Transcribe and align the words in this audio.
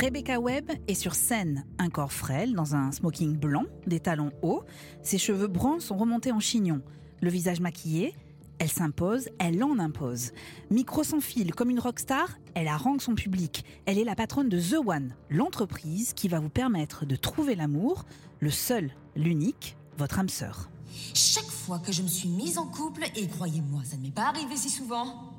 Rebecca 0.00 0.40
Webb 0.40 0.70
est 0.88 0.94
sur 0.94 1.14
scène, 1.14 1.66
un 1.78 1.90
corps 1.90 2.10
frêle, 2.10 2.54
dans 2.54 2.74
un 2.74 2.90
smoking 2.90 3.36
blanc, 3.36 3.64
des 3.86 4.00
talons 4.00 4.32
hauts. 4.40 4.64
Ses 5.02 5.18
cheveux 5.18 5.46
bruns 5.46 5.78
sont 5.78 5.98
remontés 5.98 6.32
en 6.32 6.40
chignon. 6.40 6.80
Le 7.20 7.28
visage 7.28 7.60
maquillé, 7.60 8.14
elle 8.58 8.70
s'impose, 8.70 9.28
elle 9.38 9.62
en 9.62 9.78
impose. 9.78 10.32
Micro 10.70 11.04
sans 11.04 11.20
fil, 11.20 11.54
comme 11.54 11.68
une 11.68 11.80
rockstar, 11.80 12.38
elle 12.54 12.68
harangue 12.68 13.02
son 13.02 13.14
public. 13.14 13.62
Elle 13.84 13.98
est 13.98 14.04
la 14.04 14.14
patronne 14.14 14.48
de 14.48 14.58
The 14.58 14.82
One, 14.86 15.14
l'entreprise 15.28 16.14
qui 16.14 16.28
va 16.28 16.40
vous 16.40 16.48
permettre 16.48 17.04
de 17.04 17.16
trouver 17.16 17.54
l'amour, 17.54 18.06
le 18.38 18.50
seul, 18.50 18.94
l'unique, 19.16 19.76
votre 19.98 20.18
âme 20.18 20.30
sœur. 20.30 20.70
Chaque 21.12 21.44
fois 21.44 21.78
que 21.78 21.92
je 21.92 22.00
me 22.00 22.08
suis 22.08 22.30
mise 22.30 22.56
en 22.56 22.66
couple, 22.66 23.04
et 23.16 23.28
croyez-moi, 23.28 23.82
ça 23.84 23.98
ne 23.98 24.02
m'est 24.02 24.10
pas 24.14 24.28
arrivé 24.28 24.56
si 24.56 24.70
souvent, 24.70 25.29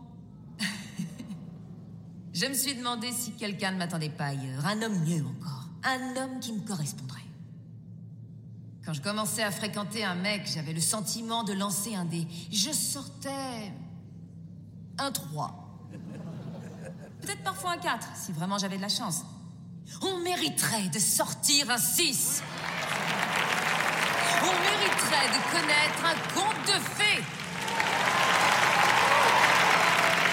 je 2.41 2.47
me 2.47 2.53
suis 2.55 2.73
demandé 2.73 3.11
si 3.11 3.33
quelqu'un 3.33 3.71
ne 3.71 3.77
m'attendait 3.77 4.09
pas 4.09 4.27
ailleurs, 4.27 4.65
un 4.65 4.81
homme 4.81 4.97
mieux 5.05 5.23
encore, 5.23 5.67
un 5.83 6.15
homme 6.17 6.39
qui 6.39 6.53
me 6.53 6.61
correspondrait. 6.61 7.19
Quand 8.83 8.93
je 8.93 9.01
commençais 9.01 9.43
à 9.43 9.51
fréquenter 9.51 10.03
un 10.03 10.15
mec, 10.15 10.49
j'avais 10.51 10.73
le 10.73 10.81
sentiment 10.81 11.43
de 11.43 11.53
lancer 11.53 11.93
un 11.93 12.05
dé. 12.05 12.25
Je 12.51 12.71
sortais 12.71 13.71
un 14.97 15.11
3. 15.11 15.87
Peut-être 17.21 17.43
parfois 17.43 17.73
un 17.73 17.77
4, 17.77 18.07
si 18.15 18.31
vraiment 18.31 18.57
j'avais 18.57 18.77
de 18.77 18.81
la 18.81 18.89
chance. 18.89 19.23
On 20.01 20.17
mériterait 20.21 20.89
de 20.89 20.97
sortir 20.97 21.69
un 21.69 21.77
6. 21.77 22.41
On 24.41 24.45
mériterait 24.45 25.27
de 25.27 25.41
connaître 25.51 26.05
un 26.05 26.15
conte 26.33 26.65
de 26.65 26.79
fées. 26.95 27.23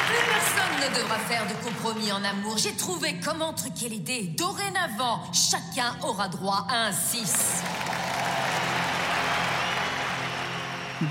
Plus 0.07 0.28
personne 0.39 0.91
ne 0.91 0.97
devra 0.97 1.19
faire 1.19 1.47
de 1.47 1.55
compromis 1.65 2.13
en 2.13 2.23
amour. 2.23 2.59
J'ai 2.59 2.73
trouvé 2.73 3.17
comment 3.25 3.53
truquer 3.53 3.89
les 3.89 3.99
dés. 3.99 4.23
Dorénavant, 4.37 5.21
chacun 5.33 5.97
aura 6.03 6.29
droit 6.29 6.67
à 6.71 6.87
un 6.87 6.93
6. 6.93 7.63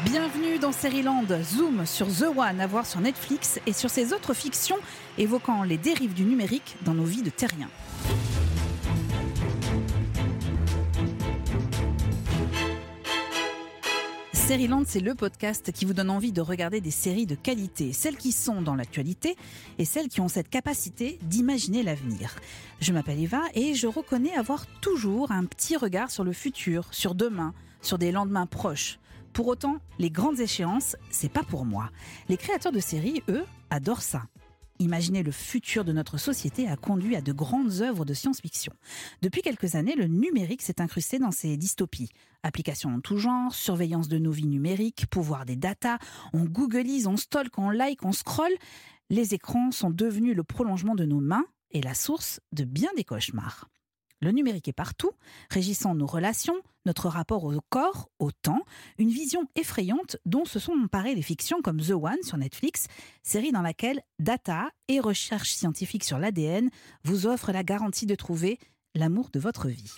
Bienvenue 0.06 0.60
dans 0.60 0.72
Seriland, 0.72 1.26
Zoom 1.44 1.86
sur 1.86 2.08
The 2.08 2.26
One 2.36 2.62
à 2.62 2.68
voir 2.68 2.86
sur 2.86 3.02
Netflix 3.02 3.60
et 3.66 3.74
sur 3.74 3.90
ses 3.90 4.14
autres 4.14 4.34
fictions 4.34 4.78
évoquant 5.18 5.64
les 5.64 5.78
dérives 5.78 6.14
du 6.14 6.24
numérique 6.24 6.78
dans 6.82 6.94
nos 6.94 7.06
vies 7.06 7.24
de 7.24 7.30
terriens. 7.30 7.70
Seriland, 14.48 14.84
c'est 14.88 15.02
le 15.02 15.14
podcast 15.14 15.74
qui 15.74 15.84
vous 15.84 15.94
donne 15.94 16.10
envie 16.10 16.32
de 16.32 16.40
regarder 16.40 16.80
des 16.80 16.90
séries 16.90 17.26
de 17.26 17.36
qualité, 17.36 17.92
celles 17.92 18.16
qui 18.16 18.32
sont 18.32 18.62
dans 18.62 18.76
l'actualité 18.76 19.36
et 19.78 19.84
celles 19.84 20.08
qui 20.08 20.22
ont 20.22 20.30
cette 20.30 20.48
capacité 20.48 21.20
d'imaginer 21.24 21.84
l'avenir. 21.84 22.34
Je 22.80 22.94
m'appelle 22.94 23.20
Eva 23.22 23.42
et 23.56 23.74
je 23.74 23.88
reconnais 23.88 24.34
avoir 24.36 24.66
toujours 24.80 25.34
un 25.34 25.44
petit 25.44 25.76
regard 25.76 26.12
sur 26.12 26.24
le 26.24 26.32
futur, 26.32 26.88
sur 26.92 27.14
demain, 27.14 27.54
sur 27.82 27.98
des 27.98 28.14
lendemains 28.14 28.46
proches. 28.46 29.00
Pour 29.34 29.48
autant, 29.48 29.80
les 30.00 30.10
grandes 30.10 30.40
échéances, 30.40 30.96
c'est 31.12 31.28
pas 31.32 31.44
pour 31.44 31.66
moi. 31.66 31.90
Les 32.30 32.38
créateurs 32.38 32.72
de 32.72 32.80
séries, 32.80 33.24
eux, 33.28 33.44
adorent 33.70 34.02
ça. 34.02 34.28
Imaginer 34.80 35.24
le 35.24 35.32
futur 35.32 35.84
de 35.84 35.92
notre 35.92 36.18
société 36.18 36.68
a 36.68 36.76
conduit 36.76 37.16
à 37.16 37.22
de 37.22 37.32
grandes 37.32 37.82
œuvres 37.82 38.06
de 38.06 38.14
science-fiction. 38.14 38.74
Depuis 39.22 39.42
quelques 39.42 39.74
années, 39.76 39.96
le 39.96 40.06
numérique 40.06 40.62
s'est 40.62 40.82
incrusté 40.82 41.18
dans 41.18 41.32
ces 41.32 41.58
dystopies. 41.58 42.10
Applications 42.44 42.94
en 42.94 43.00
tout 43.00 43.18
genre, 43.18 43.54
surveillance 43.54 44.08
de 44.08 44.20
nos 44.20 44.32
vies 44.32 44.48
numériques, 44.48 45.08
pouvoir 45.08 45.46
des 45.46 45.56
datas, 45.56 45.98
on 46.34 46.46
googleise, 46.46 47.08
on 47.08 47.18
stalk, 47.18 47.58
on 47.58 47.72
like, 47.72 48.06
on 48.06 48.12
scroll. 48.12 48.52
Les 49.10 49.34
écrans 49.34 49.72
sont 49.72 49.90
devenus 49.90 50.36
le 50.36 50.44
prolongement 50.44 50.94
de 50.94 51.06
nos 51.06 51.22
mains 51.22 51.46
et 51.72 51.82
la 51.82 51.96
source 51.96 52.40
de 52.52 52.64
bien 52.64 52.90
des 52.96 53.04
cauchemars. 53.04 53.70
Le 54.22 54.32
numérique 54.32 54.68
est 54.68 54.74
partout, 54.74 55.12
régissant 55.50 55.94
nos 55.94 56.08
relations, 56.08 56.62
notre 56.88 57.10
rapport 57.10 57.44
au 57.44 57.54
corps, 57.70 58.10
au 58.18 58.32
temps, 58.32 58.64
une 58.98 59.10
vision 59.10 59.44
effrayante 59.56 60.18
dont 60.26 60.46
se 60.46 60.58
sont 60.58 60.74
emparées 60.74 61.14
les 61.14 61.22
fictions 61.22 61.62
comme 61.62 61.80
The 61.80 61.92
One 61.92 62.24
sur 62.24 62.38
Netflix, 62.38 62.88
série 63.22 63.52
dans 63.52 63.62
laquelle 63.62 64.02
data 64.18 64.70
et 64.88 65.00
recherche 65.00 65.52
scientifique 65.52 66.04
sur 66.04 66.18
l'ADN 66.18 66.70
vous 67.04 67.28
offrent 67.28 67.52
la 67.52 67.64
garantie 67.64 68.06
de 68.06 68.16
trouver 68.16 68.58
l'amour 68.96 69.30
de 69.32 69.40
votre 69.40 69.68
vie. 69.68 69.94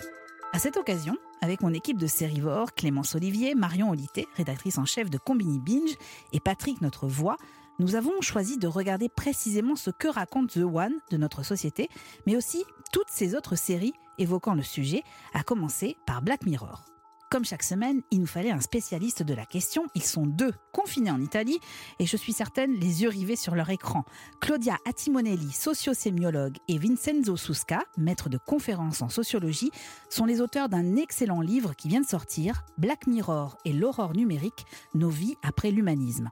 À 0.51 0.57
cette 0.57 0.77
occasion, 0.77 1.15
avec 1.41 1.61
mon 1.61 1.73
équipe 1.73 1.99
de 1.99 2.07
Sérivore, 2.07 2.73
Clémence 2.73 3.13
Olivier, 3.13 3.53
Marion 3.53 3.91
Olité, 3.91 4.27
rédactrice 4.35 4.79
en 4.79 4.85
chef 4.85 5.09
de 5.09 5.19
Combini 5.19 5.59
Binge, 5.59 5.95
et 6.33 6.39
Patrick, 6.39 6.81
notre 6.81 7.07
voix, 7.07 7.37
nous 7.79 7.95
avons 7.95 8.21
choisi 8.21 8.57
de 8.57 8.67
regarder 8.67 9.09
précisément 9.09 9.75
ce 9.75 9.89
que 9.89 10.07
raconte 10.07 10.51
The 10.51 10.57
One 10.57 10.99
de 11.11 11.17
notre 11.17 11.43
société, 11.43 11.89
mais 12.27 12.35
aussi 12.35 12.63
toutes 12.91 13.09
ces 13.09 13.35
autres 13.35 13.55
séries 13.55 13.93
évoquant 14.17 14.53
le 14.53 14.63
sujet, 14.63 15.03
à 15.33 15.43
commencer 15.43 15.97
par 16.05 16.21
Black 16.21 16.45
Mirror. 16.45 16.83
Comme 17.31 17.45
chaque 17.45 17.63
semaine, 17.63 18.01
il 18.09 18.19
nous 18.19 18.25
fallait 18.25 18.49
un 18.49 18.59
spécialiste 18.59 19.21
de 19.21 19.35
la 19.35 19.45
question. 19.45 19.83
Ils 19.93 20.03
sont 20.03 20.25
deux, 20.25 20.51
confinés 20.73 21.11
en 21.11 21.21
Italie, 21.21 21.59
et 21.99 22.07
je 22.07 22.17
suis 22.17 22.33
certaine 22.33 22.73
les 22.73 23.03
yeux 23.03 23.09
rivés 23.09 23.35
sur 23.35 23.53
leur 23.53 23.69
écran. 23.69 24.03
Claudia 24.41 24.77
Attimonelli, 24.87 25.51
sociosémiologue, 25.51 26.57
et 26.67 26.79
Vincenzo 26.79 27.37
Susca, 27.37 27.83
maître 27.97 28.29
de 28.29 28.39
conférences 28.39 29.03
en 29.03 29.09
sociologie, 29.09 29.69
sont 30.09 30.25
les 30.25 30.41
auteurs 30.41 30.69
d'un 30.69 30.95
excellent 30.95 31.41
livre 31.41 31.75
qui 31.75 31.87
vient 31.87 32.01
de 32.01 32.07
sortir, 32.07 32.63
Black 32.79 33.05
Mirror 33.05 33.57
et 33.63 33.73
l'aurore 33.73 34.13
numérique, 34.13 34.65
nos 34.95 35.09
vies 35.09 35.35
après 35.43 35.69
l'humanisme. 35.69 36.31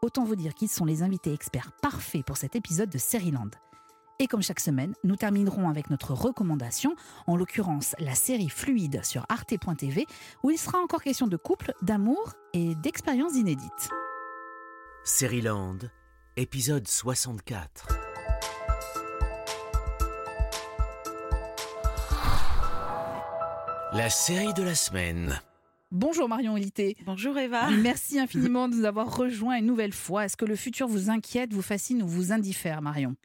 Autant 0.00 0.24
vous 0.24 0.36
dire 0.36 0.54
qu'ils 0.54 0.68
sont 0.68 0.84
les 0.84 1.02
invités 1.02 1.32
experts 1.32 1.72
parfaits 1.82 2.24
pour 2.24 2.36
cet 2.36 2.54
épisode 2.54 2.88
de 2.88 2.98
Seriland. 2.98 3.50
Et 4.20 4.28
comme 4.28 4.42
chaque 4.42 4.60
semaine, 4.60 4.94
nous 5.02 5.16
terminerons 5.16 5.68
avec 5.68 5.90
notre 5.90 6.12
recommandation, 6.12 6.94
en 7.26 7.36
l'occurrence 7.36 7.96
la 7.98 8.14
série 8.14 8.48
Fluide 8.48 9.04
sur 9.04 9.26
arte.tv, 9.28 10.06
où 10.44 10.50
il 10.50 10.58
sera 10.58 10.78
encore 10.78 11.02
question 11.02 11.26
de 11.26 11.36
couple, 11.36 11.72
d'amour 11.82 12.34
et 12.52 12.76
d'expériences 12.76 13.34
inédites. 13.34 13.90
Seriland, 15.04 15.78
épisode 16.36 16.86
64. 16.86 17.88
La 23.94 24.10
série 24.10 24.54
de 24.54 24.62
la 24.62 24.74
semaine. 24.76 25.40
Bonjour 25.90 26.28
Marion 26.28 26.52
Olité. 26.52 26.98
Bonjour 27.06 27.38
Eva. 27.38 27.70
Merci 27.70 28.18
infiniment 28.20 28.68
de 28.68 28.74
nous 28.74 28.84
avoir 28.84 29.16
rejoints 29.16 29.56
une 29.56 29.64
nouvelle 29.64 29.94
fois. 29.94 30.26
Est-ce 30.26 30.36
que 30.36 30.44
le 30.44 30.54
futur 30.54 30.86
vous 30.86 31.08
inquiète, 31.08 31.54
vous 31.54 31.62
fascine 31.62 32.02
ou 32.02 32.06
vous 32.06 32.30
indiffère, 32.30 32.82
Marion? 32.82 33.16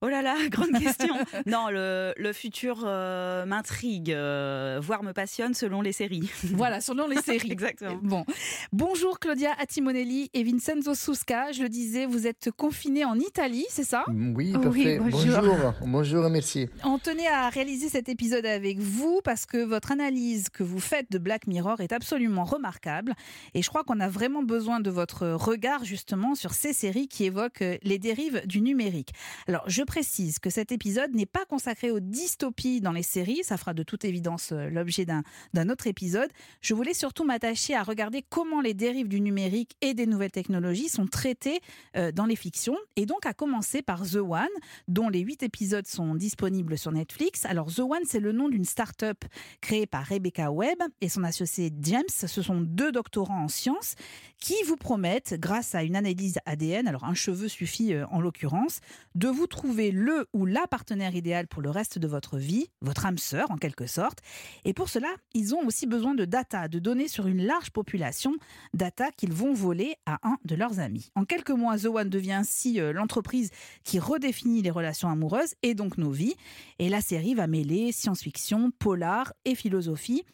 Oh 0.00 0.08
là 0.08 0.22
là, 0.22 0.34
grande 0.50 0.72
question. 0.72 1.14
non, 1.46 1.68
le, 1.70 2.32
futur 2.32 2.82
euh, 2.84 3.46
m'intrigue, 3.46 4.12
euh, 4.12 4.80
voire 4.82 5.02
me 5.02 5.12
passionne 5.12 5.54
selon 5.54 5.80
les 5.80 5.92
séries. 5.92 6.30
Voilà, 6.54 6.80
selon 6.80 7.08
les 7.08 7.20
séries. 7.20 7.50
Exactement. 7.50 7.98
Bon. 8.02 8.24
Bonjour 8.72 9.18
Claudia 9.18 9.50
Attimonelli 9.58 10.30
et 10.34 10.42
Vincenzo 10.44 10.94
Susca. 10.94 11.52
Je 11.52 11.62
le 11.62 11.68
disais, 11.68 12.06
vous 12.06 12.26
êtes 12.26 12.50
confinés 12.50 13.04
en 13.04 13.18
Italie, 13.18 13.66
c'est 13.68 13.84
ça? 13.84 14.04
Oui, 14.08 14.52
parfait. 14.52 14.98
bonjour. 14.98 15.40
bonjour. 15.40 15.74
Bonjour 15.82 16.26
et 16.26 16.30
merci. 16.30 16.68
On 16.84 16.98
tenait 16.98 17.26
à 17.26 17.48
réaliser 17.48 17.88
cet 17.88 18.08
épisode 18.08 18.46
avec 18.46 18.78
vous 18.78 19.20
parce 19.24 19.46
que 19.46 19.58
votre 19.64 19.92
analyse 19.92 20.48
que 20.48 20.62
vous 20.62 20.80
faites 20.80 21.10
de 21.10 21.18
Black 21.18 21.46
Mirror 21.46 21.80
est 21.80 21.92
absolument 21.92 22.44
remarquable. 22.44 23.14
Et 23.54 23.62
je 23.62 23.68
crois 23.68 23.84
qu'on 23.84 24.00
a 24.00 24.08
vraiment 24.08 24.42
besoin 24.42 24.80
de 24.80 24.90
votre 24.90 25.28
regard 25.28 25.84
justement 25.84 26.34
sur 26.34 26.52
ces 26.52 26.72
séries 26.72 27.08
qui 27.08 27.24
évoquent 27.24 27.64
les 27.82 27.98
dérives 27.98 28.42
du 28.46 28.60
numérique. 28.60 29.12
Alors, 29.48 29.64
je 29.66 29.82
précise 29.94 30.40
que 30.40 30.50
cet 30.50 30.72
épisode 30.72 31.14
n'est 31.14 31.24
pas 31.24 31.44
consacré 31.44 31.92
aux 31.92 32.00
dystopies 32.00 32.80
dans 32.80 32.90
les 32.90 33.04
séries, 33.04 33.44
ça 33.44 33.56
fera 33.56 33.74
de 33.74 33.84
toute 33.84 34.04
évidence 34.04 34.50
euh, 34.50 34.68
l'objet 34.68 35.06
d'un 35.06 35.68
autre 35.68 35.86
épisode. 35.86 36.28
Je 36.62 36.74
voulais 36.74 36.94
surtout 36.94 37.22
m'attacher 37.22 37.76
à 37.76 37.84
regarder 37.84 38.24
comment 38.28 38.60
les 38.60 38.74
dérives 38.74 39.06
du 39.06 39.20
numérique 39.20 39.76
et 39.82 39.94
des 39.94 40.06
nouvelles 40.06 40.32
technologies 40.32 40.88
sont 40.88 41.06
traitées 41.06 41.60
euh, 41.96 42.10
dans 42.10 42.26
les 42.26 42.34
fictions, 42.34 42.76
et 42.96 43.06
donc 43.06 43.24
à 43.24 43.34
commencer 43.34 43.82
par 43.82 44.02
The 44.02 44.16
One, 44.16 44.48
dont 44.88 45.08
les 45.08 45.20
huit 45.20 45.44
épisodes 45.44 45.86
sont 45.86 46.16
disponibles 46.16 46.76
sur 46.76 46.90
Netflix. 46.90 47.44
Alors 47.44 47.72
The 47.72 47.78
One, 47.78 48.02
c'est 48.04 48.18
le 48.18 48.32
nom 48.32 48.48
d'une 48.48 48.64
start-up 48.64 49.24
créée 49.60 49.86
par 49.86 50.04
Rebecca 50.04 50.50
Webb 50.50 50.82
et 51.02 51.08
son 51.08 51.22
associé 51.22 51.70
James. 51.82 52.02
Ce 52.08 52.42
sont 52.42 52.60
deux 52.60 52.90
doctorants 52.90 53.44
en 53.44 53.48
sciences 53.48 53.94
qui 54.40 54.56
vous 54.66 54.76
promettent, 54.76 55.36
grâce 55.38 55.76
à 55.76 55.84
une 55.84 55.94
analyse 55.94 56.38
ADN, 56.46 56.88
alors 56.88 57.04
un 57.04 57.14
cheveu 57.14 57.46
suffit 57.46 57.94
euh, 57.94 58.06
en 58.08 58.20
l'occurrence, 58.20 58.80
de 59.14 59.28
vous 59.28 59.46
trouver 59.46 59.73
le 59.74 60.26
ou 60.32 60.46
la 60.46 60.66
partenaire 60.66 61.14
idéal 61.14 61.46
pour 61.46 61.62
le 61.62 61.70
reste 61.70 61.98
de 61.98 62.06
votre 62.06 62.38
vie, 62.38 62.68
votre 62.80 63.06
âme 63.06 63.18
sœur 63.18 63.50
en 63.50 63.56
quelque 63.56 63.86
sorte. 63.86 64.20
Et 64.64 64.72
pour 64.72 64.88
cela, 64.88 65.08
ils 65.34 65.54
ont 65.54 65.66
aussi 65.66 65.86
besoin 65.86 66.14
de 66.14 66.24
data, 66.24 66.68
de 66.68 66.78
données 66.78 67.08
sur 67.08 67.26
une 67.26 67.44
large 67.44 67.70
population, 67.70 68.34
data 68.72 69.10
qu'ils 69.10 69.32
vont 69.32 69.52
voler 69.52 69.96
à 70.06 70.18
un 70.22 70.38
de 70.44 70.54
leurs 70.54 70.80
amis. 70.80 71.10
En 71.14 71.24
quelques 71.24 71.50
mois, 71.50 71.78
The 71.78 71.86
One 71.86 72.10
devient 72.10 72.32
ainsi 72.32 72.80
euh, 72.80 72.92
l'entreprise 72.92 73.50
qui 73.82 73.98
redéfinit 73.98 74.62
les 74.62 74.70
relations 74.70 75.08
amoureuses 75.08 75.54
et 75.62 75.74
donc 75.74 75.98
nos 75.98 76.10
vies. 76.10 76.34
Et 76.78 76.88
la 76.88 77.00
série 77.00 77.34
va 77.34 77.46
mêler 77.46 77.92
science-fiction, 77.92 78.70
polar 78.78 79.32
et 79.44 79.54
philosophie. 79.54 80.24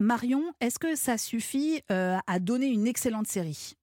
Marion, 0.00 0.44
est-ce 0.60 0.78
que 0.78 0.94
ça 0.94 1.18
suffit 1.18 1.82
euh, 1.90 2.18
à 2.26 2.38
donner 2.38 2.66
une 2.66 2.86
excellente 2.86 3.26
série? 3.26 3.74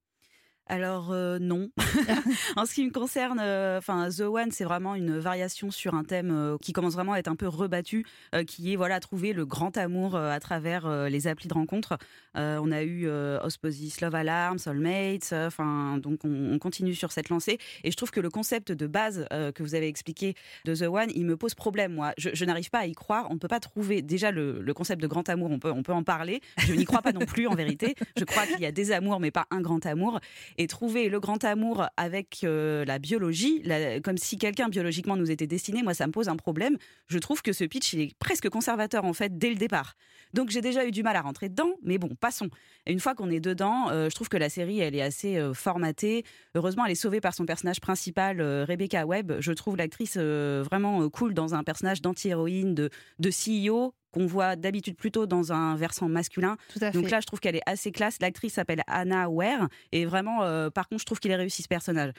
Alors 0.67 1.11
euh, 1.11 1.37
non. 1.39 1.69
en 2.55 2.65
ce 2.65 2.73
qui 2.73 2.85
me 2.85 2.91
concerne, 2.91 3.39
euh, 3.39 3.77
enfin 3.77 4.09
The 4.09 4.21
One, 4.21 4.51
c'est 4.51 4.63
vraiment 4.63 4.95
une 4.95 5.17
variation 5.17 5.69
sur 5.69 5.93
un 5.93 6.03
thème 6.03 6.31
euh, 6.31 6.57
qui 6.59 6.73
commence 6.73 6.93
vraiment 6.93 7.13
à 7.13 7.19
être 7.19 7.27
un 7.27 7.35
peu 7.35 7.47
rebattu, 7.47 8.05
qui 8.47 8.73
est 8.73 8.75
voilà 8.75 8.99
trouver 8.99 9.33
le 9.33 9.45
grand 9.45 9.77
amour 9.77 10.15
à 10.15 10.39
travers 10.39 10.89
les 11.09 11.27
applis 11.27 11.47
de 11.47 11.53
rencontres. 11.53 11.97
on 12.35 12.71
a 12.71 12.83
eu 12.83 13.07
Osmosis, 13.07 14.01
Love 14.01 14.15
Alarm, 14.15 14.57
Soulmates, 14.57 15.33
enfin 15.33 15.97
donc 15.97 16.21
on, 16.23 16.57
continue 16.59 16.95
sur 16.95 17.11
cette 17.11 17.29
lancée. 17.29 17.57
Et 17.83 17.91
je 17.91 17.97
trouve 17.97 18.11
que 18.11 18.19
le 18.19 18.29
concept 18.29 18.71
de 18.71 18.87
base 18.87 19.27
que 19.29 19.63
vous 19.63 19.75
avez 19.75 19.87
expliqué 19.87 20.35
de 20.65 20.75
The 20.75 20.83
One, 20.83 21.11
il 21.13 21.25
me 21.25 21.37
pose 21.37 21.53
problème. 21.53 21.93
Moi, 21.93 22.13
je, 22.17 22.45
n'arrive 22.45 22.69
pas 22.69 22.79
à 22.79 22.85
y 22.85 22.93
croire. 22.93 23.27
On 23.29 23.35
ne 23.35 23.39
peut 23.39 23.47
pas 23.47 23.59
trouver 23.59 24.01
déjà 24.01 24.31
le, 24.31 24.61
le, 24.61 24.73
concept 24.73 25.01
de 25.01 25.07
grand 25.07 25.27
amour. 25.29 25.51
On 25.51 25.59
peut 25.59 25.71
on 25.71 25.83
peut 25.83 25.93
en 25.93 26.03
parler. 26.03 26.41
Je 26.57 26.73
n'y 26.73 26.85
crois 26.85 27.01
pas 27.01 27.13
non 27.13 27.25
plus 27.25 27.47
en 27.47 27.55
vérité. 27.55 27.95
Je 28.17 28.23
crois 28.23 28.45
qu'il 28.45 28.59
y 28.59 28.65
a 28.65 28.71
des 28.71 28.91
amours, 28.91 29.19
mais 29.19 29.31
pas 29.31 29.45
un 29.51 29.61
grand 29.61 29.85
amour 29.85 30.19
et 30.57 30.67
trouver 30.67 31.09
le 31.09 31.19
grand 31.19 31.43
amour 31.43 31.85
avec 31.97 32.41
euh, 32.43 32.85
la 32.85 32.99
biologie, 32.99 33.63
comme 34.03 34.17
si 34.17 34.37
quelqu'un 34.37 34.69
biologiquement 34.69 35.15
nous 35.15 35.31
était 35.31 35.47
destiné, 35.47 35.83
moi 35.83 35.93
ça 35.93 36.07
me 36.07 36.11
pose 36.11 36.29
un 36.29 36.35
problème. 36.35 36.77
Je 37.07 37.19
trouve 37.19 37.41
que 37.41 37.53
ce 37.53 37.63
pitch 37.63 37.93
il 37.93 38.01
est 38.01 38.17
presque 38.17 38.49
conservateur 38.49 39.05
en 39.05 39.13
fait 39.13 39.37
dès 39.37 39.49
le 39.49 39.55
départ. 39.55 39.95
Donc 40.33 40.49
j'ai 40.49 40.61
déjà 40.61 40.85
eu 40.85 40.91
du 40.91 41.03
mal 41.03 41.15
à 41.15 41.21
rentrer 41.21 41.49
dedans, 41.49 41.71
mais 41.83 41.97
bon, 41.97 42.09
passons. 42.19 42.49
Une 42.87 42.99
fois 42.99 43.15
qu'on 43.15 43.29
est 43.29 43.39
dedans, 43.39 43.89
euh, 43.89 44.09
je 44.09 44.15
trouve 44.15 44.29
que 44.29 44.37
la 44.37 44.49
série 44.49 44.79
elle 44.79 44.95
est 44.95 45.01
assez 45.01 45.37
euh, 45.37 45.53
formatée. 45.53 46.23
Heureusement, 46.55 46.85
elle 46.85 46.91
est 46.91 46.95
sauvée 46.95 47.21
par 47.21 47.33
son 47.33 47.45
personnage 47.45 47.81
principal, 47.81 48.41
Rebecca 48.41 49.05
Webb. 49.05 49.37
Je 49.39 49.51
trouve 49.51 49.77
l'actrice 49.77 50.17
vraiment 50.17 51.09
cool 51.09 51.33
dans 51.33 51.55
un 51.55 51.63
personnage 51.63 52.01
d'anti-héroïne, 52.01 52.73
de, 52.75 52.89
de 53.19 53.29
CEO 53.29 53.93
qu'on 54.15 54.25
voit 54.25 54.55
d'habitude 54.55 54.95
plutôt 54.95 55.25
dans 55.25 55.51
un 55.51 55.75
versant 55.75 56.07
masculin. 56.07 56.55
Donc 56.93 57.09
là, 57.09 57.19
je 57.19 57.25
trouve 57.25 57.41
qu'elle 57.41 57.57
est 57.57 57.69
assez 57.69 57.91
classe. 57.91 58.17
L'actrice 58.21 58.53
s'appelle 58.53 58.81
Anna 58.87 59.29
Ware 59.29 59.67
et 59.91 60.05
vraiment, 60.05 60.43
euh, 60.43 60.69
par 60.69 60.87
contre, 60.87 61.01
je 61.01 61.05
trouve 61.05 61.19
qu'il 61.19 61.33
a 61.33 61.37
réussi 61.37 61.61
ce 61.63 61.67
personnage. 61.67 62.13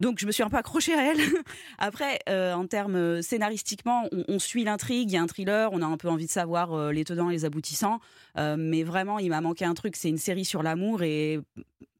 Donc 0.00 0.20
je 0.20 0.26
me 0.26 0.30
suis 0.30 0.44
un 0.44 0.50
peu 0.50 0.58
accrochée 0.58 0.94
à 0.94 1.10
elle. 1.10 1.18
Après, 1.78 2.20
euh, 2.28 2.52
en 2.52 2.66
termes 2.66 2.94
euh, 2.94 3.22
scénaristiquement, 3.22 4.08
on, 4.28 4.38
suit 4.38 4.62
l'intrigue, 4.62 5.10
il 5.10 5.14
y 5.14 5.16
a 5.16 5.22
un 5.22 5.26
thriller, 5.26 5.70
on 5.72 5.82
a 5.82 5.86
un 5.86 5.96
peu 5.96 6.08
envie 6.08 6.26
de 6.26 6.30
savoir 6.30 6.92
les 6.92 7.04
tenants, 7.04 7.30
les 7.30 7.44
aboutissants. 7.44 7.98
Mais 8.56 8.82
vraiment, 8.82 9.18
il 9.18 9.30
m'a 9.30 9.40
manqué 9.40 9.64
un 9.64 9.74
truc, 9.74 9.96
c'est 9.96 10.08
une 10.08 10.18
série 10.18 10.44
sur 10.44 10.62
l'amour 10.62 11.02
et 11.02 11.40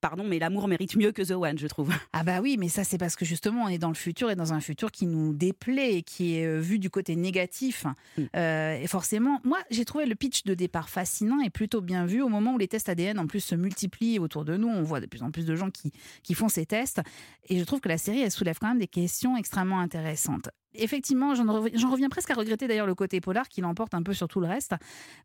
pardon, 0.00 0.24
mais 0.24 0.38
l'amour 0.38 0.68
mérite 0.68 0.96
mieux 0.96 1.12
que 1.12 1.22
The 1.22 1.32
One, 1.32 1.58
je 1.58 1.66
trouve. 1.66 1.92
Ah 2.12 2.24
bah 2.24 2.40
oui, 2.40 2.56
mais 2.58 2.68
ça 2.68 2.84
c'est 2.84 2.98
parce 2.98 3.16
que 3.16 3.24
justement 3.24 3.64
on 3.64 3.68
est 3.68 3.78
dans 3.78 3.88
le 3.88 3.94
futur 3.94 4.30
et 4.30 4.36
dans 4.36 4.52
un 4.52 4.60
futur 4.60 4.90
qui 4.90 5.06
nous 5.06 5.32
déplaît 5.34 5.96
et 5.96 6.02
qui 6.02 6.36
est 6.36 6.46
euh, 6.46 6.60
vu 6.60 6.78
du 6.78 6.90
côté 6.90 7.16
négatif. 7.16 7.86
Mm. 8.16 8.22
Euh, 8.36 8.80
et 8.80 8.86
forcément, 8.86 9.40
moi 9.44 9.58
j'ai 9.70 9.84
trouvé 9.84 10.06
le 10.06 10.14
pitch 10.14 10.44
de 10.44 10.54
départ 10.54 10.88
fascinant 10.88 11.40
et 11.40 11.50
plutôt 11.50 11.80
bien 11.80 12.06
vu 12.06 12.22
au 12.22 12.28
moment 12.28 12.54
où 12.54 12.58
les 12.58 12.68
tests 12.68 12.88
ADN 12.88 13.18
en 13.18 13.26
plus 13.26 13.40
se 13.40 13.54
multiplient 13.54 14.18
autour 14.18 14.44
de 14.44 14.56
nous. 14.56 14.68
On 14.68 14.82
voit 14.82 15.00
de 15.00 15.06
plus 15.06 15.22
en 15.22 15.30
plus 15.30 15.44
de 15.44 15.54
gens 15.54 15.70
qui, 15.70 15.92
qui 16.22 16.34
font 16.34 16.48
ces 16.48 16.66
tests. 16.66 17.00
Et 17.48 17.58
je 17.58 17.64
trouve 17.64 17.80
que 17.80 17.88
la 17.88 17.98
série 17.98 18.20
elle 18.20 18.30
soulève 18.30 18.58
quand 18.60 18.68
même 18.68 18.78
des 18.78 18.88
questions 18.88 19.36
extrêmement 19.36 19.80
intéressantes 19.80 20.48
effectivement, 20.78 21.34
j'en 21.34 21.90
reviens, 21.90 22.08
presque 22.08 22.30
à 22.30 22.34
regretter 22.34 22.68
d'ailleurs 22.68 22.86
le 22.86 22.94
côté 22.94 23.20
polar 23.20 23.48
qui 23.48 23.60
l'emporte 23.60 23.94
un 23.94 24.02
peu 24.02 24.14
sur 24.14 24.28
tout 24.28 24.40
le 24.40 24.46
reste. 24.46 24.74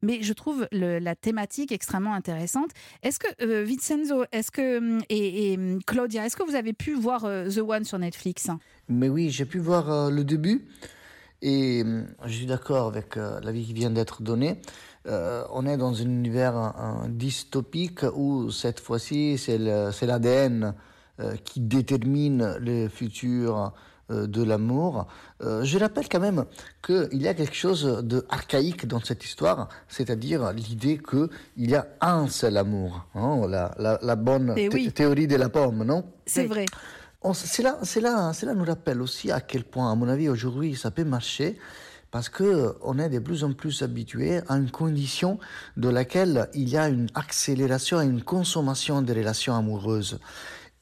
Mais 0.02 0.22
je 0.22 0.34
trouve 0.34 0.68
la 0.72 1.16
thématique 1.16 1.72
extrêmement 1.72 2.14
intéressante. 2.14 2.72
Est-ce 3.02 3.20
que 3.20 3.28
euh, 3.42 3.64
Vincenzo, 3.64 4.26
est-ce 4.32 4.52
que 4.52 5.00
et, 5.10 5.58
Claudia, 5.86 6.26
est-ce 6.26 6.36
que 6.36 6.44
vous 6.44 6.56
avez 6.56 6.74
pu 6.74 6.94
voir 6.94 7.26
euh, 7.26 7.50
The 7.50 7.60
One 7.60 7.84
sur 7.84 8.00
Netflix? 8.00 8.50
Mais 8.90 9.10
oui, 9.10 9.30
j'ai 9.30 9.46
pu 9.46 9.60
voir 9.60 9.92
euh, 9.92 10.10
le 10.10 10.24
début 10.24 10.66
et 11.42 11.84
je 12.26 12.34
suis 12.34 12.46
d'accord 12.46 12.88
avec 12.88 13.18
l'avis 13.18 13.66
qui 13.66 13.74
vient 13.74 13.90
d'être 13.90 14.22
donné. 14.22 14.62
on 15.06 15.66
est 15.66 15.76
dans 15.76 16.02
un 16.02 16.06
univers 16.06 16.74
dystopique 17.10 18.04
où 18.16 18.50
cette 18.50 18.80
fois-ci 18.80 19.38
c'est 19.38 19.58
l'ADN 19.58 20.74
qui 21.44 21.60
détermine 21.60 22.56
le 22.62 22.88
futur 22.88 23.74
de 24.14 24.44
l'amour. 24.44 25.08
Euh, 25.42 25.64
je 25.64 25.78
rappelle 25.78 26.08
quand 26.10 26.20
même 26.20 26.46
qu'il 26.86 27.22
y 27.22 27.28
a 27.28 27.34
quelque 27.34 27.56
chose 27.56 27.84
de 28.04 28.26
archaïque 28.30 28.86
dans 28.88 29.00
cette 29.00 29.24
histoire, 29.24 29.70
c'est-à-dire 29.88 30.54
l'idée 30.54 31.00
qu'il 31.00 31.30
y 31.70 31.76
a 31.76 31.88
un 32.02 32.28
seul 32.28 32.58
amour, 32.58 33.06
hein, 33.16 33.42
la, 33.48 34.16
bonne 34.16 34.54
eh 34.58 34.92
théorie 34.92 35.28
de 35.28 35.36
la 35.36 35.50
pomme, 35.50 35.84
non? 35.84 36.06
C'est 36.26 36.46
vrai. 36.46 36.66
Cela, 37.34 37.80
cela, 37.84 38.34
cela 38.34 38.54
nous 38.54 38.66
rappelle 38.66 39.02
aussi 39.02 39.32
à 39.32 39.40
quel 39.40 39.64
point, 39.64 39.92
à 39.92 39.96
mon 39.96 40.10
avis, 40.10 40.28
aujourd'hui, 40.28 40.76
ça 40.76 40.92
peut 40.92 41.06
marcher 41.06 41.58
parce 42.14 42.30
que 42.30 42.76
on 42.84 43.00
est 43.00 43.10
de 43.10 43.18
plus 43.18 43.44
en 43.44 43.54
plus 43.54 43.82
habitué 43.82 44.42
à 44.48 44.58
une 44.58 44.70
condition 44.70 45.40
de 45.78 45.90
laquelle 45.90 46.48
il 46.54 46.70
y 46.70 46.78
a 46.78 46.88
une 46.88 47.08
accélération 47.16 48.00
et 48.02 48.06
une 48.06 48.22
consommation 48.22 49.02
des 49.02 49.14
relations 49.14 49.56
amoureuses. 49.56 50.20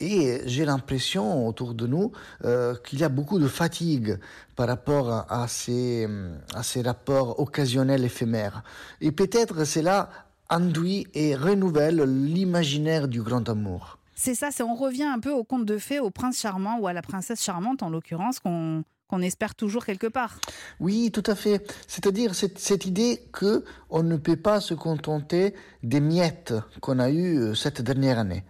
Et 0.01 0.41
j'ai 0.45 0.65
l'impression 0.65 1.47
autour 1.47 1.75
de 1.75 1.85
nous 1.85 2.11
euh, 2.43 2.75
qu'il 2.83 2.99
y 2.99 3.03
a 3.03 3.09
beaucoup 3.09 3.37
de 3.37 3.47
fatigue 3.47 4.17
par 4.55 4.67
rapport 4.67 5.25
à, 5.29 5.47
ces, 5.47 6.07
à 6.55 6.63
ces 6.63 6.81
rapports 6.81 7.39
occasionnels 7.39 8.03
éphémères. 8.03 8.63
Et 8.99 9.11
peut-être 9.11 9.63
cela 9.63 10.09
induit 10.49 11.05
et 11.13 11.35
renouvelle 11.35 12.01
l'imaginaire 12.01 13.07
du 13.07 13.21
grand 13.21 13.47
amour. 13.47 13.99
C'est 14.15 14.33
ça, 14.33 14.49
c'est 14.51 14.63
on 14.63 14.73
revient 14.73 15.03
un 15.03 15.19
peu 15.19 15.31
au 15.31 15.43
conte 15.43 15.65
de 15.65 15.77
fées, 15.77 15.99
au 15.99 16.09
prince 16.09 16.39
charmant 16.39 16.79
ou 16.79 16.87
à 16.87 16.93
la 16.93 17.03
princesse 17.03 17.43
charmante 17.43 17.83
en 17.83 17.89
l'occurrence 17.89 18.39
qu'on 18.39 18.83
qu'on 19.07 19.21
espère 19.21 19.55
toujours 19.55 19.85
quelque 19.85 20.07
part. 20.07 20.39
Oui, 20.79 21.11
tout 21.11 21.23
à 21.25 21.35
fait. 21.35 21.69
C'est-à-dire 21.85 22.33
cette, 22.33 22.57
cette, 22.59 22.85
idée 22.85 23.21
que 23.33 23.65
on 23.89 24.03
ne 24.03 24.15
peut 24.15 24.37
pas 24.37 24.61
se 24.61 24.73
contenter 24.73 25.53
des 25.83 25.99
miettes 25.99 26.53
qu'on 26.79 26.97
a 26.97 27.09
eues 27.09 27.37
euh, 27.37 27.53
cette 27.53 27.81
dernière 27.81 28.19
année 28.19 28.45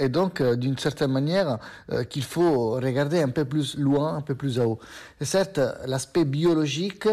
et 0.00 0.08
donc 0.08 0.40
euh, 0.40 0.56
d'une 0.56 0.78
certaine 0.78 1.12
manière 1.12 1.58
euh, 1.92 2.02
qu'il 2.04 2.24
faut 2.24 2.72
regarder 2.72 3.20
un 3.20 3.28
peu 3.28 3.44
plus 3.44 3.76
loin, 3.76 4.16
un 4.16 4.22
peu 4.22 4.34
plus 4.34 4.58
à 4.58 4.66
haut. 4.66 4.80
Et 5.20 5.24
certes, 5.24 5.60
l'aspect 5.86 6.24
biologique, 6.24 7.06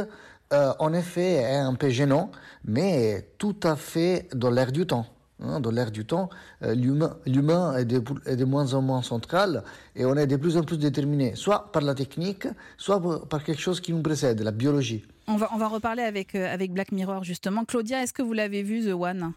euh, 0.54 0.74
en 0.80 0.94
effet, 0.94 1.34
est 1.34 1.58
un 1.58 1.76
peu 1.76 1.90
gênant, 1.90 2.32
mais 2.66 3.28
tout 3.38 3.58
à 3.64 3.76
fait 3.76 4.28
dans 4.34 4.50
l'air 4.50 4.72
du 4.72 4.88
temps. 4.88 5.06
Hein, 5.40 5.60
dans 5.60 5.70
l'air 5.70 5.92
du 5.92 6.04
temps, 6.04 6.30
l'humain 6.62 7.78
est 7.78 7.86
de, 7.86 8.02
est 8.26 8.36
de, 8.36 8.44
moins 8.44 8.74
en 8.74 8.82
moins 8.82 9.04
central 9.04 9.64
et 9.96 10.04
on 10.04 10.16
est 10.16 10.26
de 10.26 10.36
plus 10.36 10.58
en 10.58 10.64
plus 10.64 10.80
déterminé, 10.80 11.36
soit 11.36 11.72
par 11.72 11.84
la 11.84 11.94
technique, 11.94 12.48
soit 12.76 13.00
par 13.28 13.44
quelque 13.44 13.62
chose 13.62 13.80
qui 13.80 13.94
nous 13.94 14.02
précède, 14.02 14.42
la 14.42 14.50
biologie. 14.50 15.06
On 15.28 15.36
va, 15.36 15.50
on 15.54 15.58
va 15.58 15.68
reparler 15.68 16.02
avec, 16.02 16.34
avec 16.34 16.74
Black 16.74 16.92
Mirror 16.92 17.24
justement. 17.24 17.66
Claudia, 17.66 18.02
est-ce 18.02 18.14
que 18.14 18.24
vous 18.24 18.34
l'avez 18.34 18.64
vu, 18.64 18.84
The 18.84 18.96
One? 18.96 19.34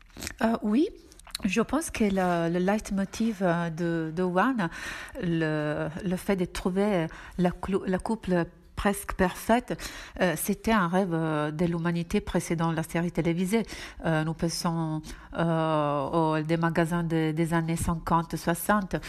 Oui, 0.62 0.88
je 1.44 1.60
pense 1.60 1.90
que 1.90 2.04
le, 2.04 2.52
le 2.52 2.58
leitmotiv 2.58 3.38
euh, 3.42 3.70
de, 3.70 4.12
de 4.14 4.22
One, 4.22 4.69
le, 5.22 6.16
fait 6.16 6.36
de 6.36 6.44
trouver 6.44 7.06
la, 7.38 7.50
la 7.86 7.98
couple 7.98 8.44
presque 8.76 9.12
parfaite, 9.12 9.79
euh, 10.22 10.32
c'était 10.36 10.72
un 10.72 10.88
rêve 10.88 11.12
euh, 11.12 11.50
de 11.50 11.67
l'humanité 11.67 12.20
précédant 12.20 12.72
la 12.72 12.82
série 12.82 13.12
télévisée. 13.12 13.67
Nous 14.06 14.32
pensons 14.32 15.03
aux, 15.39 16.37
des 16.41 16.56
magasins 16.56 17.03
des 17.03 17.55
années 17.55 17.77
50-60. 17.77 19.01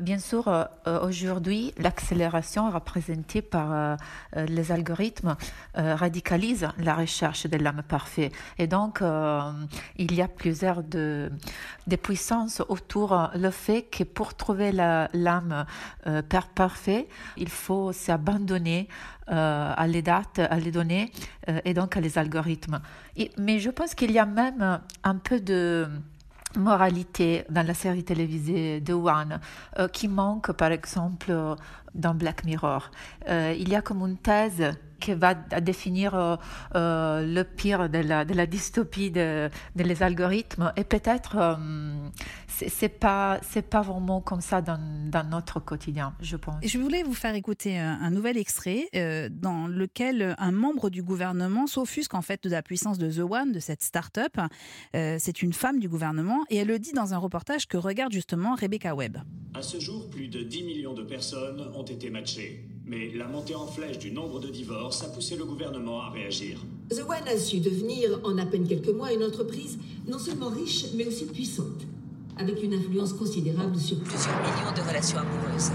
bien 0.00 0.18
sûr, 0.18 0.68
aujourd'hui, 1.02 1.72
l'accélération 1.78 2.70
représentée 2.70 3.42
par 3.42 3.96
les 4.34 4.72
algorithmes 4.72 5.36
radicalise 5.74 6.68
la 6.78 6.94
recherche 6.94 7.46
de 7.46 7.56
l'âme 7.56 7.82
parfaite. 7.86 8.32
Et 8.58 8.66
donc, 8.66 9.02
il 9.96 10.14
y 10.14 10.22
a 10.22 10.28
plusieurs 10.28 10.82
de, 10.82 11.30
des 11.86 11.96
puissances 11.96 12.62
autour 12.68 13.30
le 13.34 13.50
fait 13.50 13.82
que 13.82 14.04
pour 14.04 14.34
trouver 14.34 14.72
l'âme 14.72 15.66
parfaite, 16.54 17.08
il 17.36 17.48
faut 17.48 17.92
s'abandonner 17.92 18.88
euh, 19.21 19.21
à 19.26 19.86
les 19.86 20.02
dates, 20.02 20.38
à 20.38 20.58
les 20.58 20.70
données 20.70 21.10
euh, 21.48 21.60
et 21.64 21.74
donc 21.74 21.96
à 21.96 22.00
les 22.00 22.18
algorithmes. 22.18 22.80
mais 23.38 23.58
je 23.58 23.70
pense 23.70 23.94
qu'il 23.94 24.10
y 24.10 24.18
a 24.18 24.26
même 24.26 24.80
un 25.04 25.16
peu 25.16 25.40
de 25.40 25.88
moralité 26.56 27.44
dans 27.48 27.66
la 27.66 27.74
série 27.74 28.04
télévisée 28.04 28.80
de 28.80 28.92
One 28.92 29.40
euh, 29.78 29.88
qui 29.88 30.08
manque 30.08 30.52
par 30.52 30.70
exemple 30.70 31.32
dans 31.94 32.14
Black 32.14 32.44
Mirror. 32.44 32.90
il 33.28 33.68
y 33.68 33.74
a 33.74 33.82
comme 33.82 34.00
une 34.02 34.16
thèse 34.16 34.72
qui 35.02 35.12
va 35.14 35.34
définir 35.34 36.14
euh, 36.14 36.36
euh, 36.74 37.26
le 37.26 37.44
pire 37.44 37.90
de 37.90 37.98
la, 37.98 38.24
de 38.24 38.34
la 38.34 38.46
dystopie 38.46 39.10
des 39.10 39.48
de 39.76 39.82
les 39.82 40.02
algorithmes. 40.02 40.72
Et 40.76 40.84
peut-être 40.84 41.36
euh, 41.36 41.56
c'est 42.46 42.88
pas 42.88 43.38
c'est 43.42 43.68
pas 43.68 43.82
vraiment 43.82 44.20
comme 44.20 44.40
ça 44.40 44.62
dans, 44.62 44.80
dans, 45.10 45.28
notre 45.28 45.60
quotidien, 45.60 46.14
je 46.20 46.36
pense. 46.36 46.56
Je 46.62 46.78
voulais 46.78 47.02
vous 47.02 47.14
faire 47.14 47.34
écouter 47.34 47.78
un, 47.78 48.10
nouvel 48.10 48.36
extrait 48.36 48.88
dans 49.30 49.66
lequel 49.66 50.34
un 50.38 50.52
membre 50.52 50.90
du 50.90 51.02
gouvernement 51.02 51.66
s'offusque 51.66 52.14
en 52.14 52.22
fait 52.22 52.44
de 52.44 52.50
la 52.50 52.62
puissance 52.62 52.98
de 52.98 53.10
The 53.10 53.26
One, 53.28 53.52
de 53.52 53.60
cette 53.60 53.82
start-up. 53.82 54.38
c'est 54.92 55.42
une 55.42 55.52
femme 55.52 55.80
du 55.80 55.88
gouvernement 55.88 56.44
et 56.50 56.56
elle 56.56 56.68
le 56.68 56.78
dit 56.78 56.92
dans 56.92 57.14
un 57.14 57.18
reportage 57.18 57.66
que 57.66 57.76
regarde 57.76 58.12
justement 58.12 58.54
Rebecca 58.54 58.94
Webb. 58.94 59.18
À 59.54 59.62
ce 59.62 59.80
jour, 59.80 60.08
plus 60.10 60.28
de 60.28 60.42
10 60.42 60.62
millions 60.62 60.94
de 60.94 61.02
personnes 61.02 61.60
ont 61.74 61.84
été 61.84 62.10
matchées. 62.10 62.64
Mais 62.92 63.10
la 63.14 63.26
montée 63.26 63.54
en 63.54 63.66
flèche 63.66 63.98
du 63.98 64.12
nombre 64.12 64.38
de 64.38 64.50
divorces 64.50 65.02
a 65.02 65.08
poussé 65.08 65.34
le 65.34 65.46
gouvernement 65.46 66.02
à 66.02 66.10
réagir. 66.10 66.62
The 66.90 67.00
One 67.00 67.26
a 67.26 67.38
su 67.38 67.58
devenir, 67.58 68.20
en 68.22 68.36
à 68.36 68.44
peine 68.44 68.68
quelques 68.68 68.90
mois, 68.90 69.14
une 69.14 69.24
entreprise 69.24 69.78
non 70.06 70.18
seulement 70.18 70.50
riche, 70.50 70.84
mais 70.94 71.06
aussi 71.06 71.24
puissante 71.24 71.86
avec 72.36 72.62
une 72.62 72.74
influence 72.74 73.14
considérable 73.14 73.78
sur 73.78 73.98
plusieurs 73.98 74.36
millions 74.42 74.86
relation 74.86 75.18
amoureuse. 75.20 75.70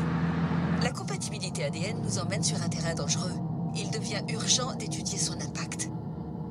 La 0.83 0.91
compatibilité 0.91 1.63
ADN 1.63 2.03
nous 2.03 2.19
emmène 2.19 2.43
sur 2.43 2.61
un 2.61 2.69
terrain 2.69 2.93
dangereux. 2.93 3.33
Il 3.75 3.89
devient 3.89 4.21
urgent 4.31 4.75
d'étudier 4.75 5.17
son 5.17 5.33
impact. 5.41 5.89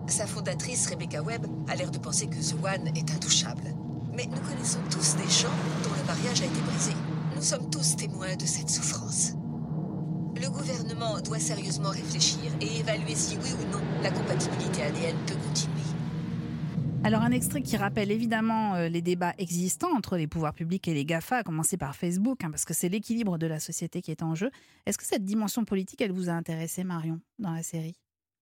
Sa 0.09 0.27
fondatrice, 0.27 0.89
Rebecca 0.89 1.23
Webb, 1.23 1.47
a 1.69 1.77
l'air 1.77 1.93
de 1.93 1.99
penser 1.99 2.27
que 2.27 2.41
The 2.41 2.55
One 2.55 2.89
est 2.97 3.13
intouchable. 3.13 3.73
Mais 4.17 4.27
nous 4.27 4.51
connaissons 4.51 4.81
tous 4.91 5.15
des 5.15 5.31
gens 5.31 5.55
dont 5.85 5.95
le 5.97 6.07
mariage 6.07 6.43
a 6.43 6.47
été 6.47 6.61
brisé. 6.67 6.93
Nous 7.37 7.43
sommes 7.43 7.71
tous 7.71 7.95
témoins 7.95 8.35
de 8.35 8.47
cette 8.47 8.71
souffrance. 8.71 9.35
Le 10.47 10.53
gouvernement 10.53 11.21
doit 11.23 11.41
sérieusement 11.41 11.91
réfléchir 11.91 12.53
et 12.61 12.79
évaluer 12.79 13.17
si 13.17 13.37
oui 13.37 13.51
ou 13.61 13.73
non 13.73 13.83
la 14.01 14.13
compatibilité 14.13 14.81
ADN 14.85 15.17
peut 15.27 15.35
continuer. 15.35 15.73
Alors 17.03 17.23
un 17.23 17.33
extrait 17.33 17.63
qui 17.63 17.77
rappelle 17.77 18.13
évidemment 18.13 18.77
euh, 18.77 18.89
les 18.89 19.03
débats 19.03 19.35
existants 19.39 19.93
entre 19.97 20.17
les 20.17 20.29
pouvoirs 20.29 20.55
publics 20.55 20.87
et 20.87 20.95
les 20.95 21.05
GAFA, 21.05 21.39
à 21.39 21.43
commencer 21.43 21.77
par 21.77 21.97
Facebook, 21.97 22.45
hein, 22.45 22.53
parce 22.53 22.65
que 22.65 22.75
c'est 22.75 22.89
l'équilibre 22.89 23.39
de 23.39 23.49
la 23.49 23.59
société 23.59 24.01
qui 24.03 24.13
est 24.13 24.23
en 24.23 24.37
jeu. 24.37 24.53
Est-ce 24.87 24.99
que 24.99 25.05
cette 25.05 25.25
dimension 25.25 25.65
politique, 25.65 26.01
elle 26.01 26.13
vous 26.13 26.29
a 26.29 26.33
intéressé, 26.33 26.85
Marion, 26.85 27.19
dans 27.41 27.51
la 27.51 27.65
série? 27.65 27.97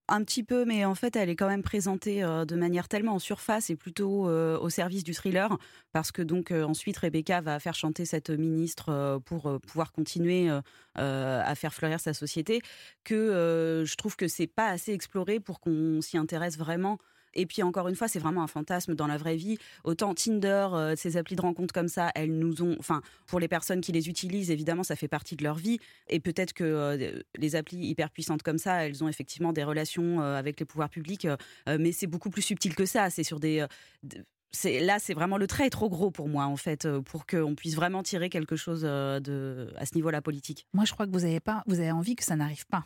Un 0.07 0.23
petit 0.23 0.43
peu, 0.43 0.65
mais 0.65 0.85
en 0.85 0.95
fait, 0.95 1.15
elle 1.15 1.29
est 1.29 1.35
quand 1.35 1.47
même 1.47 1.63
présentée 1.63 2.23
euh, 2.23 2.45
de 2.45 2.55
manière 2.55 2.87
tellement 2.87 3.15
en 3.15 3.19
surface 3.19 3.69
et 3.69 3.75
plutôt 3.75 4.29
euh, 4.29 4.57
au 4.59 4.69
service 4.69 5.03
du 5.03 5.13
thriller, 5.13 5.57
parce 5.91 6.11
que 6.11 6.21
donc 6.21 6.51
ensuite 6.51 6.97
Rebecca 6.97 7.41
va 7.41 7.59
faire 7.59 7.75
chanter 7.75 8.05
cette 8.05 8.29
ministre 8.29 9.19
pour 9.25 9.59
pouvoir 9.61 9.91
continuer 9.91 10.49
à 10.95 11.55
faire 11.55 11.73
fleurir 11.73 11.99
sa 11.99 12.13
société, 12.13 12.61
que 13.03 13.83
je 13.85 13.95
trouve 13.95 14.15
que 14.15 14.27
c'est 14.27 14.47
pas 14.47 14.67
assez 14.67 14.91
exploré 14.91 15.39
pour 15.39 15.59
qu'on 15.59 16.01
s'y 16.01 16.17
intéresse 16.17 16.57
vraiment. 16.57 16.99
Et 17.35 17.45
puis 17.45 17.63
encore 17.63 17.87
une 17.87 17.95
fois, 17.95 18.07
c'est 18.07 18.19
vraiment 18.19 18.43
un 18.43 18.47
fantasme 18.47 18.95
dans 18.95 19.07
la 19.07 19.17
vraie 19.17 19.35
vie. 19.35 19.57
Autant 19.83 20.13
Tinder, 20.13 20.67
euh, 20.73 20.95
ces 20.95 21.17
applis 21.17 21.35
de 21.35 21.41
rencontre 21.41 21.73
comme 21.73 21.87
ça, 21.87 22.11
elles 22.15 22.37
nous 22.37 22.61
ont, 22.63 22.75
enfin, 22.79 23.01
pour 23.27 23.39
les 23.39 23.47
personnes 23.47 23.81
qui 23.81 23.91
les 23.91 24.09
utilisent, 24.09 24.51
évidemment, 24.51 24.83
ça 24.83 24.95
fait 24.95 25.07
partie 25.07 25.35
de 25.35 25.43
leur 25.43 25.55
vie. 25.55 25.79
Et 26.09 26.19
peut-être 26.19 26.53
que 26.53 26.63
euh, 26.63 27.21
les 27.37 27.55
applis 27.55 27.77
hyper 27.77 28.09
puissantes 28.09 28.43
comme 28.43 28.57
ça, 28.57 28.85
elles 28.85 29.03
ont 29.03 29.07
effectivement 29.07 29.53
des 29.53 29.63
relations 29.63 30.21
euh, 30.21 30.37
avec 30.37 30.59
les 30.59 30.65
pouvoirs 30.65 30.89
publics, 30.89 31.27
mais 31.67 31.91
c'est 31.91 32.07
beaucoup 32.07 32.29
plus 32.29 32.41
subtil 32.41 32.75
que 32.75 32.85
ça. 32.85 33.09
C'est 33.09 33.23
sur 33.23 33.39
des 33.39 33.65
là, 34.63 34.99
c'est 34.99 35.13
vraiment 35.13 35.37
le 35.37 35.47
trait 35.47 35.67
est 35.67 35.69
trop 35.69 35.89
gros 35.89 36.11
pour 36.11 36.29
moi 36.29 36.45
en 36.45 36.55
fait, 36.55 36.87
pour 37.01 37.25
qu'on 37.25 37.55
puisse 37.55 37.75
vraiment 37.75 38.03
tirer 38.03 38.29
quelque 38.29 38.55
chose 38.55 38.81
de 38.81 39.73
à 39.75 39.85
ce 39.85 39.95
niveau-là 39.95 40.21
politique. 40.21 40.65
Moi, 40.73 40.85
je 40.85 40.93
crois 40.93 41.05
que 41.05 41.11
vous 41.11 41.25
avez 41.25 41.39
pas, 41.39 41.63
vous 41.67 41.79
avez 41.79 41.91
envie 41.91 42.15
que 42.15 42.23
ça 42.23 42.35
n'arrive 42.35 42.65
pas. 42.67 42.85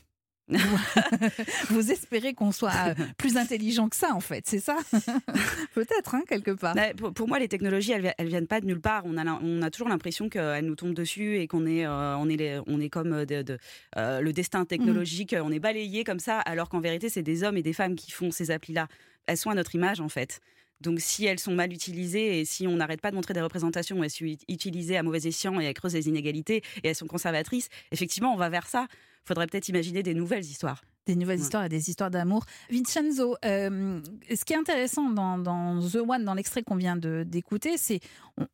vous 1.69 1.91
espérez 1.91 2.33
qu'on 2.33 2.51
soit 2.51 2.71
euh, 2.71 2.95
plus 3.17 3.37
intelligent 3.37 3.89
que 3.89 3.95
ça, 3.95 4.13
en 4.13 4.19
fait, 4.19 4.45
c'est 4.47 4.59
ça 4.59 4.77
Peut-être, 5.73 6.15
hein, 6.15 6.23
quelque 6.27 6.51
part. 6.51 6.75
Bah, 6.75 6.93
pour, 7.13 7.27
moi, 7.27 7.39
les 7.39 7.47
technologies, 7.47 7.91
elles, 7.91 8.13
elles 8.17 8.27
viennent 8.27 8.47
pas 8.47 8.59
de 8.61 8.65
nulle 8.65 8.81
part. 8.81 9.03
On 9.05 9.17
a, 9.17 9.25
on 9.41 9.61
a 9.61 9.69
toujours 9.69 9.89
l'impression 9.89 10.29
qu'elles 10.29 10.65
nous 10.65 10.75
tombent 10.75 10.93
dessus 10.93 11.37
et 11.37 11.47
qu'on 11.47 11.65
est, 11.65 11.85
euh, 11.85 12.17
on 12.17 12.29
est, 12.29 12.59
on 12.67 12.79
est 12.79 12.89
comme 12.89 13.25
de, 13.25 13.57
euh, 13.97 14.21
le 14.21 14.33
destin 14.33 14.65
technologique, 14.65 15.35
on 15.39 15.51
est 15.51 15.59
balayé 15.59 16.03
comme 16.03 16.19
ça, 16.19 16.39
alors 16.39 16.69
qu'en 16.69 16.79
vérité, 16.79 17.09
c'est 17.09 17.23
des 17.23 17.43
hommes 17.43 17.57
et 17.57 17.63
des 17.63 17.73
femmes 17.73 17.95
qui 17.95 18.11
font 18.11 18.31
ces 18.31 18.51
applis-là. 18.51 18.87
Elles 19.27 19.37
sont 19.37 19.51
à 19.51 19.55
notre 19.55 19.75
image, 19.75 19.99
en 19.99 20.09
fait. 20.09 20.39
Donc 20.81 21.01
si 21.01 21.25
elles 21.25 21.39
sont 21.39 21.53
mal 21.53 21.73
utilisées 21.73 22.39
et 22.39 22.45
si 22.45 22.65
on 22.65 22.77
n'arrête 22.77 23.01
pas 23.01 23.11
de 23.11 23.15
montrer 23.15 23.33
des 23.33 23.41
représentations 23.41 23.97
où 23.99 24.03
elles 24.03 24.09
sont 24.09 24.25
utilisées 24.47 24.97
à 24.97 25.03
mauvais 25.03 25.27
escient 25.27 25.59
et 25.59 25.65
elles 25.65 25.73
creusent 25.73 25.93
les 25.93 26.07
inégalités 26.07 26.63
et 26.83 26.87
elles 26.87 26.95
sont 26.95 27.07
conservatrices, 27.07 27.67
effectivement, 27.91 28.33
on 28.33 28.37
va 28.37 28.47
vers 28.49 28.67
ça 28.67 28.87
faudrait 29.29 29.45
peut-être 29.45 29.69
imaginer 29.69 30.01
des 30.01 30.15
nouvelles 30.15 30.43
histoires. 30.43 30.81
Des 31.05 31.15
nouvelles 31.15 31.39
histoires 31.39 31.63
et 31.63 31.69
des 31.69 31.89
histoires 31.89 32.09
d'amour. 32.09 32.45
Vincenzo, 32.71 33.35
euh, 33.45 34.01
ce 34.29 34.43
qui 34.43 34.53
est 34.53 34.57
intéressant 34.57 35.09
dans, 35.09 35.79
The 35.79 35.97
One, 36.07 36.25
dans 36.25 36.33
l'extrait 36.33 36.63
qu'on 36.63 36.75
vient 36.75 36.97
d'écouter, 36.97 37.77
c'est 37.77 37.99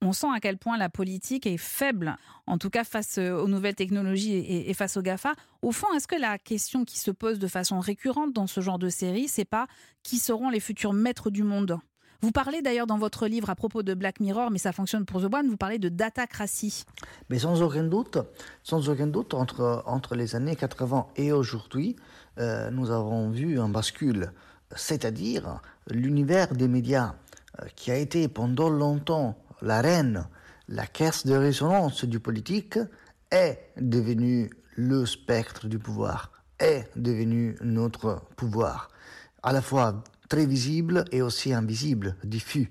on, 0.02 0.12
sent 0.12 0.28
à 0.34 0.40
quel 0.42 0.58
point 0.58 0.78
la 0.78 0.90
politique 0.90 1.48
est 1.48 1.58
faible, 1.58 2.18
en 2.46 2.58
tout 2.58 2.70
cas 2.70 2.84
face 2.84 3.18
euh, 3.18 3.42
aux 3.42 3.48
nouvelles 3.48 3.76
technologies 3.76 4.34
et, 4.34 4.70
et 4.70 4.74
face 4.74 4.98
aux 4.98 5.02
GAFA. 5.02 5.34
Au 5.62 5.72
fond, 5.72 5.88
est-ce 5.96 6.08
que 6.08 6.20
la 6.20 6.38
question 6.38 6.84
qui 6.84 7.00
se 7.00 7.12
pose 7.12 7.40
de 7.40 7.48
façon 7.48 7.80
récurrente 7.80 8.34
dans 8.34 8.48
ce 8.48 8.60
genre 8.60 8.80
de 8.80 8.90
série, 8.90 9.28
c'est 9.30 9.46
pas 9.46 9.68
qui 10.04 10.20
seront 10.20 10.50
les 10.50 10.60
futurs 10.60 10.94
maîtres 10.94 11.30
du 11.30 11.44
monde? 11.44 11.80
Vous 12.22 12.32
parlez 12.32 12.62
d'ailleurs 12.62 12.88
dans 12.88 12.98
votre 12.98 13.28
livre 13.28 13.50
à 13.50 13.56
propos 13.56 13.84
de 13.84 13.94
Black 13.94 14.20
Mirror, 14.20 14.52
mais 14.52 14.58
ça 14.58 14.72
fonctionne 14.72 15.06
pour 15.06 15.22
The 15.22 15.34
One, 15.34 15.50
vous 15.50 15.58
parlez 15.58 15.80
de 15.80 15.90
datacratie. 15.90 16.86
Mais 17.30 17.40
sans 17.40 17.62
aucun 17.62 17.84
doute, 17.84 18.18
sans 18.64 18.90
aucun 18.90 19.08
doute, 19.08 19.34
entre, 19.34 19.84
entre 19.86 20.16
les 20.16 20.36
années 20.36 20.56
80 20.56 21.08
et 21.18 21.32
aujourd'hui, 21.32 21.96
euh, 22.40 22.70
nous 22.72 22.92
avons 22.92 23.30
vu 23.30 23.60
un 23.60 23.70
bascule, 23.70 24.32
c'est-à-dire 24.76 25.62
l'univers 25.90 26.54
des 26.54 26.68
médias 26.68 27.16
euh, 27.62 27.66
qui 27.76 27.92
a 27.92 27.98
été 27.98 28.28
pendant 28.28 28.70
longtemps 28.70 29.38
l'arène, 29.62 30.28
la 30.68 30.88
caisse 30.88 31.26
de 31.26 31.36
résonance 31.36 32.06
du 32.06 32.20
politique, 32.20 32.80
est 33.32 33.60
devenu 33.78 34.50
le 34.76 35.06
spectre 35.06 35.68
du 35.68 35.80
pouvoir, 35.80 36.32
est 36.60 36.90
devenu 36.96 37.56
notre 37.62 38.22
pouvoir, 38.36 38.90
à 39.44 39.54
la 39.54 39.62
fois 39.62 40.04
très 40.30 40.46
visible 40.46 41.06
et 41.12 41.22
aussi 41.22 41.54
invisible, 41.54 42.16
diffus. 42.24 42.70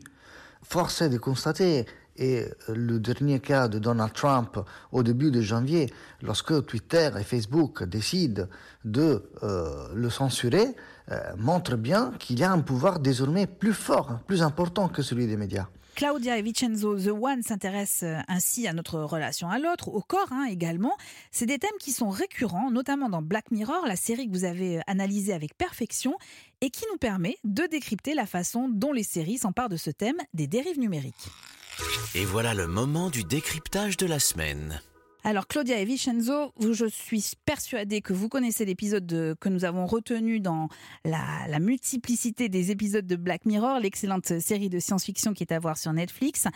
Force 0.62 1.02
est 1.02 1.10
de 1.10 1.18
constater, 1.18 1.86
et 2.16 2.44
le 2.68 2.98
dernier 2.98 3.40
cas 3.40 3.68
de 3.68 3.78
Donald 3.78 4.12
Trump 4.12 4.58
au 4.92 5.02
début 5.02 5.30
de 5.30 5.40
janvier, 5.40 5.92
lorsque 6.22 6.64
Twitter 6.66 7.10
et 7.18 7.24
Facebook 7.24 7.82
décident 7.84 8.46
de 8.84 9.24
euh, 9.42 9.88
le 9.94 10.10
censurer, 10.10 10.76
euh, 11.10 11.18
montre 11.36 11.76
bien 11.76 12.12
qu'il 12.18 12.38
y 12.38 12.44
a 12.44 12.52
un 12.52 12.60
pouvoir 12.60 13.00
désormais 13.00 13.46
plus 13.46 13.74
fort, 13.74 14.20
plus 14.26 14.42
important 14.42 14.88
que 14.88 15.02
celui 15.02 15.26
des 15.26 15.36
médias. 15.36 15.66
Claudia 15.94 16.38
et 16.38 16.42
Vincenzo 16.42 16.98
The 16.98 17.08
One 17.08 17.42
s'intéressent 17.42 18.02
euh, 18.02 18.20
ainsi 18.28 18.66
à 18.66 18.72
notre 18.72 19.00
relation 19.00 19.48
à 19.48 19.58
l'autre, 19.58 19.88
au 19.88 20.00
corps 20.00 20.32
hein, 20.32 20.46
également. 20.50 20.96
C'est 21.30 21.46
des 21.46 21.58
thèmes 21.58 21.70
qui 21.80 21.92
sont 21.92 22.10
récurrents, 22.10 22.70
notamment 22.70 23.08
dans 23.08 23.22
Black 23.22 23.50
Mirror, 23.50 23.86
la 23.86 23.96
série 23.96 24.26
que 24.26 24.32
vous 24.32 24.44
avez 24.44 24.78
euh, 24.78 24.82
analysée 24.86 25.32
avec 25.32 25.56
perfection 25.56 26.16
et 26.60 26.70
qui 26.70 26.84
nous 26.90 26.98
permet 26.98 27.38
de 27.44 27.64
décrypter 27.66 28.14
la 28.14 28.26
façon 28.26 28.68
dont 28.68 28.92
les 28.92 29.02
séries 29.02 29.38
s'emparent 29.38 29.68
de 29.68 29.76
ce 29.76 29.90
thème 29.90 30.18
des 30.34 30.46
dérives 30.46 30.78
numériques. 30.78 31.28
Et 32.14 32.24
voilà 32.24 32.54
le 32.54 32.66
moment 32.66 33.10
du 33.10 33.24
décryptage 33.24 33.96
de 33.96 34.06
la 34.06 34.18
semaine. 34.18 34.80
Alors 35.26 35.46
Claudia 35.46 35.80
et 35.80 35.86
Vincenzo, 35.86 36.52
je 36.60 36.84
suis 36.84 37.32
persuadée 37.46 38.02
que 38.02 38.12
vous 38.12 38.28
connaissez 38.28 38.66
l'épisode 38.66 39.34
que 39.40 39.48
nous 39.48 39.64
avons 39.64 39.86
retenu 39.86 40.38
dans 40.38 40.68
la, 41.06 41.58
multiplicité 41.60 42.50
des 42.50 42.70
épisodes 42.70 43.06
de 43.06 43.16
Black 43.16 43.46
Mirror, 43.46 43.80
l'excellente 43.80 44.38
série 44.38 44.68
de 44.68 44.78
science-fiction 44.78 45.32
qui 45.32 45.42
est 45.42 45.52
à 45.52 45.58
voir 45.58 45.78
sur 45.78 45.94
Netflix. 45.94 46.46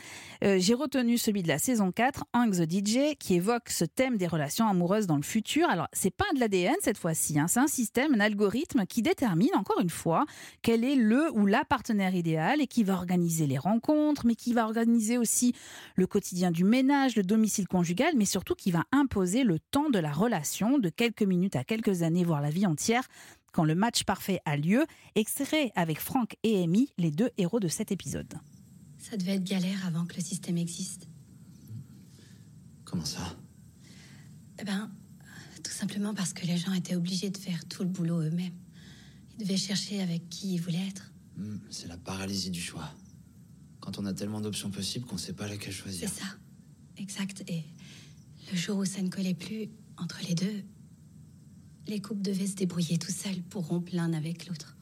Euh, 0.44 0.58
j'ai 0.58 0.74
retenu 0.74 1.16
celui 1.16 1.42
de 1.42 1.48
la 1.48 1.56
saison 1.58 1.92
4, 1.92 2.24
Hank 2.34 2.56
the 2.56 2.70
DJ, 2.70 3.16
qui 3.18 3.36
évoque 3.36 3.70
ce 3.70 3.86
thème 3.86 4.18
des 4.18 4.26
relations 4.26 4.68
amoureuses 4.68 5.06
dans 5.06 5.16
le 5.16 5.22
futur. 5.22 5.66
Alors 5.70 5.88
c'est 5.94 6.14
pas 6.14 6.26
de 6.34 6.40
l'ADN 6.40 6.76
cette 6.82 6.98
fois-ci, 6.98 7.38
hein. 7.38 7.46
c'est 7.48 7.60
un 7.60 7.68
système, 7.68 8.14
un 8.16 8.20
algorithme 8.20 8.84
qui 8.84 9.00
détermine 9.00 9.54
encore 9.54 9.80
une 9.80 9.88
fois 9.88 10.26
quel 10.60 10.84
est 10.84 10.96
le 10.96 11.30
ou 11.32 11.46
la 11.46 11.64
partenaire 11.64 12.14
idéal 12.14 12.60
et 12.60 12.66
qui 12.66 12.84
va 12.84 12.96
organiser 12.96 13.46
les 13.46 13.56
rencontres, 13.56 14.26
mais 14.26 14.34
qui 14.34 14.52
va 14.52 14.66
organiser 14.66 15.16
aussi 15.16 15.54
le 15.94 16.06
quotidien 16.06 16.50
du 16.50 16.64
ménage, 16.64 17.16
le 17.16 17.22
domicile 17.22 17.66
conjugal, 17.66 18.12
mais 18.14 18.26
surtout 18.26 18.56
qui 18.58 18.70
va 18.70 18.84
imposer 18.92 19.44
le 19.44 19.58
temps 19.58 19.88
de 19.88 19.98
la 19.98 20.12
relation, 20.12 20.78
de 20.78 20.90
quelques 20.90 21.22
minutes 21.22 21.56
à 21.56 21.64
quelques 21.64 22.02
années, 22.02 22.24
voire 22.24 22.42
la 22.42 22.50
vie 22.50 22.66
entière, 22.66 23.08
quand 23.52 23.64
le 23.64 23.74
match 23.74 24.04
parfait 24.04 24.40
a 24.44 24.56
lieu, 24.56 24.84
extrait 25.14 25.72
avec 25.74 26.00
Franck 26.00 26.36
et 26.42 26.62
Amy, 26.62 26.90
les 26.98 27.10
deux 27.10 27.30
héros 27.38 27.60
de 27.60 27.68
cet 27.68 27.90
épisode. 27.92 28.34
Ça 28.98 29.16
devait 29.16 29.36
être 29.36 29.44
galère 29.44 29.86
avant 29.86 30.04
que 30.04 30.16
le 30.16 30.22
système 30.22 30.58
existe. 30.58 31.08
Comment 32.84 33.04
ça? 33.04 33.36
Eh 34.60 34.64
ben, 34.64 34.90
tout 35.62 35.70
simplement 35.70 36.14
parce 36.14 36.32
que 36.32 36.46
les 36.46 36.56
gens 36.56 36.72
étaient 36.72 36.96
obligés 36.96 37.30
de 37.30 37.38
faire 37.38 37.64
tout 37.66 37.84
le 37.84 37.88
boulot 37.88 38.20
eux-mêmes. 38.20 38.54
Ils 39.38 39.44
devaient 39.44 39.56
chercher 39.56 40.02
avec 40.02 40.28
qui 40.28 40.54
ils 40.54 40.60
voulaient 40.60 40.88
être. 40.88 41.12
Hmm, 41.36 41.58
c'est 41.70 41.86
la 41.86 41.96
paralysie 41.96 42.50
du 42.50 42.60
choix. 42.60 42.92
Quand 43.80 43.98
on 43.98 44.06
a 44.06 44.12
tellement 44.12 44.40
d'options 44.40 44.70
possibles 44.70 45.06
qu'on 45.06 45.14
ne 45.14 45.20
sait 45.20 45.32
pas 45.32 45.46
laquelle 45.46 45.72
choisir. 45.72 46.08
C'est 46.08 46.20
ça. 46.20 46.26
Exact. 46.96 47.44
Et 47.46 47.64
le 48.50 48.56
jour 48.56 48.78
où 48.78 48.84
ça 48.84 49.02
ne 49.02 49.08
collait 49.08 49.34
plus 49.34 49.68
entre 49.96 50.20
les 50.26 50.34
deux, 50.34 50.62
les 51.86 52.00
couples 52.00 52.22
devaient 52.22 52.46
se 52.46 52.54
débrouiller 52.54 52.98
tout 52.98 53.12
seuls 53.12 53.40
pour 53.50 53.66
rompre 53.66 53.94
l'un 53.94 54.12
avec 54.12 54.46
l'autre. 54.46 54.76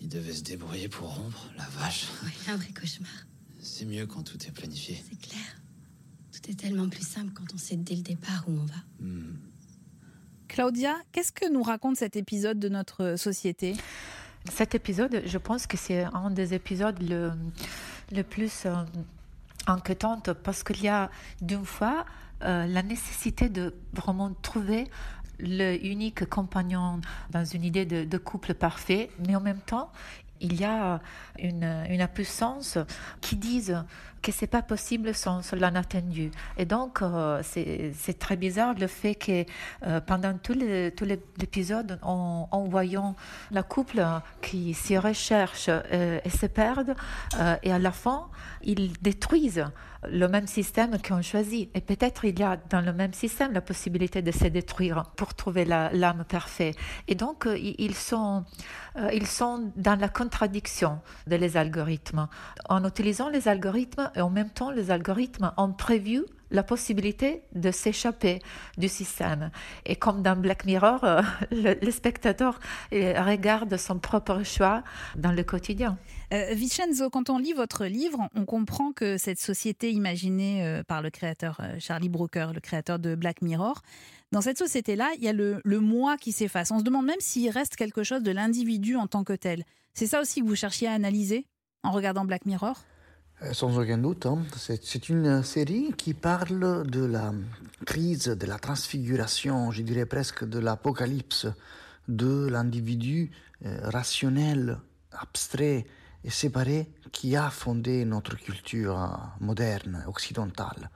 Ils 0.00 0.08
devaient 0.08 0.32
se 0.32 0.42
débrouiller 0.42 0.88
pour 0.88 1.14
rompre, 1.14 1.50
la 1.56 1.66
vache. 1.68 2.06
Oui, 2.24 2.30
un 2.48 2.56
vrai 2.56 2.72
cauchemar. 2.72 3.10
C'est 3.60 3.84
mieux 3.84 4.06
quand 4.06 4.22
tout 4.22 4.38
est 4.46 4.50
planifié. 4.50 5.02
C'est 5.08 5.20
clair. 5.20 5.60
Tout 6.32 6.50
est 6.50 6.54
tellement 6.54 6.88
plus 6.88 7.06
simple 7.06 7.32
quand 7.34 7.52
on 7.54 7.58
sait 7.58 7.76
dès 7.76 7.96
le 7.96 8.02
départ 8.02 8.44
où 8.46 8.52
on 8.52 8.64
va. 8.64 8.82
Hmm. 9.00 9.36
Claudia, 10.46 10.96
qu'est-ce 11.12 11.32
que 11.32 11.50
nous 11.52 11.62
raconte 11.62 11.96
cet 11.96 12.16
épisode 12.16 12.58
de 12.58 12.68
notre 12.68 13.16
société? 13.16 13.76
Cet 14.50 14.74
épisode, 14.74 15.22
je 15.26 15.38
pense 15.38 15.66
que 15.66 15.76
c'est 15.76 16.04
un 16.04 16.30
des 16.30 16.54
épisodes 16.54 17.00
le, 17.02 17.32
le 18.12 18.22
plus 18.22 18.64
euh, 18.64 18.74
inquiétant 19.66 20.20
parce 20.42 20.62
qu'il 20.62 20.82
y 20.82 20.88
a 20.88 21.10
d'une 21.42 21.64
fois 21.64 22.06
euh, 22.44 22.66
la 22.66 22.82
nécessité 22.82 23.48
de 23.48 23.74
vraiment 23.92 24.32
trouver 24.42 24.88
le 25.40 25.74
unique 25.84 26.28
compagnon 26.28 27.00
dans 27.30 27.44
une 27.44 27.64
idée 27.64 27.84
de, 27.84 28.18
couple 28.18 28.54
parfait, 28.54 29.10
mais 29.26 29.34
en 29.36 29.40
même 29.40 29.60
temps, 29.60 29.90
il 30.40 30.60
y 30.60 30.64
a 30.64 31.00
une, 31.38 31.64
une 31.88 32.00
impuissance 32.00 32.78
qui 33.20 33.36
disent 33.36 33.82
que 34.22 34.32
c'est 34.32 34.46
pas 34.46 34.62
possible 34.62 35.14
sans, 35.14 35.52
l'inattendu. 35.52 36.30
Et 36.56 36.64
donc, 36.64 37.02
euh, 37.02 37.40
c'est 37.42 38.18
très 38.18 38.36
bizarre 38.36 38.74
le 38.74 38.86
fait 38.86 39.14
que 39.14 39.44
euh, 39.84 40.00
pendant 40.00 40.36
tout 40.38 40.54
l'épisode, 40.54 41.98
en, 42.02 42.48
en, 42.50 42.64
voyant 42.64 43.16
la 43.50 43.62
couple 43.62 44.04
qui 44.42 44.74
s'y 44.74 44.98
recherche 44.98 45.68
et 45.68 46.30
se 46.30 46.46
perdent, 46.46 46.94
et 47.62 47.72
à 47.72 47.78
la 47.78 47.92
fin, 47.92 48.28
ils 48.62 48.92
détruisent 49.00 49.64
le 50.08 50.26
même 50.28 50.46
système 50.46 51.00
qu'on 51.00 51.22
choisit. 51.22 51.70
Et 51.74 51.80
peut-être 51.80 52.24
il 52.24 52.38
y 52.38 52.42
a 52.42 52.56
dans 52.56 52.80
le 52.80 52.92
même 52.92 53.12
système 53.12 53.52
la 53.52 53.60
possibilité 53.60 54.22
de 54.22 54.30
se 54.30 54.46
détruire 54.46 55.04
pour 55.16 55.34
trouver 55.34 55.64
l'âme 55.64 56.24
parfaite. 56.28 56.76
Et 57.08 57.14
donc, 57.14 57.48
ils 57.56 57.94
sont, 57.94 58.44
ils 59.12 59.26
sont 59.26 59.72
dans 59.76 59.98
la 59.98 60.08
contradiction 60.08 61.00
des 61.26 61.56
algorithmes. 61.56 62.28
En 62.68 62.84
utilisant 62.84 63.28
les 63.28 63.48
algorithmes, 63.48 64.10
et 64.14 64.20
en 64.20 64.30
même 64.30 64.50
temps, 64.50 64.70
les 64.70 64.90
algorithmes 64.90 65.52
ont 65.56 65.72
prévu 65.72 66.24
la 66.50 66.62
possibilité 66.62 67.42
de 67.54 67.70
s'échapper 67.70 68.40
du 68.76 68.88
système. 68.88 69.50
Et 69.84 69.96
comme 69.96 70.22
dans 70.22 70.36
Black 70.36 70.64
Mirror, 70.64 71.04
euh, 71.04 71.22
le, 71.50 71.90
spectateur 71.90 72.60
euh, 72.92 73.22
regarde 73.22 73.76
son 73.76 73.98
propre 73.98 74.42
choix 74.42 74.82
dans 75.16 75.32
le 75.32 75.42
quotidien. 75.42 75.98
Euh, 76.32 76.54
Vincenzo, 76.54 77.10
quand 77.10 77.30
on 77.30 77.38
lit 77.38 77.52
votre 77.52 77.86
livre, 77.86 78.28
on 78.34 78.44
comprend 78.44 78.92
que 78.92 79.16
cette 79.16 79.40
société 79.40 79.92
imaginée 79.92 80.64
euh, 80.64 80.82
par 80.82 81.02
le 81.02 81.10
créateur 81.10 81.60
Charlie 81.78 82.08
Brooker, 82.08 82.48
le 82.54 82.60
créateur 82.60 82.98
de 82.98 83.14
Black 83.14 83.42
Mirror, 83.42 83.82
dans 84.30 84.42
cette 84.42 84.58
société-là, 84.58 85.10
il 85.16 85.24
y 85.24 85.28
a 85.28 85.32
le, 85.32 85.60
moi 85.64 86.18
qui 86.18 86.32
s'efface. 86.32 86.70
On 86.70 86.78
se 86.78 86.84
demande 86.84 87.06
même 87.06 87.20
s'il 87.20 87.48
reste 87.50 87.76
quelque 87.76 88.02
chose 88.02 88.22
de 88.22 88.30
l'individu 88.30 88.96
en 88.96 89.06
tant 89.06 89.24
que 89.24 89.32
tel. 89.32 89.64
C'est 89.94 90.06
ça 90.06 90.20
aussi 90.20 90.42
que 90.42 90.46
vous 90.46 90.54
cherchiez 90.54 90.86
à 90.86 90.92
analyser 90.92 91.46
en 91.82 91.92
regardant 91.92 92.26
Black 92.26 92.44
Mirror? 92.44 92.76
euh, 92.76 92.97
sans 93.52 93.78
aucun 93.78 93.98
doute, 93.98 94.26
hein. 94.26 94.38
c'est 94.56 95.08
une 95.08 95.42
série 95.44 95.92
qui 95.96 96.12
parle 96.12 96.84
de 96.86 97.04
la 97.04 97.32
crise, 97.86 98.24
de 98.26 98.46
la 98.46 98.58
transfiguration, 98.58 99.70
je 99.70 99.82
dirais 99.82 100.06
presque 100.06 100.44
de 100.44 100.58
l'apocalypse 100.58 101.46
de 102.08 102.48
l'individu 102.48 103.30
euh, 103.64 103.78
rationnel, 103.84 104.78
abstrait 105.12 105.86
et 106.24 106.30
séparé 106.30 106.90
qui 107.12 107.36
a 107.36 107.48
fondé 107.48 108.04
notre 108.04 108.36
culture 108.36 108.98
moderne, 109.40 110.02
occidentale, 110.08 110.90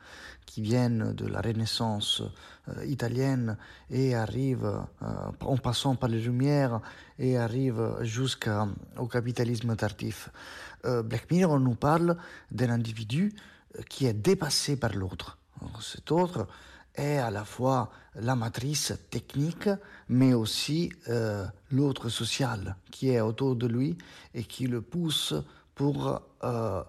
qui 0.45 0.63
vient 0.63 0.91
de 0.91 1.27
la 1.27 1.41
Renaissance 1.41 2.23
euh, 2.69 2.85
italienne 2.85 3.57
et 3.89 4.17
arrive 4.17 4.69
en 5.41 5.57
passant 5.59 5.95
par 5.95 6.09
les 6.09 6.21
Lumières 6.21 6.81
et 7.19 7.37
arrive 7.37 7.99
jusqu'au 8.03 9.07
capitalisme 9.07 9.77
tardif. 9.77 10.31
Euh, 10.85 11.03
Black 11.03 11.31
Mirror 11.31 11.61
nous 11.61 11.75
parle 11.75 12.17
d'un 12.51 12.71
individu 12.71 13.33
euh, 13.79 13.83
qui 13.89 14.07
est 14.07 14.13
dépassé 14.13 14.77
par 14.77 14.95
l'autre. 14.95 15.39
Cet 15.81 16.11
autre 16.11 16.49
est 16.95 17.19
à 17.19 17.31
la 17.31 17.45
fois 17.45 17.91
la 18.17 18.35
matrice 18.35 18.93
technique, 19.11 19.69
mais 20.09 20.35
aussi 20.35 20.93
euh, 21.09 21.47
l'autre 21.71 22.09
social 22.09 22.77
qui 22.91 23.11
est 23.11 23.21
autour 23.21 23.55
de 23.55 23.67
lui 23.67 23.97
et 24.35 24.43
qui 24.43 24.67
le 24.67 24.83
pousse 24.83 25.35
pour 25.75 26.21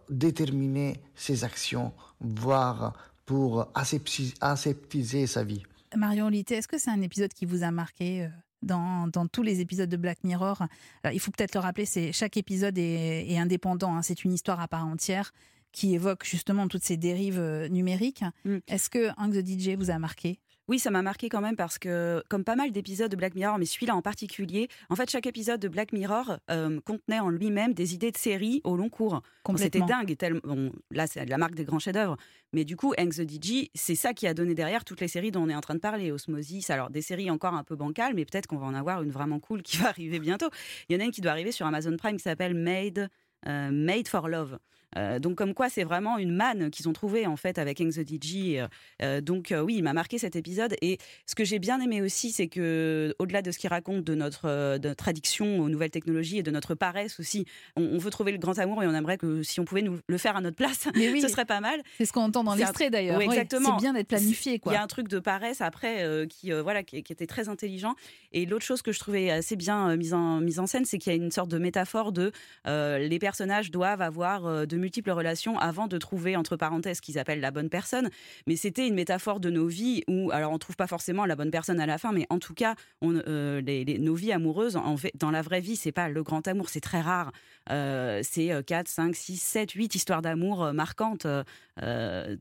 déterminer 0.09 0.99
ses 1.15 1.45
actions, 1.45 1.93
voire 2.19 2.93
pour 3.25 3.71
aseptiser 3.73 5.25
sa 5.25 5.43
vie. 5.43 5.63
Marion 5.95 6.27
Lité, 6.27 6.55
est-ce 6.55 6.67
que 6.67 6.77
c'est 6.77 6.91
un 6.91 7.01
épisode 7.01 7.33
qui 7.33 7.45
vous 7.45 7.63
a 7.63 7.71
marqué 7.71 8.29
dans, 8.63 9.09
tous 9.31 9.43
les 9.43 9.61
épisodes 9.61 9.89
de 9.89 9.97
Black 9.97 10.23
Mirror. 10.23 10.63
il 11.11 11.19
faut 11.19 11.31
peut-être 11.31 11.55
le 11.55 11.61
rappeler, 11.61 11.85
c'est 11.85 12.11
chaque 12.11 12.37
épisode 12.37 12.77
est, 12.77 13.37
indépendant. 13.37 13.95
Hein. 13.95 14.01
c'est 14.01 14.23
une 14.23 14.33
histoire 14.33 14.59
à 14.59 14.67
part 14.67 14.85
entière 14.85 15.31
qui 15.71 15.95
évoque 15.95 16.23
justement 16.23 16.67
toutes 16.67 16.83
ces 16.83 16.97
dérives 16.97 17.39
euh, 17.39 17.67
numériques. 17.67 18.23
Mm. 18.45 18.57
Est-ce 18.67 18.89
que 18.89 19.09
Hank 19.17 19.33
the 19.33 19.45
DJ 19.45 19.75
vous 19.75 19.89
a 19.89 19.99
marqué? 19.99 20.39
Oui, 20.67 20.79
ça 20.79 20.91
m'a 20.91 21.01
marqué 21.01 21.27
quand 21.29 21.41
même 21.41 21.55
parce 21.55 21.77
que, 21.77 22.23
comme 22.29 22.43
pas 22.43 22.55
mal 22.55 22.71
d'épisodes 22.71 23.11
de 23.11 23.15
Black 23.15 23.35
Mirror, 23.35 23.57
mais 23.57 23.65
celui-là 23.65 23.95
en 23.95 24.01
particulier, 24.01 24.69
en 24.89 24.95
fait, 24.95 25.09
chaque 25.09 25.25
épisode 25.25 25.59
de 25.59 25.67
Black 25.67 25.91
Mirror 25.91 26.37
euh, 26.49 26.79
contenait 26.81 27.19
en 27.19 27.29
lui-même 27.29 27.73
des 27.73 27.93
idées 27.93 28.11
de 28.11 28.17
série 28.17 28.61
au 28.63 28.77
long 28.77 28.89
cours. 28.89 29.21
C'était 29.57 29.81
dingue. 29.81 30.09
Et 30.09 30.17
bon, 30.43 30.71
là, 30.91 31.05
c'est 31.07 31.25
la 31.25 31.37
marque 31.37 31.55
des 31.55 31.65
grands 31.65 31.79
chefs-d'œuvre. 31.79 32.15
Mais 32.53 32.63
du 32.63 32.77
coup, 32.77 32.93
Hank 32.97 33.13
the 33.13 33.29
DJ, 33.29 33.69
c'est 33.73 33.95
ça 33.95 34.13
qui 34.13 34.25
a 34.25 34.33
donné 34.33 34.53
derrière 34.53 34.85
toutes 34.85 35.01
les 35.01 35.07
séries 35.07 35.31
dont 35.31 35.43
on 35.43 35.49
est 35.49 35.55
en 35.55 35.61
train 35.61 35.75
de 35.75 35.79
parler. 35.79 36.11
Osmosis, 36.11 36.69
alors 36.69 36.89
des 36.89 37.01
séries 37.01 37.29
encore 37.29 37.53
un 37.53 37.63
peu 37.63 37.75
bancales, 37.75 38.13
mais 38.13 38.25
peut-être 38.25 38.47
qu'on 38.47 38.57
va 38.57 38.67
en 38.67 38.73
avoir 38.73 39.01
une 39.03 39.11
vraiment 39.11 39.39
cool 39.39 39.63
qui 39.63 39.77
va 39.77 39.89
arriver 39.89 40.19
bientôt. 40.19 40.49
Il 40.87 40.93
y 40.93 40.97
en 40.97 41.01
a 41.01 41.05
une 41.05 41.11
qui 41.11 41.21
doit 41.21 41.31
arriver 41.31 41.51
sur 41.51 41.65
Amazon 41.65 41.97
Prime 41.97 42.15
qui 42.15 42.23
s'appelle 42.23 42.53
Made, 42.53 43.09
euh, 43.47 43.69
Made 43.71 44.07
for 44.07 44.29
Love. 44.29 44.59
Euh, 44.97 45.19
donc 45.19 45.35
comme 45.35 45.53
quoi 45.53 45.69
c'est 45.69 45.83
vraiment 45.83 46.17
une 46.17 46.33
manne 46.33 46.69
qu'ils 46.69 46.87
ont 46.89 46.93
trouvée 46.93 47.25
en 47.25 47.37
fait 47.37 47.57
avec 47.57 47.79
Hang 47.81 47.91
the 47.91 48.07
DJ. 48.07 48.55
Euh, 48.55 48.67
euh, 49.01 49.21
donc 49.21 49.53
oui, 49.63 49.75
il 49.77 49.83
m'a 49.83 49.93
marqué 49.93 50.17
cet 50.17 50.35
épisode. 50.35 50.75
Et 50.81 50.97
ce 51.25 51.35
que 51.35 51.43
j'ai 51.43 51.59
bien 51.59 51.79
aimé 51.81 52.01
aussi, 52.01 52.31
c'est 52.31 52.47
que 52.47 53.13
au-delà 53.19 53.41
de 53.41 53.51
ce 53.51 53.57
qu'il 53.57 53.69
raconte 53.69 54.03
de 54.03 54.15
notre, 54.15 54.77
de 54.77 54.95
addiction 55.05 55.59
aux 55.59 55.67
nouvelles 55.67 55.91
technologies 55.91 56.37
et 56.37 56.43
de 56.43 56.51
notre 56.51 56.75
paresse 56.75 57.19
aussi, 57.19 57.45
on, 57.75 57.97
veut 57.97 58.09
trouver 58.09 58.31
le 58.31 58.37
grand 58.37 58.57
amour 58.57 58.81
et 58.83 58.87
on 58.87 58.93
aimerait 58.93 59.17
que 59.17 59.43
si 59.43 59.59
on 59.59 59.65
pouvait 59.65 59.81
nous 59.81 59.99
le 60.07 60.17
faire 60.17 60.37
à 60.37 60.41
notre 60.41 60.55
place, 60.55 60.87
ce 60.95 61.27
serait 61.27 61.45
pas 61.45 61.59
mal. 61.59 61.81
C'est 61.97 62.05
ce 62.05 62.13
qu'on 62.13 62.21
entend 62.21 62.43
dans 62.43 62.55
l'extrait 62.55 62.89
d'ailleurs. 62.89 63.17
Oui, 63.17 63.25
exactement. 63.25 63.77
c'est 63.77 63.83
bien 63.83 63.93
d'être 63.93 64.07
planifié. 64.07 64.61
Il 64.65 64.71
y 64.71 64.75
a 64.75 64.81
un 64.81 64.87
truc 64.87 65.09
de 65.09 65.19
paresse 65.19 65.59
après 65.59 66.07
qui 66.29 66.51
voilà 66.51 66.83
qui, 66.83 66.97
était 66.97 67.27
très 67.27 67.49
intelligent. 67.49 67.95
Et 68.31 68.45
l'autre 68.45 68.65
chose 68.65 68.81
que 68.81 68.91
je 68.91 68.99
trouvais 68.99 69.29
assez 69.29 69.55
bien 69.55 69.95
mise 69.97 70.13
en 70.13 70.39
mise 70.39 70.59
en 70.59 70.67
scène, 70.67 70.85
c'est 70.85 70.97
qu'il 70.97 71.11
y 71.11 71.15
a 71.15 71.17
une 71.17 71.31
sorte 71.31 71.49
de 71.49 71.57
métaphore 71.57 72.13
de 72.13 72.31
les 72.65 73.19
personnages 73.19 73.71
doivent 73.71 74.01
avoir 74.01 74.65
de 74.65 74.77
multiples 74.83 75.11
relations 75.11 75.57
avant 75.57 75.87
de 75.87 75.97
trouver, 75.97 76.35
entre 76.35 76.57
parenthèses, 76.57 76.99
qu'ils 76.99 77.17
appellent 77.17 77.39
la 77.39 77.51
bonne 77.51 77.69
personne. 77.69 78.09
Mais 78.47 78.55
c'était 78.55 78.87
une 78.87 78.95
métaphore 78.95 79.39
de 79.39 79.49
nos 79.49 79.67
vies 79.67 80.03
où, 80.07 80.29
alors 80.31 80.51
on 80.51 80.59
trouve 80.59 80.75
pas 80.75 80.87
forcément 80.87 81.25
la 81.25 81.35
bonne 81.35 81.51
personne 81.51 81.79
à 81.79 81.85
la 81.85 81.97
fin, 81.97 82.11
mais 82.11 82.27
en 82.29 82.39
tout 82.39 82.53
cas, 82.53 82.75
on, 83.01 83.15
euh, 83.27 83.61
les, 83.61 83.85
nos 83.97 84.15
vies 84.15 84.33
amoureuses, 84.33 84.75
en 84.75 84.95
dans 85.15 85.31
la 85.31 85.41
vraie 85.41 85.61
vie, 85.61 85.75
c'est 85.75 85.91
pas 85.91 86.09
le 86.09 86.21
grand 86.23 86.47
amour, 86.47 86.69
c'est 86.69 86.81
très 86.81 87.01
rare. 87.01 87.31
Euh, 87.69 88.19
c'est 88.23 88.51
4, 88.65 88.87
5, 88.87 89.15
6, 89.15 89.37
7, 89.41 89.71
8 89.71 89.95
histoires 89.95 90.21
d'amour 90.21 90.63
euh, 90.63 90.73
marquantes. 90.73 91.25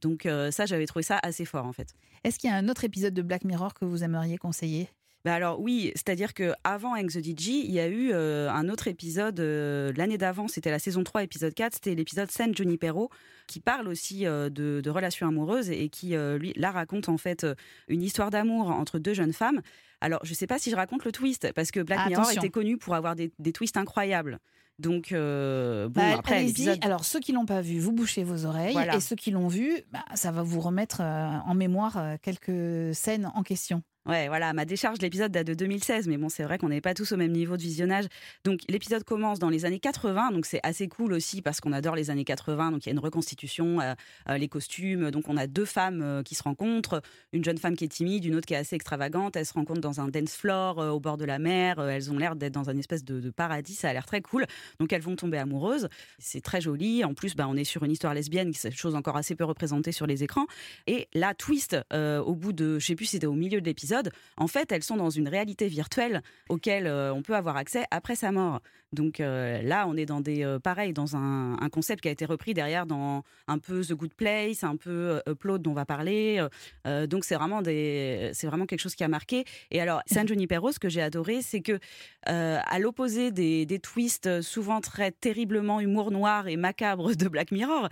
donc 0.02 0.28
ça, 0.50 0.66
j'avais 0.66 0.86
trouvé 0.86 1.02
ça 1.02 1.18
assez 1.22 1.44
fort 1.44 1.66
en 1.66 1.72
fait. 1.72 1.94
Est-ce 2.24 2.38
qu'il 2.38 2.50
y 2.50 2.52
a 2.52 2.56
un 2.56 2.68
autre 2.68 2.84
épisode 2.84 3.14
de 3.14 3.22
Black 3.22 3.44
Mirror 3.44 3.74
que 3.74 3.84
vous 3.84 4.04
aimeriez 4.04 4.38
conseiller? 4.38 4.88
Bah 5.24 5.34
alors 5.34 5.60
oui, 5.60 5.92
c'est-à-dire 5.94 6.34
que 6.34 6.52
avant 6.64 6.96
Hang 6.96 7.08
the 7.08 7.22
DJ, 7.24 7.48
il 7.48 7.70
y 7.70 7.78
a 7.78 7.86
eu 7.86 8.10
euh, 8.12 8.50
un 8.50 8.68
autre 8.68 8.88
épisode 8.88 9.38
euh, 9.38 9.92
l'année 9.96 10.18
d'avant, 10.18 10.48
c'était 10.48 10.70
la 10.70 10.80
saison 10.80 11.04
3 11.04 11.22
épisode 11.22 11.54
4, 11.54 11.74
c'était 11.74 11.94
l'épisode 11.94 12.28
San 12.30 12.56
Junipero 12.56 13.08
qui 13.46 13.60
parle 13.60 13.86
aussi 13.86 14.26
euh, 14.26 14.50
de, 14.50 14.82
relations 14.90 15.28
amoureuses 15.28 15.70
et 15.70 15.88
qui 15.90 16.16
lui 16.16 16.52
là 16.56 16.72
raconte 16.72 17.08
en 17.08 17.18
fait 17.18 17.46
une 17.88 18.02
histoire 18.02 18.30
d'amour 18.30 18.70
entre 18.70 18.98
deux 18.98 19.14
jeunes 19.14 19.32
femmes. 19.32 19.62
Alors, 20.00 20.20
je 20.24 20.30
ne 20.30 20.34
sais 20.34 20.48
pas 20.48 20.58
si 20.58 20.70
je 20.70 20.76
raconte 20.76 21.04
le 21.04 21.12
twist 21.12 21.52
parce 21.52 21.70
que 21.70 21.78
Black 21.78 22.08
Mirror 22.08 22.30
était 22.32 22.50
connu 22.50 22.76
pour 22.76 22.96
avoir 22.96 23.14
des, 23.14 23.30
twists 23.52 23.76
incroyables. 23.76 24.40
Donc, 24.80 25.12
bon, 25.12 25.88
bah, 25.90 26.18
après. 26.18 26.46
Alors, 26.80 27.04
ceux 27.04 27.20
qui 27.20 27.30
l'ont 27.30 27.46
pas 27.46 27.60
vu, 27.60 27.78
vous 27.78 27.92
bouchez 27.92 28.24
vos 28.24 28.44
oreilles. 28.44 28.76
Et 28.92 29.00
ceux 29.00 29.16
qui 29.16 29.30
l'ont 29.30 29.48
vu, 29.48 29.82
bah, 29.92 30.04
ça 30.14 30.32
va 30.32 30.42
vous 30.42 30.60
remettre 30.60 31.00
en 31.00 31.54
mémoire 31.54 32.16
quelques 32.20 32.94
scènes 32.94 33.30
en 33.34 33.44
question. 33.44 33.82
Ouais, 34.04 34.26
voilà, 34.26 34.52
ma 34.52 34.64
décharge 34.64 34.98
de 34.98 35.04
l'épisode 35.04 35.30
date 35.30 35.46
de 35.46 35.54
2016, 35.54 36.08
mais 36.08 36.16
bon, 36.16 36.28
c'est 36.28 36.42
vrai 36.42 36.58
qu'on 36.58 36.70
n'est 36.70 36.80
pas 36.80 36.92
tous 36.92 37.12
au 37.12 37.16
même 37.16 37.30
niveau 37.30 37.56
de 37.56 37.62
visionnage. 37.62 38.06
Donc, 38.42 38.58
l'épisode 38.68 39.04
commence 39.04 39.38
dans 39.38 39.48
les 39.48 39.64
années 39.64 39.78
80, 39.78 40.32
donc 40.32 40.44
c'est 40.44 40.58
assez 40.64 40.88
cool 40.88 41.12
aussi 41.12 41.40
parce 41.40 41.60
qu'on 41.60 41.72
adore 41.72 41.94
les 41.94 42.10
années 42.10 42.24
80. 42.24 42.72
Donc, 42.72 42.84
il 42.84 42.88
y 42.88 42.90
a 42.90 42.94
une 42.94 42.98
reconstitution, 42.98 43.80
euh, 43.80 43.94
euh, 44.28 44.38
les 44.38 44.48
costumes. 44.48 45.12
Donc, 45.12 45.28
on 45.28 45.36
a 45.36 45.46
deux 45.46 45.64
femmes 45.64 46.02
euh, 46.02 46.24
qui 46.24 46.34
se 46.34 46.42
rencontrent, 46.42 47.00
une 47.32 47.44
jeune 47.44 47.58
femme 47.58 47.76
qui 47.76 47.84
est 47.84 47.88
timide, 47.88 48.24
une 48.24 48.34
autre 48.34 48.46
qui 48.46 48.54
est 48.54 48.56
assez 48.56 48.74
extravagante. 48.74 49.36
Elles 49.36 49.46
se 49.46 49.54
rencontrent 49.54 49.80
dans 49.80 50.00
un 50.00 50.08
dance 50.08 50.34
floor 50.34 50.78
au 50.78 50.98
bord 50.98 51.16
de 51.16 51.24
la 51.24 51.38
mer. 51.38 51.78
elles 51.78 52.10
ont 52.10 52.18
l'air 52.18 52.34
d'être 52.34 52.54
dans 52.54 52.70
un 52.70 52.76
espèce 52.76 53.04
de, 53.04 53.30
paradis. 53.30 53.74
Ça 53.74 53.88
a 53.88 53.92
l'air 53.92 54.04
très 54.04 54.20
cool. 54.20 54.46
Donc, 54.80 54.92
elles 54.92 55.00
vont 55.00 55.14
tomber 55.14 55.38
amoureuses. 55.38 55.88
C'est 56.18 56.40
très 56.40 56.60
joli. 56.60 57.04
En 57.04 57.14
plus, 57.14 57.36
bah, 57.36 57.46
on 57.48 57.54
est 57.56 57.62
sur 57.62 57.84
une 57.84 57.92
histoire 57.92 58.14
lesbienne, 58.14 58.50
qui 58.50 58.66
est 58.66 58.70
chose 58.72 58.96
encore 58.96 59.16
assez 59.16 59.36
peu 59.36 59.44
représentée 59.44 59.92
sur 59.92 60.08
les 60.08 60.24
écrans. 60.24 60.46
Et 60.88 61.06
la 61.14 61.34
twist, 61.34 61.76
au 61.92 62.34
bout 62.34 62.52
de, 62.52 62.80
je 62.80 62.86
sais 62.86 62.96
plus, 62.96 63.06
c'était 63.06 63.28
au 63.28 63.34
milieu 63.34 63.60
de 63.60 63.66
l'épisode 63.66 63.91
en 64.36 64.46
fait, 64.46 64.72
elles 64.72 64.82
sont 64.82 64.96
dans 64.96 65.10
une 65.10 65.28
réalité 65.28 65.68
virtuelle 65.68 66.22
auquel 66.48 66.86
euh, 66.86 67.12
on 67.12 67.22
peut 67.22 67.34
avoir 67.34 67.56
accès 67.56 67.84
après 67.90 68.16
sa 68.16 68.32
mort. 68.32 68.60
Donc 68.92 69.20
euh, 69.20 69.62
là, 69.62 69.86
on 69.88 69.96
est 69.96 70.04
dans 70.04 70.20
des 70.20 70.44
euh, 70.44 70.58
pareil 70.58 70.92
dans 70.92 71.16
un, 71.16 71.56
concept 71.72 72.02
qui 72.02 72.08
a 72.08 72.10
été 72.10 72.26
repris 72.26 72.52
derrière 72.52 72.84
dans 72.84 73.22
un 73.48 73.58
peu 73.58 73.82
The 73.82 73.94
Good 73.94 74.14
Place, 74.14 74.64
un 74.64 74.76
peu 74.76 75.22
Upload 75.26 75.62
dont 75.62 75.70
on 75.70 75.74
va 75.74 75.86
parler. 75.86 76.46
donc 76.84 77.24
c'est 77.24 77.34
vraiment 77.34 77.62
des, 77.62 78.30
c'est 78.34 78.46
vraiment 78.46 78.66
quelque 78.66 78.80
chose 78.80 78.94
qui 78.94 79.04
a 79.04 79.08
marqué. 79.08 79.44
Et 79.70 79.80
alors 79.80 80.02
San 80.06 80.28
Junipero, 80.28 80.70
ce 80.72 80.78
que 80.78 80.90
j'ai 80.90 81.00
adoré, 81.00 81.40
c'est 81.40 81.62
que 81.62 81.78
à 82.26 82.78
l'opposé 82.78 83.30
des, 83.30 83.64
des, 83.64 83.78
twists 83.78 84.42
souvent 84.42 84.80
très 84.80 85.12
terriblement 85.12 85.80
humour 85.80 86.10
noir 86.10 86.48
et 86.48 86.56
macabre 86.56 87.14
de 87.16 87.28
Black 87.28 87.52
Mirror, 87.52 87.88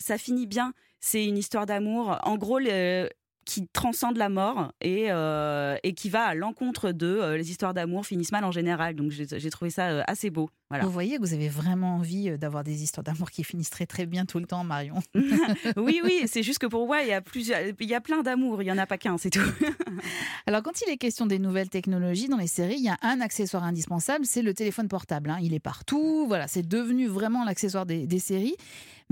ça 0.00 0.18
finit 0.18 0.46
bien. 0.46 0.72
C'est 1.00 1.24
une 1.24 1.38
histoire 1.38 1.66
d'amour. 1.66 2.18
En 2.24 2.36
gros, 2.36 2.58
le, 2.58 3.08
qui 3.50 3.66
transcende 3.72 4.16
la 4.16 4.28
mort 4.28 4.72
et, 4.80 5.08
et 5.08 5.94
qui 5.94 6.08
va 6.08 6.22
à 6.22 6.34
l'encontre 6.34 6.92
de 6.92 7.34
les 7.34 7.50
histoires 7.50 7.74
d'amour 7.74 8.06
finissent 8.06 8.32
mal 8.32 8.44
en 8.44 8.52
général. 8.52 8.94
Donc 8.94 9.10
j'ai 9.10 9.50
trouvé 9.50 9.70
ça 9.70 10.02
assez 10.04 10.30
beau. 10.30 10.50
Vous 10.82 10.90
voyez 10.90 11.16
que 11.16 11.22
vous 11.22 11.34
avez 11.34 11.48
vraiment 11.48 11.96
envie 11.96 12.38
d'avoir 12.38 12.62
des 12.62 12.84
histoires 12.84 13.02
d'amour 13.02 13.32
qui 13.32 13.42
finissent 13.42 13.70
très 13.70 13.86
très 13.86 14.06
bien 14.06 14.24
tout 14.24 14.38
le 14.38 14.46
temps, 14.46 14.62
Marion. 14.62 15.02
oui, 15.76 16.00
oui, 16.04 16.22
c'est 16.26 16.44
juste 16.44 16.60
que 16.60 16.66
pour 16.66 16.86
moi, 16.86 17.02
il 17.02 17.08
y 17.08 17.12
a, 17.12 17.20
plusieurs, 17.20 17.58
il 17.78 17.88
y 17.88 17.94
a 17.94 18.00
plein 18.00 18.22
d'amour, 18.22 18.62
il 18.62 18.66
n'y 18.66 18.72
en 18.72 18.78
a 18.78 18.86
pas 18.86 18.96
qu'un, 18.96 19.18
c'est 19.18 19.30
tout. 19.30 19.40
Alors, 20.46 20.62
quand 20.62 20.80
il 20.82 20.92
est 20.92 20.96
question 20.96 21.26
des 21.26 21.40
nouvelles 21.40 21.70
technologies 21.70 22.28
dans 22.28 22.36
les 22.36 22.46
séries, 22.46 22.76
il 22.78 22.84
y 22.84 22.88
a 22.88 22.98
un 23.02 23.20
accessoire 23.20 23.64
indispensable, 23.64 24.24
c'est 24.24 24.42
le 24.42 24.54
téléphone 24.54 24.86
portable. 24.86 25.30
Hein. 25.30 25.38
Il 25.42 25.54
est 25.54 25.60
partout, 25.60 26.26
voilà, 26.28 26.46
c'est 26.46 26.66
devenu 26.66 27.08
vraiment 27.08 27.44
l'accessoire 27.44 27.84
des, 27.84 28.06
des 28.06 28.20
séries. 28.20 28.54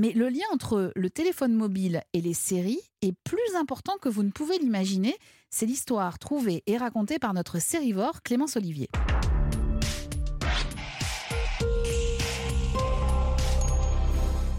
Mais 0.00 0.12
le 0.12 0.28
lien 0.28 0.44
entre 0.52 0.92
le 0.94 1.10
téléphone 1.10 1.52
mobile 1.54 2.02
et 2.12 2.20
les 2.20 2.32
séries 2.32 2.80
est 3.02 3.16
plus 3.24 3.56
important 3.58 3.98
que 4.00 4.08
vous 4.08 4.22
ne 4.22 4.30
pouvez 4.30 4.56
l'imaginer. 4.58 5.16
C'est 5.50 5.66
l'histoire 5.66 6.20
trouvée 6.20 6.62
et 6.66 6.76
racontée 6.76 7.18
par 7.18 7.34
notre 7.34 7.58
sérivore 7.58 8.22
Clémence 8.22 8.56
Olivier. 8.56 8.88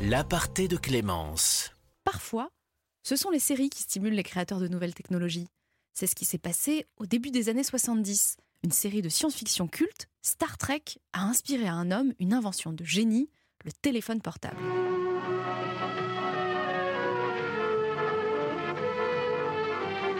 L'aparté 0.01 0.67
de 0.67 0.75
Clémence. 0.75 1.71
Parfois, 2.03 2.49
ce 3.03 3.15
sont 3.15 3.29
les 3.29 3.39
séries 3.39 3.69
qui 3.69 3.83
stimulent 3.83 4.15
les 4.15 4.23
créateurs 4.23 4.59
de 4.59 4.67
nouvelles 4.67 4.93
technologies. 4.93 5.47
C'est 5.93 6.07
ce 6.07 6.15
qui 6.15 6.25
s'est 6.25 6.37
passé 6.37 6.85
au 6.97 7.05
début 7.05 7.31
des 7.31 7.47
années 7.47 7.63
70. 7.63 8.35
Une 8.63 8.71
série 8.71 9.01
de 9.01 9.07
science-fiction 9.07 9.69
culte, 9.69 10.09
Star 10.21 10.57
Trek, 10.57 10.83
a 11.13 11.23
inspiré 11.23 11.65
à 11.65 11.75
un 11.75 11.91
homme 11.91 12.13
une 12.19 12.33
invention 12.33 12.73
de 12.73 12.83
génie, 12.83 13.29
le 13.63 13.71
téléphone 13.71 14.21
portable. 14.21 14.59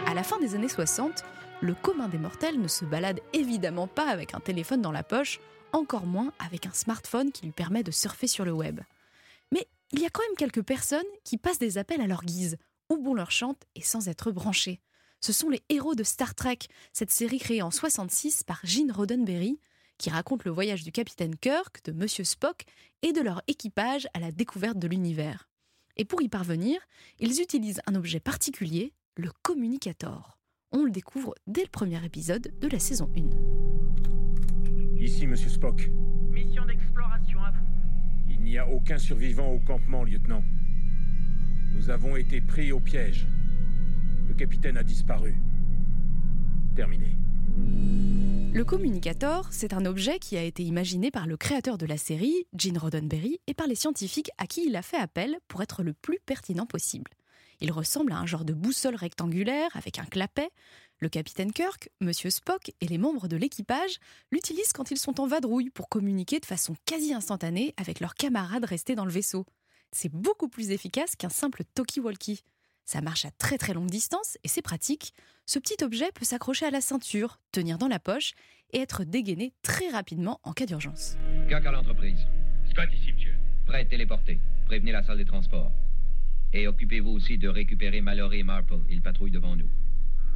À 0.06 0.14
la 0.14 0.22
fin 0.22 0.38
des 0.38 0.54
années 0.54 0.68
60, 0.68 1.24
le 1.60 1.74
commun 1.74 2.08
des 2.08 2.18
mortels 2.18 2.60
ne 2.60 2.68
se 2.68 2.84
balade 2.84 3.20
évidemment 3.32 3.86
pas 3.86 4.08
avec 4.08 4.34
un 4.34 4.40
téléphone 4.40 4.82
dans 4.82 4.92
la 4.92 5.02
poche, 5.02 5.40
encore 5.72 6.06
moins 6.06 6.32
avec 6.44 6.66
un 6.66 6.72
smartphone 6.72 7.32
qui 7.32 7.44
lui 7.44 7.52
permet 7.52 7.82
de 7.82 7.90
surfer 7.90 8.26
sur 8.26 8.44
le 8.44 8.52
web. 8.52 8.80
Mais 9.52 9.66
il 9.92 10.00
y 10.00 10.06
a 10.06 10.10
quand 10.10 10.22
même 10.22 10.36
quelques 10.36 10.62
personnes 10.62 11.02
qui 11.24 11.36
passent 11.36 11.58
des 11.58 11.78
appels 11.78 12.00
à 12.00 12.06
leur 12.06 12.24
guise, 12.24 12.56
où 12.88 12.96
bon 12.96 13.14
leur 13.14 13.30
chante 13.30 13.62
et 13.74 13.82
sans 13.82 14.08
être 14.08 14.30
branchés. 14.30 14.80
Ce 15.20 15.32
sont 15.32 15.50
les 15.50 15.62
héros 15.68 15.94
de 15.94 16.02
Star 16.02 16.34
Trek, 16.34 16.58
cette 16.92 17.10
série 17.10 17.38
créée 17.38 17.62
en 17.62 17.70
66 17.70 18.42
par 18.42 18.60
Gene 18.64 18.90
Roddenberry, 18.90 19.60
qui 20.00 20.08
raconte 20.08 20.44
le 20.44 20.50
voyage 20.50 20.82
du 20.82 20.92
capitaine 20.92 21.36
Kirk, 21.36 21.84
de 21.84 21.92
Monsieur 21.92 22.24
Spock 22.24 22.64
et 23.02 23.12
de 23.12 23.20
leur 23.20 23.42
équipage 23.48 24.08
à 24.14 24.18
la 24.18 24.32
découverte 24.32 24.78
de 24.78 24.88
l'univers. 24.88 25.50
Et 25.98 26.06
pour 26.06 26.22
y 26.22 26.28
parvenir, 26.30 26.80
ils 27.18 27.42
utilisent 27.42 27.82
un 27.86 27.94
objet 27.94 28.18
particulier, 28.18 28.94
le 29.16 29.30
communicator. 29.42 30.38
On 30.72 30.84
le 30.84 30.90
découvre 30.90 31.34
dès 31.46 31.64
le 31.64 31.68
premier 31.68 32.02
épisode 32.02 32.50
de 32.58 32.68
la 32.68 32.78
saison 32.78 33.10
1. 33.14 35.02
Ici, 35.02 35.26
Monsieur 35.26 35.50
Spock. 35.50 35.90
Mission 36.30 36.64
d'exploration 36.64 37.38
à 37.40 37.50
vous. 37.50 37.66
Il 38.30 38.40
n'y 38.40 38.56
a 38.56 38.66
aucun 38.66 38.96
survivant 38.96 39.52
au 39.52 39.58
campement, 39.58 40.02
lieutenant. 40.02 40.42
Nous 41.74 41.90
avons 41.90 42.16
été 42.16 42.40
pris 42.40 42.72
au 42.72 42.80
piège. 42.80 43.26
Le 44.28 44.32
capitaine 44.32 44.78
a 44.78 44.82
disparu. 44.82 45.34
Terminé. 46.74 47.14
Le 48.52 48.64
communicator, 48.64 49.48
c'est 49.52 49.72
un 49.72 49.86
objet 49.86 50.18
qui 50.18 50.36
a 50.36 50.42
été 50.42 50.62
imaginé 50.62 51.10
par 51.10 51.26
le 51.26 51.36
créateur 51.36 51.78
de 51.78 51.86
la 51.86 51.96
série, 51.96 52.46
Gene 52.56 52.78
Roddenberry, 52.78 53.40
et 53.46 53.54
par 53.54 53.66
les 53.66 53.74
scientifiques 53.74 54.30
à 54.38 54.46
qui 54.46 54.66
il 54.66 54.76
a 54.76 54.82
fait 54.82 54.98
appel 54.98 55.38
pour 55.48 55.62
être 55.62 55.82
le 55.82 55.92
plus 55.92 56.18
pertinent 56.26 56.66
possible. 56.66 57.10
Il 57.60 57.72
ressemble 57.72 58.12
à 58.12 58.18
un 58.18 58.26
genre 58.26 58.44
de 58.44 58.52
boussole 58.52 58.96
rectangulaire 58.96 59.70
avec 59.74 59.98
un 59.98 60.04
clapet. 60.04 60.50
Le 60.98 61.08
capitaine 61.08 61.52
Kirk, 61.52 61.90
Monsieur 62.00 62.30
Spock 62.30 62.72
et 62.80 62.86
les 62.86 62.98
membres 62.98 63.28
de 63.28 63.36
l'équipage 63.36 63.98
l'utilisent 64.30 64.72
quand 64.72 64.90
ils 64.90 64.98
sont 64.98 65.20
en 65.20 65.26
vadrouille 65.26 65.70
pour 65.70 65.88
communiquer 65.88 66.40
de 66.40 66.46
façon 66.46 66.74
quasi 66.86 67.14
instantanée 67.14 67.74
avec 67.76 68.00
leurs 68.00 68.14
camarades 68.14 68.64
restés 68.64 68.94
dans 68.94 69.04
le 69.04 69.12
vaisseau. 69.12 69.46
C'est 69.92 70.12
beaucoup 70.12 70.48
plus 70.48 70.70
efficace 70.70 71.16
qu'un 71.16 71.28
simple 71.28 71.62
talkie-walkie. 71.74 72.42
Ça 72.90 73.00
marche 73.00 73.24
à 73.24 73.30
très 73.30 73.56
très 73.56 73.72
longue 73.72 73.88
distance 73.88 74.36
et 74.42 74.48
c'est 74.48 74.62
pratique. 74.62 75.14
Ce 75.46 75.60
petit 75.60 75.84
objet 75.84 76.10
peut 76.12 76.24
s'accrocher 76.24 76.66
à 76.66 76.72
la 76.72 76.80
ceinture, 76.80 77.38
tenir 77.52 77.78
dans 77.78 77.86
la 77.86 78.00
poche 78.00 78.32
et 78.72 78.80
être 78.80 79.04
dégainé 79.04 79.52
très 79.62 79.90
rapidement 79.90 80.40
en 80.42 80.52
cas 80.52 80.66
d'urgence. 80.66 81.16
À 81.52 81.70
l'entreprise. 81.70 82.18
Scott 82.68 82.88
ici, 82.92 83.12
monsieur. 83.12 83.36
Prêt 83.64 83.84
téléporté. 83.84 84.40
Prévenez 84.66 84.90
la 84.90 85.04
salle 85.04 85.18
des 85.18 85.24
transports. 85.24 85.70
Et 86.52 86.66
occupez-vous 86.66 87.10
aussi 87.10 87.38
de 87.38 87.46
récupérer 87.48 88.00
Mallory 88.00 88.40
et 88.40 88.42
Marple. 88.42 88.80
Ils 88.90 89.02
patrouillent 89.02 89.30
devant 89.30 89.54
nous. 89.54 89.70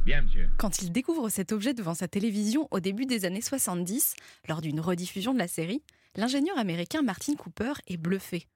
Bien, 0.05 0.21
monsieur. 0.21 0.49
Quand 0.57 0.81
il 0.81 0.93
découvre 0.93 1.27
cet 1.27 1.51
objet 1.51 1.73
devant 1.73 1.93
sa 1.93 2.07
télévision 2.07 2.69
au 2.71 2.79
début 2.79 3.05
des 3.05 3.25
années 3.25 3.41
70, 3.41 4.15
lors 4.47 4.61
d'une 4.61 4.79
rediffusion 4.79 5.33
de 5.33 5.39
la 5.39 5.49
série, 5.49 5.83
l'ingénieur 6.15 6.57
américain 6.57 7.01
Martin 7.01 7.35
Cooper 7.35 7.73
est 7.87 7.97
bluffé. 7.97 8.47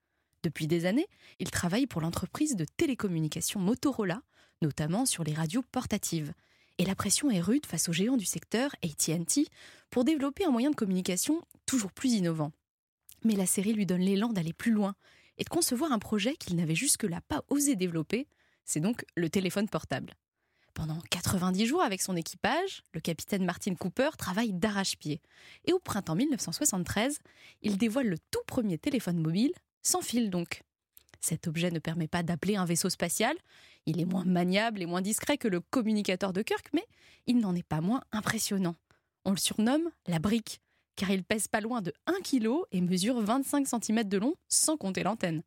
Depuis 0.43 0.67
des 0.67 0.85
années, 0.85 1.07
il 1.39 1.51
travaille 1.51 1.87
pour 1.87 2.01
l'entreprise 2.01 2.55
de 2.55 2.65
télécommunications 2.77 3.59
Motorola, 3.59 4.21
notamment 4.61 5.05
sur 5.05 5.23
les 5.23 5.33
radios 5.33 5.63
portatives. 5.71 6.33
Et 6.77 6.85
la 6.85 6.95
pression 6.95 7.29
est 7.29 7.41
rude 7.41 7.65
face 7.65 7.89
aux 7.89 7.93
géants 7.93 8.17
du 8.17 8.25
secteur, 8.25 8.73
ATT, 8.83 9.49
pour 9.89 10.05
développer 10.05 10.45
un 10.45 10.51
moyen 10.51 10.69
de 10.69 10.75
communication 10.75 11.41
toujours 11.65 11.91
plus 11.91 12.13
innovant. 12.13 12.53
Mais 13.25 13.35
la 13.35 13.45
série 13.45 13.73
lui 13.73 13.85
donne 13.85 14.01
l'élan 14.01 14.29
d'aller 14.31 14.53
plus 14.53 14.71
loin 14.71 14.95
et 15.37 15.43
de 15.43 15.49
concevoir 15.49 15.91
un 15.91 15.99
projet 15.99 16.35
qu'il 16.35 16.55
n'avait 16.55 16.75
jusque-là 16.75 17.19
pas 17.27 17.43
osé 17.49 17.75
développer, 17.75 18.27
c'est 18.63 18.79
donc 18.79 19.03
le 19.15 19.29
téléphone 19.29 19.67
portable. 19.67 20.13
Pendant 20.73 21.01
90 21.09 21.65
jours 21.65 21.81
avec 21.81 22.01
son 22.01 22.15
équipage, 22.15 22.83
le 22.93 23.01
capitaine 23.01 23.43
Martin 23.43 23.75
Cooper 23.75 24.11
travaille 24.17 24.53
d'arrache-pied. 24.53 25.21
Et 25.65 25.73
au 25.73 25.79
printemps 25.79 26.15
1973, 26.15 27.19
il 27.61 27.77
dévoile 27.77 28.07
le 28.07 28.17
tout 28.31 28.39
premier 28.47 28.77
téléphone 28.77 29.17
mobile, 29.17 29.51
sans 29.81 30.01
fil 30.01 30.29
donc. 30.29 30.63
Cet 31.21 31.47
objet 31.47 31.71
ne 31.71 31.79
permet 31.79 32.07
pas 32.07 32.23
d'appeler 32.23 32.55
un 32.55 32.65
vaisseau 32.65 32.89
spatial, 32.89 33.35
il 33.85 33.99
est 33.99 34.05
moins 34.05 34.25
maniable 34.25 34.81
et 34.81 34.85
moins 34.85 35.01
discret 35.01 35.37
que 35.37 35.47
le 35.47 35.59
communicateur 35.59 36.33
de 36.33 36.41
Kirk, 36.41 36.69
mais 36.73 36.85
il 37.27 37.39
n'en 37.39 37.55
est 37.55 37.63
pas 37.63 37.81
moins 37.81 38.01
impressionnant. 38.11 38.75
On 39.25 39.31
le 39.31 39.37
surnomme 39.37 39.89
la 40.07 40.19
brique, 40.19 40.61
car 40.95 41.11
il 41.11 41.23
pèse 41.23 41.47
pas 41.47 41.61
loin 41.61 41.81
de 41.81 41.93
1 42.07 42.13
kg 42.21 42.49
et 42.71 42.81
mesure 42.81 43.21
25 43.21 43.67
cm 43.67 44.03
de 44.03 44.17
long, 44.17 44.35
sans 44.47 44.77
compter 44.77 45.03
l'antenne. 45.03 45.43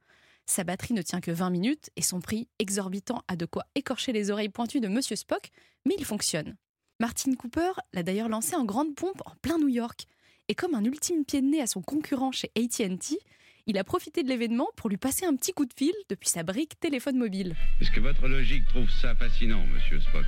Sa 0.47 0.65
batterie 0.65 0.95
ne 0.95 1.03
tient 1.03 1.21
que 1.21 1.31
20 1.31 1.51
minutes 1.51 1.91
et 1.97 2.03
son 2.03 2.21
prix 2.21 2.49
exorbitant 2.59 3.23
a 3.29 3.37
de 3.37 3.47
quoi 3.47 3.65
écorcher 3.75 4.13
les 4.13 4.31
oreilles 4.31 4.49
pointues 4.49 4.81
de 4.81 4.89
Monsieur 4.89 5.17
Spock, 5.17 5.51
mais 5.87 5.95
il 5.99 6.05
fonctionne. 6.05 6.57
Martin 7.01 7.35
Cooper 7.35 7.73
l'a 7.93 8.03
d'ailleurs 8.03 8.29
lancé 8.29 8.55
en 8.55 8.65
grande 8.65 8.95
pompe 8.95 9.23
en 9.25 9.35
plein 9.43 9.59
New 9.59 9.69
York. 9.69 10.07
Et 10.49 10.55
comme 10.55 10.75
un 10.75 10.85
ultime 10.85 11.25
pied 11.25 11.41
de 11.41 11.47
nez 11.47 11.61
à 11.61 11.67
son 11.67 11.83
concurrent 11.83 12.33
chez 12.33 12.51
ATT, 12.57 13.19
il 13.67 13.79
a 13.79 13.85
profité 13.85 14.23
de 14.23 14.29
l'événement 14.29 14.69
pour 14.77 14.91
lui 14.91 14.97
passer 14.97 15.25
un 15.25 15.37
petit 15.37 15.53
coup 15.53 15.65
de 15.65 15.73
fil 15.73 15.93
depuis 16.09 16.29
sa 16.29 16.43
brique 16.43 16.79
téléphone 16.81 17.17
mobile. 17.17 17.55
Est-ce 17.81 17.91
que 17.91 18.01
votre 18.01 18.27
logique 18.27 18.67
trouve 18.69 18.91
ça 18.91 19.15
fascinant, 19.15 19.65
monsieur 19.67 20.01
Spock 20.01 20.25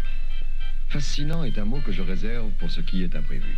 Fascinant 0.88 1.44
est 1.44 1.58
un 1.58 1.64
mot 1.64 1.80
que 1.84 1.92
je 1.92 2.02
réserve 2.02 2.50
pour 2.60 2.70
ce 2.70 2.80
qui 2.80 3.02
est 3.02 3.16
imprévu. 3.16 3.56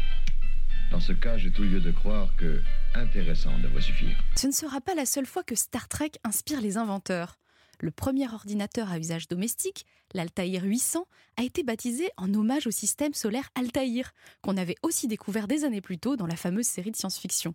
Dans 0.90 1.00
ce 1.00 1.12
cas, 1.12 1.36
j'ai 1.36 1.50
tout 1.50 1.64
lieu 1.64 1.80
de 1.80 1.90
croire 1.90 2.34
que 2.36 2.62
intéressant 2.94 3.58
devrait 3.58 3.82
suffire. 3.82 4.16
Ce 4.36 4.46
ne 4.46 4.52
sera 4.52 4.80
pas 4.80 4.94
la 4.94 5.04
seule 5.04 5.26
fois 5.26 5.42
que 5.42 5.54
Star 5.54 5.88
Trek 5.88 6.12
inspire 6.24 6.60
les 6.60 6.76
inventeurs. 6.76 7.36
Le 7.80 7.90
premier 7.90 8.26
ordinateur 8.32 8.90
à 8.90 8.98
usage 8.98 9.28
domestique, 9.28 9.84
l'Altaïr 10.14 10.62
800, 10.64 11.06
a 11.36 11.42
été 11.42 11.62
baptisé 11.62 12.08
en 12.16 12.32
hommage 12.32 12.66
au 12.66 12.70
système 12.70 13.12
solaire 13.12 13.50
Altaïr, 13.54 14.12
qu'on 14.40 14.56
avait 14.56 14.76
aussi 14.82 15.08
découvert 15.08 15.46
des 15.46 15.64
années 15.64 15.82
plus 15.82 15.98
tôt 15.98 16.16
dans 16.16 16.26
la 16.26 16.36
fameuse 16.36 16.66
série 16.66 16.92
de 16.92 16.96
science-fiction. 16.96 17.54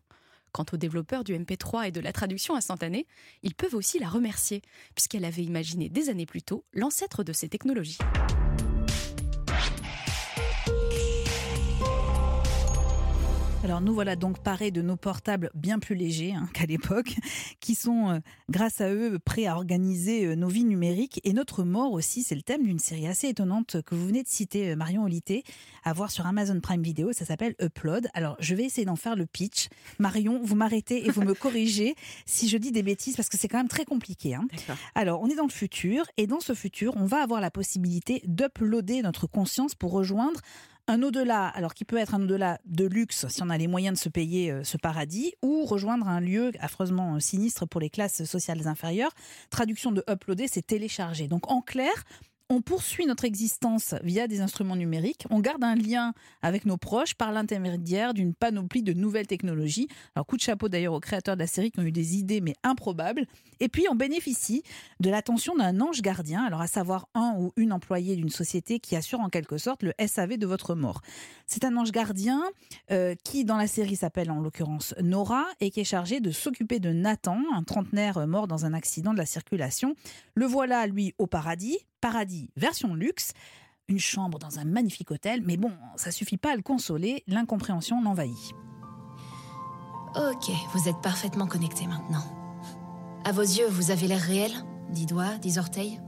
Quant 0.51 0.65
aux 0.73 0.77
développeurs 0.77 1.23
du 1.23 1.33
MP3 1.33 1.87
et 1.87 1.91
de 1.91 2.01
la 2.01 2.11
traduction 2.11 2.55
instantanée, 2.55 3.07
ils 3.41 3.55
peuvent 3.55 3.75
aussi 3.75 3.99
la 3.99 4.09
remercier, 4.09 4.61
puisqu'elle 4.95 5.25
avait 5.25 5.43
imaginé 5.43 5.87
des 5.87 6.09
années 6.09 6.25
plus 6.25 6.41
tôt 6.41 6.65
l'ancêtre 6.73 7.23
de 7.23 7.31
ces 7.31 7.47
technologies. 7.47 7.99
Alors 13.63 13.79
nous 13.79 13.93
voilà 13.93 14.15
donc 14.15 14.39
parés 14.39 14.71
de 14.71 14.81
nos 14.81 14.95
portables 14.95 15.51
bien 15.53 15.77
plus 15.77 15.93
légers 15.93 16.33
hein, 16.33 16.49
qu'à 16.53 16.65
l'époque, 16.65 17.15
qui 17.59 17.75
sont, 17.75 18.09
euh, 18.09 18.19
grâce 18.49 18.81
à 18.81 18.91
eux, 18.91 19.19
prêts 19.19 19.45
à 19.45 19.55
organiser 19.55 20.25
euh, 20.25 20.35
nos 20.35 20.47
vies 20.47 20.63
numériques. 20.63 21.21
Et 21.23 21.33
notre 21.33 21.63
mort 21.63 21.91
aussi, 21.91 22.23
c'est 22.23 22.33
le 22.33 22.41
thème 22.41 22.63
d'une 22.63 22.79
série 22.79 23.07
assez 23.07 23.27
étonnante 23.27 23.83
que 23.83 23.93
vous 23.93 24.07
venez 24.07 24.23
de 24.23 24.27
citer, 24.27 24.71
euh, 24.71 24.75
Marion 24.75 25.03
Olité, 25.03 25.43
à 25.83 25.93
voir 25.93 26.09
sur 26.09 26.25
Amazon 26.25 26.59
Prime 26.59 26.81
Video. 26.81 27.13
Ça 27.13 27.23
s'appelle 27.23 27.53
Upload. 27.61 28.09
Alors 28.15 28.35
je 28.39 28.55
vais 28.55 28.63
essayer 28.63 28.85
d'en 28.85 28.95
faire 28.95 29.15
le 29.15 29.27
pitch. 29.27 29.67
Marion, 29.99 30.41
vous 30.43 30.55
m'arrêtez 30.55 31.05
et 31.05 31.11
vous 31.11 31.21
me 31.21 31.33
corrigez 31.35 31.93
si 32.25 32.49
je 32.49 32.57
dis 32.57 32.71
des 32.71 32.83
bêtises, 32.83 33.15
parce 33.15 33.29
que 33.29 33.37
c'est 33.37 33.47
quand 33.47 33.59
même 33.59 33.67
très 33.67 33.85
compliqué. 33.85 34.33
Hein. 34.33 34.47
Alors 34.95 35.21
on 35.21 35.27
est 35.27 35.35
dans 35.35 35.45
le 35.45 35.49
futur, 35.49 36.05
et 36.17 36.25
dans 36.25 36.39
ce 36.39 36.55
futur, 36.55 36.93
on 36.97 37.05
va 37.05 37.21
avoir 37.21 37.39
la 37.39 37.51
possibilité 37.51 38.23
d'uploader 38.25 39.03
notre 39.03 39.27
conscience 39.27 39.75
pour 39.75 39.91
rejoindre 39.91 40.41
un 40.87 41.03
au-delà, 41.03 41.47
alors 41.47 41.73
qui 41.73 41.85
peut 41.85 41.97
être 41.97 42.15
un 42.15 42.21
au-delà 42.23 42.59
de 42.65 42.85
luxe 42.85 43.27
si 43.27 43.41
on 43.43 43.49
a 43.49 43.57
les 43.57 43.67
moyens 43.67 43.97
de 43.97 44.03
se 44.03 44.09
payer 44.09 44.51
euh, 44.51 44.63
ce 44.63 44.77
paradis, 44.77 45.33
ou 45.41 45.65
rejoindre 45.65 46.07
un 46.07 46.19
lieu 46.19 46.51
affreusement 46.59 47.15
euh, 47.15 47.19
sinistre 47.19 47.65
pour 47.65 47.81
les 47.81 47.89
classes 47.89 48.23
sociales 48.23 48.67
inférieures. 48.67 49.11
Traduction 49.49 49.91
de 49.91 50.03
uploader, 50.09 50.47
c'est 50.47 50.65
télécharger. 50.65 51.27
Donc 51.27 51.51
en 51.51 51.61
clair, 51.61 51.93
On 52.53 52.59
poursuit 52.59 53.05
notre 53.05 53.23
existence 53.23 53.95
via 54.03 54.27
des 54.27 54.41
instruments 54.41 54.75
numériques. 54.75 55.23
On 55.29 55.39
garde 55.39 55.63
un 55.63 55.73
lien 55.75 56.13
avec 56.41 56.65
nos 56.65 56.75
proches 56.75 57.13
par 57.13 57.31
l'intermédiaire 57.31 58.13
d'une 58.13 58.33
panoplie 58.33 58.83
de 58.83 58.91
nouvelles 58.91 59.25
technologies. 59.25 59.87
Alors, 60.15 60.27
coup 60.27 60.35
de 60.35 60.41
chapeau 60.41 60.67
d'ailleurs 60.67 60.93
aux 60.93 60.99
créateurs 60.99 61.35
de 61.35 61.39
la 61.39 61.47
série 61.47 61.71
qui 61.71 61.79
ont 61.79 61.83
eu 61.83 61.93
des 61.93 62.17
idées 62.17 62.41
mais 62.41 62.55
improbables. 62.63 63.25
Et 63.61 63.69
puis, 63.69 63.85
on 63.89 63.95
bénéficie 63.95 64.63
de 64.99 65.09
l'attention 65.09 65.55
d'un 65.55 65.79
ange 65.79 66.01
gardien, 66.01 66.43
alors 66.43 66.59
à 66.59 66.67
savoir 66.67 67.07
un 67.13 67.35
ou 67.37 67.53
une 67.55 67.71
employée 67.71 68.17
d'une 68.17 68.27
société 68.27 68.81
qui 68.81 68.97
assure 68.97 69.21
en 69.21 69.29
quelque 69.29 69.57
sorte 69.57 69.81
le 69.81 69.93
SAV 70.05 70.35
de 70.35 70.45
votre 70.45 70.75
mort. 70.75 70.99
C'est 71.47 71.63
un 71.63 71.77
ange 71.77 71.93
gardien 71.93 72.43
euh, 72.91 73.15
qui, 73.23 73.45
dans 73.45 73.55
la 73.55 73.67
série, 73.67 73.95
s'appelle 73.95 74.29
en 74.29 74.41
l'occurrence 74.41 74.93
Nora 75.01 75.45
et 75.61 75.71
qui 75.71 75.79
est 75.79 75.85
chargé 75.85 76.19
de 76.19 76.31
s'occuper 76.31 76.79
de 76.79 76.91
Nathan, 76.91 77.39
un 77.53 77.63
trentenaire 77.63 78.27
mort 78.27 78.49
dans 78.49 78.65
un 78.65 78.73
accident 78.73 79.13
de 79.13 79.17
la 79.19 79.25
circulation. 79.25 79.95
Le 80.35 80.45
voilà, 80.45 80.85
lui, 80.85 81.13
au 81.17 81.27
paradis, 81.27 81.77
paradis 82.01 82.40
version 82.55 82.95
luxe. 82.95 83.33
Une 83.87 83.99
chambre 83.99 84.39
dans 84.39 84.59
un 84.59 84.63
magnifique 84.63 85.11
hôtel, 85.11 85.41
mais 85.45 85.57
bon, 85.57 85.71
ça 85.97 86.11
suffit 86.11 86.37
pas 86.37 86.53
à 86.53 86.55
le 86.55 86.61
consoler, 86.61 87.23
l'incompréhension 87.27 88.01
l'envahit. 88.01 88.53
Ok, 90.15 90.51
vous 90.73 90.89
êtes 90.89 91.01
parfaitement 91.01 91.47
connecté 91.47 91.87
maintenant. 91.87 92.23
À 93.23 93.31
vos 93.31 93.41
yeux, 93.41 93.67
vous 93.69 93.91
avez 93.91 94.07
l'air 94.07 94.19
réel 94.19 94.51
Dix 94.91 95.05
doigts, 95.05 95.37
dix 95.41 95.57
orteils 95.57 96.01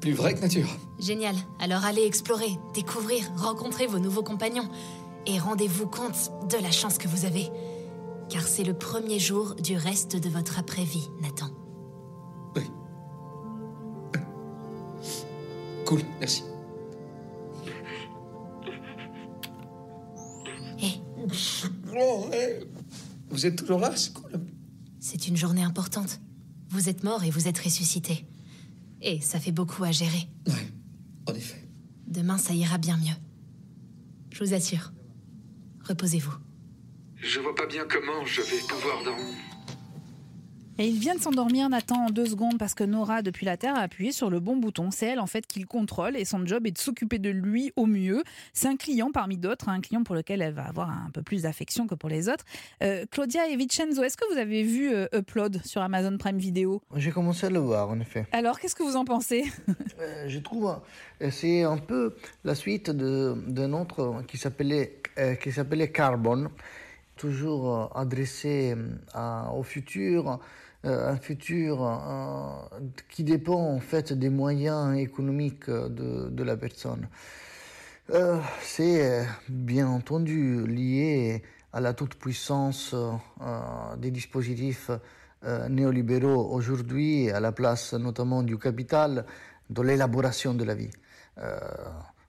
Plus 0.00 0.12
vrai 0.12 0.34
que 0.34 0.40
nature. 0.40 0.68
Génial. 0.98 1.34
Alors 1.58 1.84
allez 1.84 2.04
explorer, 2.04 2.50
découvrir, 2.74 3.30
rencontrer 3.36 3.86
vos 3.86 3.98
nouveaux 3.98 4.22
compagnons. 4.22 4.68
Et 5.26 5.38
rendez-vous 5.38 5.86
compte 5.86 6.32
de 6.50 6.62
la 6.62 6.70
chance 6.70 6.98
que 6.98 7.08
vous 7.08 7.24
avez. 7.24 7.48
Car 8.28 8.42
c'est 8.42 8.64
le 8.64 8.74
premier 8.74 9.18
jour 9.18 9.54
du 9.54 9.76
reste 9.76 10.16
de 10.16 10.28
votre 10.28 10.58
après-vie, 10.58 11.08
Nathan. 11.20 11.50
Cool, 15.92 16.00
merci. 16.20 16.42
Oh, 21.94 22.30
vous 23.28 23.44
êtes 23.44 23.56
toujours 23.56 23.78
là, 23.78 23.94
c'est 23.94 24.14
cool. 24.14 24.30
C'est 25.00 25.28
une 25.28 25.36
journée 25.36 25.62
importante. 25.62 26.18
Vous 26.70 26.88
êtes 26.88 27.04
mort 27.04 27.24
et 27.24 27.30
vous 27.30 27.46
êtes 27.46 27.58
ressuscité. 27.58 28.24
Et 29.02 29.20
ça 29.20 29.38
fait 29.38 29.52
beaucoup 29.52 29.84
à 29.84 29.92
gérer. 29.92 30.28
En 31.26 31.34
effet. 31.34 31.68
Demain, 32.06 32.38
ça 32.38 32.54
ira 32.54 32.78
bien 32.78 32.96
mieux. 32.96 33.16
Je 34.30 34.42
vous 34.42 34.54
assure. 34.54 34.94
Reposez-vous. 35.84 36.32
Je 37.16 37.38
vois 37.40 37.54
pas 37.54 37.66
bien 37.66 37.84
comment 37.86 38.24
je 38.24 38.40
vais 38.40 38.60
pouvoir 38.66 39.04
dans. 39.04 39.51
Et 40.78 40.88
il 40.88 40.98
vient 40.98 41.14
de 41.14 41.20
s'endormir, 41.20 41.68
Nathan, 41.68 42.06
en 42.06 42.10
deux 42.10 42.24
secondes, 42.26 42.58
parce 42.58 42.74
que 42.74 42.82
Nora, 42.82 43.20
depuis 43.20 43.44
la 43.44 43.58
Terre, 43.58 43.74
a 43.76 43.80
appuyé 43.80 44.10
sur 44.10 44.30
le 44.30 44.40
bon 44.40 44.56
bouton. 44.56 44.90
C'est 44.90 45.06
elle, 45.06 45.20
en 45.20 45.26
fait, 45.26 45.46
qui 45.46 45.60
le 45.60 45.66
contrôle 45.66 46.16
et 46.16 46.24
son 46.24 46.46
job 46.46 46.66
est 46.66 46.70
de 46.70 46.78
s'occuper 46.78 47.18
de 47.18 47.28
lui 47.28 47.72
au 47.76 47.84
mieux. 47.84 48.22
C'est 48.54 48.68
un 48.68 48.76
client 48.76 49.10
parmi 49.12 49.36
d'autres, 49.36 49.68
un 49.68 49.80
client 49.82 50.02
pour 50.02 50.14
lequel 50.14 50.40
elle 50.40 50.54
va 50.54 50.64
avoir 50.64 50.88
un 50.90 51.10
peu 51.12 51.22
plus 51.22 51.42
d'affection 51.42 51.86
que 51.86 51.94
pour 51.94 52.08
les 52.08 52.28
autres. 52.30 52.44
Euh, 52.82 53.04
Claudia 53.10 53.48
et 53.48 53.56
Vincenzo, 53.56 54.02
est-ce 54.02 54.16
que 54.16 54.24
vous 54.32 54.38
avez 54.38 54.62
vu 54.62 54.92
euh, 54.94 55.06
Upload 55.14 55.60
sur 55.64 55.82
Amazon 55.82 56.16
Prime 56.16 56.38
Video? 56.38 56.80
J'ai 56.96 57.10
commencé 57.10 57.46
à 57.46 57.50
le 57.50 57.58
voir, 57.58 57.90
en 57.90 58.00
effet. 58.00 58.26
Alors, 58.32 58.58
qu'est-ce 58.58 58.74
que 58.74 58.82
vous 58.82 58.96
en 58.96 59.04
pensez? 59.04 59.44
Euh, 60.00 60.24
Je 60.28 60.38
trouve 60.38 60.74
c'est 61.30 61.62
un 61.62 61.76
peu 61.78 62.16
la 62.44 62.54
suite 62.54 62.90
d'un 62.90 63.72
autre 63.74 64.22
qui 64.26 64.38
s'appelait 64.38 65.00
qui 65.42 65.52
s'appelait 65.52 65.92
Carbon, 65.92 66.48
toujours 67.16 67.94
adressé 67.96 68.74
à- 69.12 69.52
au 69.54 69.62
futur, 69.62 70.40
un 70.84 71.16
futur 71.16 71.84
euh, 71.84 72.80
qui 73.08 73.22
dépend 73.24 73.74
en 73.74 73.80
fait 73.80 74.12
des 74.12 74.30
moyens 74.30 74.96
économiques 74.98 75.70
de, 75.70 76.28
de 76.28 76.42
la 76.42 76.56
personne. 76.56 77.08
Euh, 78.10 78.38
c'est 78.62 79.20
euh, 79.20 79.24
bien 79.48 79.86
entendu 79.86 80.66
lié 80.66 81.42
à 81.72 81.80
la 81.80 81.94
toute-puissance 81.94 82.94
euh, 82.94 83.96
des 83.96 84.10
dispositifs 84.10 84.90
euh, 85.44 85.68
néolibéraux 85.68 86.52
aujourd'hui, 86.52 87.30
à 87.30 87.40
la 87.40 87.52
place 87.52 87.94
notamment 87.94 88.42
du 88.42 88.58
capital, 88.58 89.24
dans 89.70 89.82
l'élaboration 89.82 90.52
de 90.52 90.64
la 90.64 90.74
vie. 90.74 90.90
Euh, 91.38 91.58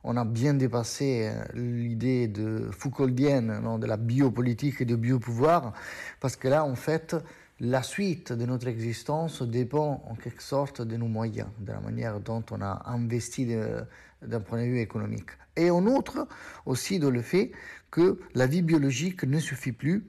on 0.03 0.15
a 0.15 0.25
bien 0.25 0.53
dépassé 0.53 1.31
euh, 1.31 1.43
l'idée 1.55 2.27
de 2.27 2.69
Foucauldienne 2.71 3.59
non, 3.61 3.79
de 3.79 3.87
la 3.87 3.97
biopolitique 3.97 4.81
et 4.81 4.85
du 4.85 4.95
biopouvoir, 4.95 5.73
parce 6.19 6.35
que 6.35 6.47
là, 6.47 6.63
en 6.63 6.75
fait, 6.75 7.15
la 7.63 7.81
suite 7.81 8.33
de 8.33 8.45
notre 8.45 8.67
existence 8.67 9.41
dépend 9.41 10.03
en 10.09 10.15
quelque 10.15 10.43
sorte 10.43 10.81
de 10.81 10.97
nos 10.97 11.07
moyens, 11.07 11.47
de 11.59 11.71
la 11.71 11.79
manière 11.79 12.19
dont 12.19 12.43
on 12.51 12.61
a 12.61 12.83
investi 12.87 13.45
de- 13.45 13.85
d'un 14.21 14.41
point 14.41 14.59
de 14.61 14.65
vue 14.67 14.79
économique. 14.81 15.29
Et 15.55 15.69
en 15.71 15.85
outre, 15.87 16.27
aussi 16.65 16.99
dans 16.99 17.09
le 17.09 17.21
fait 17.21 17.53
que 17.89 18.19
la 18.35 18.47
vie 18.47 18.63
biologique 18.63 19.23
ne 19.23 19.39
suffit 19.39 19.71
plus 19.71 20.05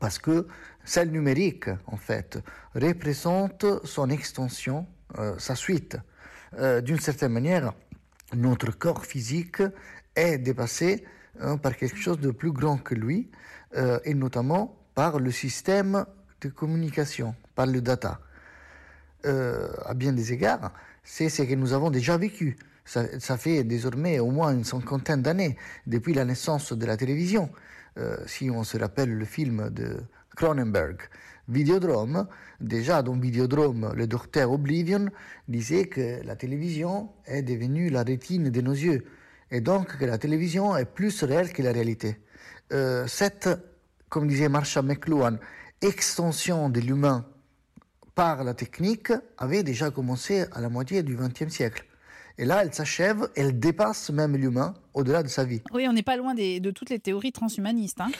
parce 0.00 0.18
que 0.18 0.48
celle 0.84 1.10
numérique, 1.12 1.68
en 1.86 1.96
fait, 1.96 2.40
représente 2.74 3.64
son 3.84 4.10
extension, 4.10 4.86
euh, 5.18 5.38
sa 5.38 5.54
suite. 5.54 5.96
Euh, 6.58 6.80
D'une 6.80 6.98
certaine 6.98 7.32
manière, 7.32 7.74
notre 8.34 8.70
corps 8.76 9.04
physique 9.06 9.62
est 10.16 10.38
dépassé 10.38 11.04
hein, 11.40 11.58
par 11.58 11.76
quelque 11.76 11.96
chose 11.98 12.18
de 12.18 12.32
plus 12.32 12.50
grand 12.50 12.78
que 12.78 12.94
lui, 12.96 13.30
euh, 13.76 14.00
et 14.04 14.14
notamment 14.14 14.76
par 14.96 15.20
le 15.20 15.30
système 15.30 16.06
de 16.42 16.48
communication, 16.48 17.34
par 17.54 17.66
le 17.66 17.80
data. 17.80 18.20
Euh, 19.24 19.68
à 19.84 19.94
bien 19.94 20.12
des 20.12 20.32
égards, 20.32 20.72
c'est 21.04 21.28
ce 21.28 21.42
que 21.42 21.54
nous 21.54 21.72
avons 21.72 21.90
déjà 21.90 22.16
vécu. 22.16 22.56
Ça, 22.84 23.36
fait 23.36 23.62
désormais 23.62 24.18
au 24.18 24.32
moins 24.32 24.52
une 24.52 24.64
cinquantaine 24.64 25.22
d'années 25.22 25.56
depuis 25.86 26.14
la 26.14 26.24
naissance 26.24 26.72
de 26.72 26.84
la 26.84 26.96
télévision. 26.96 27.48
Euh, 27.96 28.16
si 28.26 28.50
on 28.50 28.64
se 28.64 28.76
rappelle 28.76 29.16
le 29.16 29.24
film 29.24 29.70
de 29.70 30.00
Cronenberg, 30.36 30.96
Videodrome, 31.48 32.26
déjà 32.60 33.02
dans 33.02 33.16
Videodrome, 33.16 33.92
le 33.94 34.06
docteur 34.08 34.50
Oblivion 34.50 35.06
disait 35.46 35.86
que 35.86 36.24
la 36.24 36.34
télévision 36.34 37.10
est 37.26 37.42
devenue 37.42 37.88
la 37.88 38.02
rétine 38.02 38.50
de 38.50 38.60
nos 38.60 38.72
yeux 38.72 39.04
et 39.52 39.60
donc 39.60 39.96
que 39.98 40.04
la 40.04 40.18
télévision 40.18 40.76
est 40.76 40.86
plus 40.86 41.22
réelle 41.22 41.52
que 41.52 41.62
la 41.62 41.72
réalité. 41.72 42.18
Euh, 42.72 43.06
cette, 43.06 43.48
comme 44.08 44.26
disait 44.26 44.48
Marshall 44.48 44.86
McLuhan, 44.86 45.36
extension 45.82 46.68
de 46.70 46.80
l'humain 46.80 47.24
par 48.14 48.44
la 48.44 48.54
technique 48.54 49.12
avait 49.38 49.62
déjà 49.62 49.90
commencé 49.90 50.44
à 50.52 50.60
la 50.60 50.68
moitié 50.68 51.02
du 51.02 51.16
XXe 51.16 51.48
siècle. 51.52 51.84
Et 52.38 52.44
là, 52.44 52.62
elle 52.64 52.72
s'achève, 52.72 53.28
elle 53.36 53.58
dépasse 53.58 54.10
même 54.10 54.36
l'humain 54.36 54.74
au-delà 54.94 55.22
de 55.22 55.28
sa 55.28 55.44
vie. 55.44 55.60
Oui, 55.72 55.86
on 55.88 55.92
n'est 55.92 56.02
pas 56.02 56.16
loin 56.16 56.34
des- 56.34 56.60
de 56.60 56.70
toutes 56.70 56.90
les 56.90 56.98
théories 56.98 57.32
transhumanistes. 57.32 58.00
hein. 58.00 58.10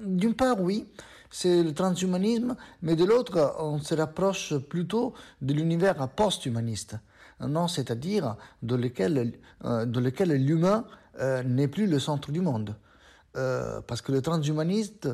D'une 0.00 0.34
part, 0.34 0.60
oui, 0.60 0.86
c'est 1.30 1.62
le 1.62 1.72
transhumanisme, 1.74 2.56
mais 2.82 2.94
de 2.96 3.04
l'autre, 3.04 3.56
on 3.58 3.78
se 3.80 3.94
rapproche 3.94 4.56
plutôt 4.58 5.14
de 5.42 5.52
l'univers 5.52 6.08
post-humaniste, 6.08 6.96
non, 7.40 7.66
c'est-à-dire 7.68 8.36
dans 8.62 8.76
lequel, 8.76 9.32
euh, 9.64 9.84
lequel 10.00 10.30
l'humain 10.44 10.86
euh, 11.18 11.42
n'est 11.42 11.68
plus 11.68 11.86
le 11.86 11.98
centre 11.98 12.30
du 12.30 12.40
monde. 12.40 12.76
Euh, 13.36 13.80
parce 13.86 14.00
que 14.00 14.12
le 14.12 14.22
transhumaniste 14.22 15.08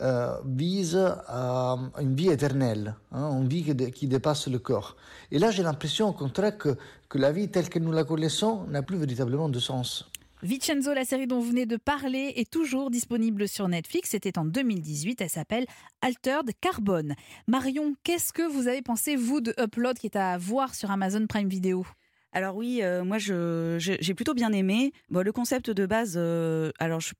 euh, 0.00 0.36
vise 0.44 0.96
à 0.96 1.76
une 2.00 2.14
vie 2.14 2.28
éternelle, 2.30 2.94
hein, 3.12 3.30
une 3.40 3.48
vie 3.48 3.64
qui, 3.64 3.74
dé- 3.74 3.90
qui 3.90 4.06
dépasse 4.06 4.48
le 4.48 4.58
corps. 4.58 4.96
Et 5.30 5.38
là, 5.38 5.50
j'ai 5.50 5.62
l'impression, 5.62 6.08
au 6.08 6.12
contraire, 6.12 6.56
que, 6.58 6.76
que 7.08 7.18
la 7.18 7.32
vie 7.32 7.48
telle 7.48 7.68
que 7.68 7.78
nous 7.78 7.92
la 7.92 8.04
connaissons 8.04 8.64
n'a 8.68 8.82
plus 8.82 8.98
véritablement 8.98 9.48
de 9.48 9.58
sens. 9.58 10.10
Vincenzo, 10.42 10.92
la 10.92 11.04
série 11.06 11.26
dont 11.26 11.40
vous 11.40 11.48
venez 11.48 11.64
de 11.66 11.76
parler, 11.78 12.34
est 12.36 12.50
toujours 12.50 12.90
disponible 12.90 13.48
sur 13.48 13.68
Netflix. 13.68 14.10
C'était 14.10 14.38
en 14.38 14.44
2018. 14.44 15.20
Elle 15.22 15.30
s'appelle 15.30 15.64
Altered 16.02 16.50
Carbone. 16.60 17.14
Marion, 17.48 17.94
qu'est-ce 18.04 18.32
que 18.34 18.42
vous 18.46 18.68
avez 18.68 18.82
pensé, 18.82 19.16
vous, 19.16 19.40
de 19.40 19.54
Upload 19.58 19.98
qui 19.98 20.06
est 20.06 20.16
à 20.16 20.36
voir 20.36 20.74
sur 20.74 20.90
Amazon 20.90 21.26
Prime 21.26 21.48
Video? 21.48 21.86
Alors 22.32 22.54
oui, 22.54 22.80
euh, 22.82 23.02
moi 23.02 23.16
je- 23.16 23.76
je- 23.78 23.94
j'ai 23.98 24.12
plutôt 24.12 24.34
bien 24.34 24.52
aimé. 24.52 24.92
Bon, 25.08 25.24
le 25.24 25.32
concept 25.32 25.70
de 25.70 25.86
base, 25.86 26.14
euh, 26.18 26.70
alors 26.78 27.00
je- 27.00 27.14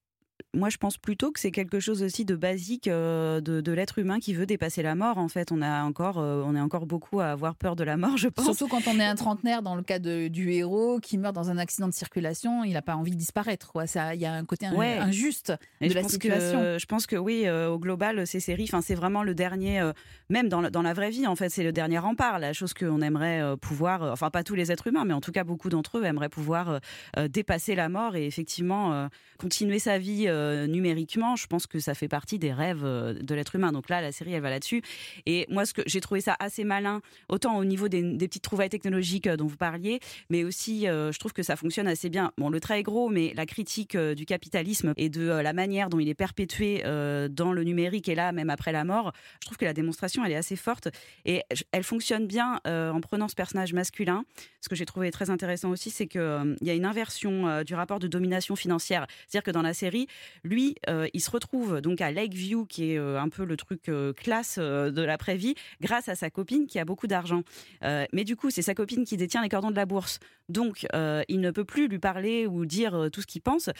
moi 0.54 0.68
je 0.70 0.76
pense 0.78 0.96
plutôt 0.98 1.32
que 1.32 1.40
c'est 1.40 1.50
quelque 1.50 1.80
chose 1.80 2.02
aussi 2.02 2.24
de 2.24 2.34
basique 2.36 2.88
euh, 2.88 3.40
de, 3.40 3.60
de 3.60 3.72
l'être 3.72 3.98
humain 3.98 4.20
qui 4.20 4.32
veut 4.34 4.46
dépasser 4.46 4.82
la 4.82 4.94
mort. 4.94 5.18
En 5.18 5.28
fait, 5.28 5.52
on 5.52 5.60
a 5.62 5.82
encore, 5.84 6.18
euh, 6.18 6.42
on 6.46 6.54
est 6.56 6.60
encore 6.60 6.86
beaucoup 6.86 7.20
à 7.20 7.26
avoir 7.26 7.54
peur 7.56 7.76
de 7.76 7.84
la 7.84 7.96
mort, 7.96 8.16
je 8.16 8.28
pense. 8.28 8.44
Surtout 8.44 8.68
quand 8.68 8.86
on 8.86 8.98
est 8.98 9.04
un 9.04 9.14
trentenaire, 9.14 9.62
dans 9.62 9.74
le 9.76 9.82
cas 9.82 9.98
de- 9.98 10.28
du 10.28 10.50
héros 10.52 10.98
qui 11.00 11.18
meurt 11.18 11.34
dans 11.34 11.50
un 11.50 11.58
accident 11.58 11.88
de 11.88 11.92
circulation, 11.94 12.64
il 12.64 12.72
n'a 12.72 12.82
pas 12.82 12.96
envie 12.96 13.10
de 13.10 13.16
disparaître. 13.16 13.72
quoi. 13.72 13.86
Ça- 13.86 14.14
Il 14.14 14.20
y 14.20 14.26
a 14.26 14.32
un 14.32 14.44
côté 14.44 14.66
Ouais. 14.70 14.98
injuste 14.98 15.52
de 15.80 15.88
je 15.88 15.94
la 15.94 16.02
situation. 16.04 16.58
Que, 16.60 16.78
je 16.78 16.86
pense 16.86 17.06
que 17.06 17.16
oui, 17.16 17.42
euh, 17.46 17.68
au 17.70 17.78
global, 17.78 18.26
ces 18.26 18.40
séries, 18.40 18.64
enfin, 18.64 18.80
c'est 18.82 18.94
vraiment 18.94 19.22
le 19.22 19.34
dernier, 19.34 19.80
euh, 19.80 19.92
même 20.30 20.48
dans 20.48 20.60
la, 20.60 20.70
dans 20.70 20.82
la 20.82 20.92
vraie 20.94 21.10
vie, 21.10 21.26
en 21.26 21.36
fait, 21.36 21.48
c'est 21.50 21.64
le 21.64 21.72
dernier 21.72 21.98
rempart, 21.98 22.38
la 22.38 22.52
chose 22.52 22.72
qu'on 22.74 23.00
aimerait 23.00 23.40
euh, 23.42 23.56
pouvoir, 23.56 24.02
euh, 24.02 24.12
enfin, 24.12 24.30
pas 24.30 24.42
tous 24.44 24.54
les 24.54 24.72
êtres 24.72 24.86
humains, 24.86 25.04
mais 25.04 25.14
en 25.14 25.20
tout 25.20 25.32
cas, 25.32 25.44
beaucoup 25.44 25.68
d'entre 25.68 25.98
eux 25.98 26.04
aimeraient 26.04 26.28
pouvoir 26.28 26.68
euh, 26.70 26.78
euh, 27.18 27.28
dépasser 27.28 27.74
la 27.74 27.88
mort 27.88 28.16
et 28.16 28.26
effectivement 28.26 28.92
euh, 28.92 29.08
continuer 29.38 29.78
sa 29.78 29.98
vie 29.98 30.25
euh, 30.26 30.66
numériquement, 30.66 31.36
je 31.36 31.46
pense 31.46 31.66
que 31.66 31.78
ça 31.78 31.94
fait 31.94 32.08
partie 32.08 32.38
des 32.38 32.52
rêves 32.52 32.84
euh, 32.84 33.14
de 33.14 33.34
l'être 33.34 33.54
humain. 33.54 33.72
Donc 33.72 33.88
là, 33.88 34.00
la 34.00 34.12
série, 34.12 34.32
elle 34.32 34.42
va 34.42 34.50
là-dessus. 34.50 34.82
Et 35.26 35.46
moi, 35.48 35.66
ce 35.66 35.74
que 35.74 35.82
j'ai 35.86 36.00
trouvé 36.00 36.20
ça 36.20 36.36
assez 36.38 36.64
malin, 36.64 37.00
autant 37.28 37.56
au 37.56 37.64
niveau 37.64 37.88
des, 37.88 38.02
petites 38.02 38.42
trouvailles 38.42 38.68
technologiques 38.68 39.26
euh, 39.26 39.36
dont 39.36 39.46
vous 39.46 39.56
parliez, 39.56 40.00
mais 40.30 40.44
aussi, 40.44 40.82
je 40.86 41.18
trouve 41.18 41.32
que 41.32 41.42
ça 41.42 41.56
fonctionne 41.56 41.88
assez 41.88 42.08
bien. 42.08 42.32
Bon, 42.38 42.50
le 42.50 42.60
trait 42.60 42.80
est 42.80 42.82
gros, 42.82 43.08
mais 43.08 43.32
la 43.34 43.46
critique 43.46 43.96
du 43.96 44.26
capitalisme 44.26 44.92
et 44.96 45.08
de 45.08 45.22
la 45.28 45.52
manière 45.52 45.88
dont 45.88 45.98
il 45.98 46.08
est 46.08 46.14
perpétué 46.14 46.82
dans 47.30 47.52
le 47.52 47.64
numérique 47.64 48.08
et 48.08 48.14
là, 48.14 48.32
même 48.32 48.50
après 48.50 48.72
la 48.72 48.84
mort, 48.84 49.12
je 49.40 49.46
trouve 49.46 49.56
que 49.56 49.64
la 49.64 49.72
démonstration, 49.72 50.24
elle 50.24 50.32
est 50.32 50.36
assez 50.36 50.56
forte 50.56 50.88
et 51.24 51.42
elle 51.72 51.82
fonctionne 51.84 52.26
bien 52.26 52.60
en 52.64 53.00
prenant 53.00 53.28
ce 53.28 53.34
personnage 53.34 53.72
masculin. 53.72 54.24
Ce 54.60 54.68
que 54.68 54.74
j'ai 54.74 54.86
trouvé 54.86 55.10
très 55.10 55.30
intéressant 55.30 55.70
aussi, 55.70 55.90
c'est 55.90 56.06
qu'il 56.06 56.56
y 56.62 56.70
a 56.70 56.74
une 56.74 56.86
inversion 56.86 57.62
du 57.62 57.74
rapport 57.74 57.98
de 57.98 58.08
domination 58.08 58.56
financière. 58.56 59.06
C'est-à-dire 59.26 59.44
que 59.44 59.50
dans 59.50 59.62
la 59.62 59.74
série, 59.74 60.06
lui, 60.44 60.76
euh, 60.88 61.08
il 61.12 61.20
se 61.20 61.30
retrouve 61.30 61.80
donc 61.80 62.00
à 62.00 62.10
Lakeview, 62.10 62.66
qui 62.66 62.92
est 62.92 62.98
euh, 62.98 63.20
un 63.20 63.28
peu 63.28 63.44
le 63.44 63.56
truc 63.56 63.88
euh, 63.88 64.12
classe 64.12 64.58
de 64.58 65.02
l'après-vie, 65.02 65.54
grâce 65.80 66.08
à 66.08 66.14
sa 66.14 66.30
copine 66.30 66.66
qui 66.66 66.78
a 66.78 66.84
beaucoup 66.84 67.06
d'argent. 67.06 67.42
Mais 67.82 68.24
du 68.24 68.36
coup, 68.36 68.50
c'est 68.50 68.62
sa 68.62 68.74
copine 68.74 69.04
qui 69.04 69.16
détient 69.16 69.42
les 69.42 69.48
cordons 69.48 69.70
de 69.70 69.76
la 69.76 69.86
bourse. 69.86 70.18
Donc, 70.48 70.86
il 71.28 71.40
ne 71.40 71.50
peut 71.50 71.64
plus 71.64 71.88
lui 71.88 71.98
parler 71.98 72.46
ou 72.46 72.66
dire 72.66 73.08
tout 73.12 73.20
ce 73.20 73.26
qu'il 73.26 73.42
pense. 73.42 73.70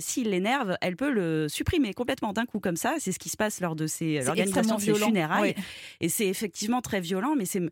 S'il 0.00 0.30
l'énerve, 0.30 0.76
elle 0.80 0.96
peut 0.96 1.10
le 1.10 1.48
supprimer 1.48 1.92
complètement 1.94 2.32
d'un 2.32 2.46
coup 2.46 2.60
comme 2.60 2.76
ça. 2.76 2.96
C'est 2.98 3.12
ce 3.12 3.18
qui 3.18 3.28
se 3.28 3.36
passe 3.36 3.60
lors 3.60 3.76
de 3.76 3.86
ces 3.86 4.22
l'organisation 4.22 4.76
de 4.76 4.80
ses 4.80 4.94
funérailles. 4.94 5.54
Et 6.00 6.08
c'est 6.08 6.26
effectivement 6.26 6.80
très 6.80 7.00
violent, 7.00 7.34
mais 7.36 7.46
c'est 7.46 7.62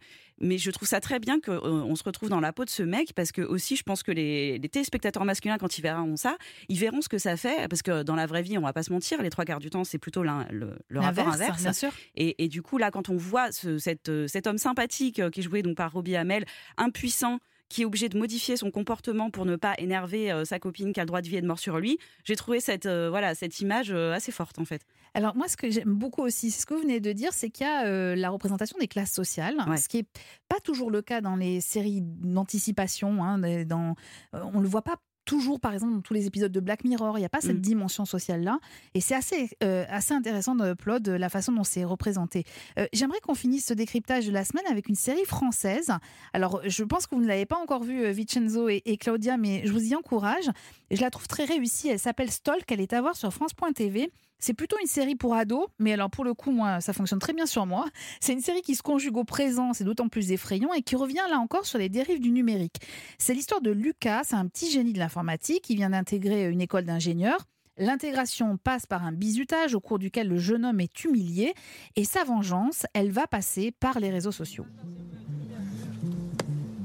mais 0.41 0.59
je 0.59 0.71
trouve 0.71 0.89
ça 0.89 1.01
très 1.01 1.19
bien 1.21 1.41
qu'on 1.41 1.53
on 1.63 1.95
se 1.97 2.03
retrouve 2.05 2.29
dans 2.29 2.41
la 2.41 2.53
peau 2.53 2.65
de 2.65 2.71
ce 2.71 2.83
mec 2.83 3.13
parce 3.15 3.31
que 3.33 3.43
aussi 3.43 3.77
je 3.77 3.83
pense 3.83 4.03
que 4.03 4.11
les, 4.13 4.59
les 4.59 4.69
téléspectateurs 4.69 5.25
masculins 5.25 5.59
quand 5.59 5.79
ils 5.79 5.83
verront 5.83 6.17
ça, 6.17 6.37
ils 6.69 6.79
verront 6.79 7.01
ce 7.03 7.09
que 7.09 7.19
ça 7.19 7.37
fait 7.37 7.69
parce 7.69 7.83
que 7.83 8.03
dans 8.03 8.17
la 8.17 8.27
vraie 8.27 8.43
vie 8.43 8.59
on 8.59 8.63
va 8.63 8.73
pas 8.73 8.83
se 8.83 8.93
mentir, 8.93 9.23
les 9.23 9.31
trois 9.31 9.45
quarts 9.45 9.61
du 9.61 9.71
temps 9.71 9.85
c'est 9.85 9.99
plutôt 9.99 10.23
le, 10.23 10.77
le 10.89 11.01
rapport 11.01 11.29
inverse. 11.29 11.63
bien 11.63 11.73
sûr. 11.73 11.91
Et, 12.17 12.43
et 12.45 12.49
du 12.49 12.63
coup 12.63 12.79
là 12.79 12.91
quand 12.91 13.09
on 13.09 13.17
voit 13.17 13.53
ce- 13.53 13.79
euh, 14.09 14.27
cet 14.27 14.47
homme 14.47 14.59
sympathique 14.59 15.21
euh, 15.21 15.31
qui 15.31 15.41
est 15.41 15.43
joué 15.45 15.63
donc 15.63 15.77
par 15.77 15.93
Robbie 15.93 16.17
Hamel, 16.17 16.45
impuissant 16.77 17.39
qui 17.69 17.83
est 17.83 17.85
obligé 17.85 18.09
de 18.09 18.19
modifier 18.19 18.57
son 18.57 18.71
comportement 18.71 19.31
pour 19.31 19.47
ne 19.47 19.57
pas 19.57 19.75
énerver 19.79 20.31
euh, 20.31 20.45
sa 20.45 20.59
copine 20.59 20.93
qui 20.93 21.01
a 21.01 21.03
le 21.03 21.09
droit 21.09 21.23
de 21.23 21.29
vie 21.29 21.37
et 21.37 21.41
de 21.41 21.47
mort 21.47 21.59
sur 21.59 21.79
lui. 21.79 21.99
J'ai 22.25 22.37
trouvé 22.37 22.61
cette, 22.61 22.87
euh, 22.87 23.09
voilà, 23.11 23.35
cette 23.35 23.61
image 23.61 23.91
euh, 23.91 24.13
assez 24.13 24.33
forte 24.33 24.59
en 24.59 24.65
fait. 24.65 24.83
Alors 25.15 25.37
moi, 25.37 25.49
ce 25.49 25.57
que 25.57 25.71
j'aime 25.71 25.95
beaucoup 25.95 26.23
aussi, 26.23 26.51
ce 26.51 26.67
que 26.67 26.75
vous 26.75 26.83
venez 26.83 27.01
de 27.01 27.13
dire, 27.13 27.33
c'est 27.33 27.51
qu'il 27.51 27.67
y 27.67 27.71
a 27.71 28.17
la 28.17 28.31
représentation 28.31 28.77
des 28.81 28.89
classes 28.89 29.13
sociales, 29.13 29.57
ce 29.77 29.89
qui 29.89 29.99
est 29.99 30.09
pas 30.49 30.59
toujours 30.59 30.91
le 30.91 31.03
cas 31.03 31.21
dans 31.21 31.37
les 31.37 31.61
séries 31.61 32.01
d'anticipation. 32.03 33.23
Hein, 33.23 33.65
dans, 33.65 33.95
on 34.33 34.59
le 34.59 34.69
voit 34.69 34.83
pas 34.83 34.97
toujours, 35.25 35.61
par 35.61 35.73
exemple, 35.73 35.93
dans 35.95 36.01
tous 36.01 36.15
les 36.15 36.27
épisodes 36.27 36.53
de 36.53 36.61
Black 36.61 36.85
Mirror, 36.85 37.17
il 37.19 37.21
n'y 37.23 37.27
a 37.27 37.31
pas 37.31 37.41
cette 37.41 37.57
Mm. 37.59 37.61
dimension 37.61 38.05
sociale-là. 38.05 38.59
Et 38.95 39.01
c'est 39.01 39.15
assez, 39.15 39.51
euh, 39.63 39.85
assez 39.89 40.13
intéressant 40.15 40.55
de 40.55 40.75
Plod, 40.75 41.09
la 41.09 41.29
façon 41.29 41.53
dont 41.53 41.65
c'est 41.65 41.85
représenté. 41.85 42.45
Euh, 42.79 42.87
J'aimerais 42.93 43.21
qu'on 43.21 43.35
finisse 43.35 43.67
ce 43.67 43.75
décryptage 43.75 44.27
de 44.27 44.33
la 44.33 44.45
semaine 44.45 44.65
avec 44.71 44.89
une 44.89 44.95
série 44.95 45.25
française. 45.25 45.91
Alors, 46.33 46.61
je 46.67 46.85
pense 46.85 47.07
que 47.07 47.15
vous 47.15 47.21
ne 47.23 47.27
l'avez 47.27 47.47
pas 47.47 47.57
encore 47.57 47.83
vue, 47.85 48.05
euh, 48.05 48.13
Vincenzo 48.13 48.69
et, 48.69 48.83
et 48.85 48.97
Claudia, 48.97 49.37
mais 49.37 49.63
je 49.65 49.73
vous 49.73 49.85
y 49.85 49.95
encourage. 49.95 50.51
Je 50.95 51.01
la 51.01 51.11
trouve 51.11 51.27
très 51.27 51.45
réussie. 51.45 51.89
Elle 51.89 51.99
s'appelle 51.99 52.31
Stalk. 52.31 52.71
Elle 52.71 52.81
est 52.81 52.93
à 52.93 53.01
voir 53.01 53.17
sur 53.17 53.33
France.tv. 53.33 54.11
C'est 54.39 54.55
plutôt 54.55 54.77
une 54.81 54.87
série 54.87 55.15
pour 55.15 55.35
ados, 55.35 55.69
mais 55.79 55.95
alors 55.95 56.11
pour 56.11 56.23
le 56.23 56.35
coup, 56.35 56.51
moi, 56.51 56.81
ça 56.81 56.93
fonctionne 56.93 57.19
très 57.19 57.33
bien 57.33 57.47
sur 57.47 57.65
moi. 57.65 57.87
C'est 58.21 58.35
une 58.35 58.43
série 58.43 58.61
qui 58.61 58.75
se 58.75 58.83
conjugue 58.83 59.17
au 59.17 59.25
présent, 59.25 59.73
c'est 59.73 59.85
d'autant 59.85 60.09
plus 60.09 60.33
effrayant, 60.33 60.73
et 60.75 60.83
qui 60.83 60.97
revient 60.97 61.23
là 61.31 61.39
encore 61.39 61.65
sur 61.65 61.79
les 61.79 61.89
dérives 61.89 62.21
du 62.21 62.31
numérique. 62.31 62.77
C'est 63.17 63.33
l'histoire 63.33 63.63
de 63.63 63.71
Lucas, 63.71 64.33
un 64.33 64.47
petit 64.47 64.71
génie 64.71 64.93
de 64.93 64.99
l'informatique 64.99 65.63
qui 65.63 65.77
vient 65.77 65.91
d'intégrer 65.91 66.51
une 66.51 66.61
école 66.61 66.85
d'ingénieurs. 66.85 67.47
L'intégration 67.79 68.59
passe 68.59 68.85
par 68.85 69.05
un 69.05 69.13
bizutage 69.13 69.75
au 69.75 69.81
cours 69.81 69.99
duquel 69.99 70.29
le 70.29 70.37
jeune 70.37 70.67
homme 70.67 70.81
est 70.81 71.05
humilié, 71.05 71.55
et 71.97 72.05
sa 72.05 72.25
vengeance, 72.25 72.85
elle 72.93 73.11
va 73.11 73.27
passer 73.27 73.73
par 73.73 73.99
les 73.99 74.11
réseaux 74.11 74.33
sociaux. 74.33 74.67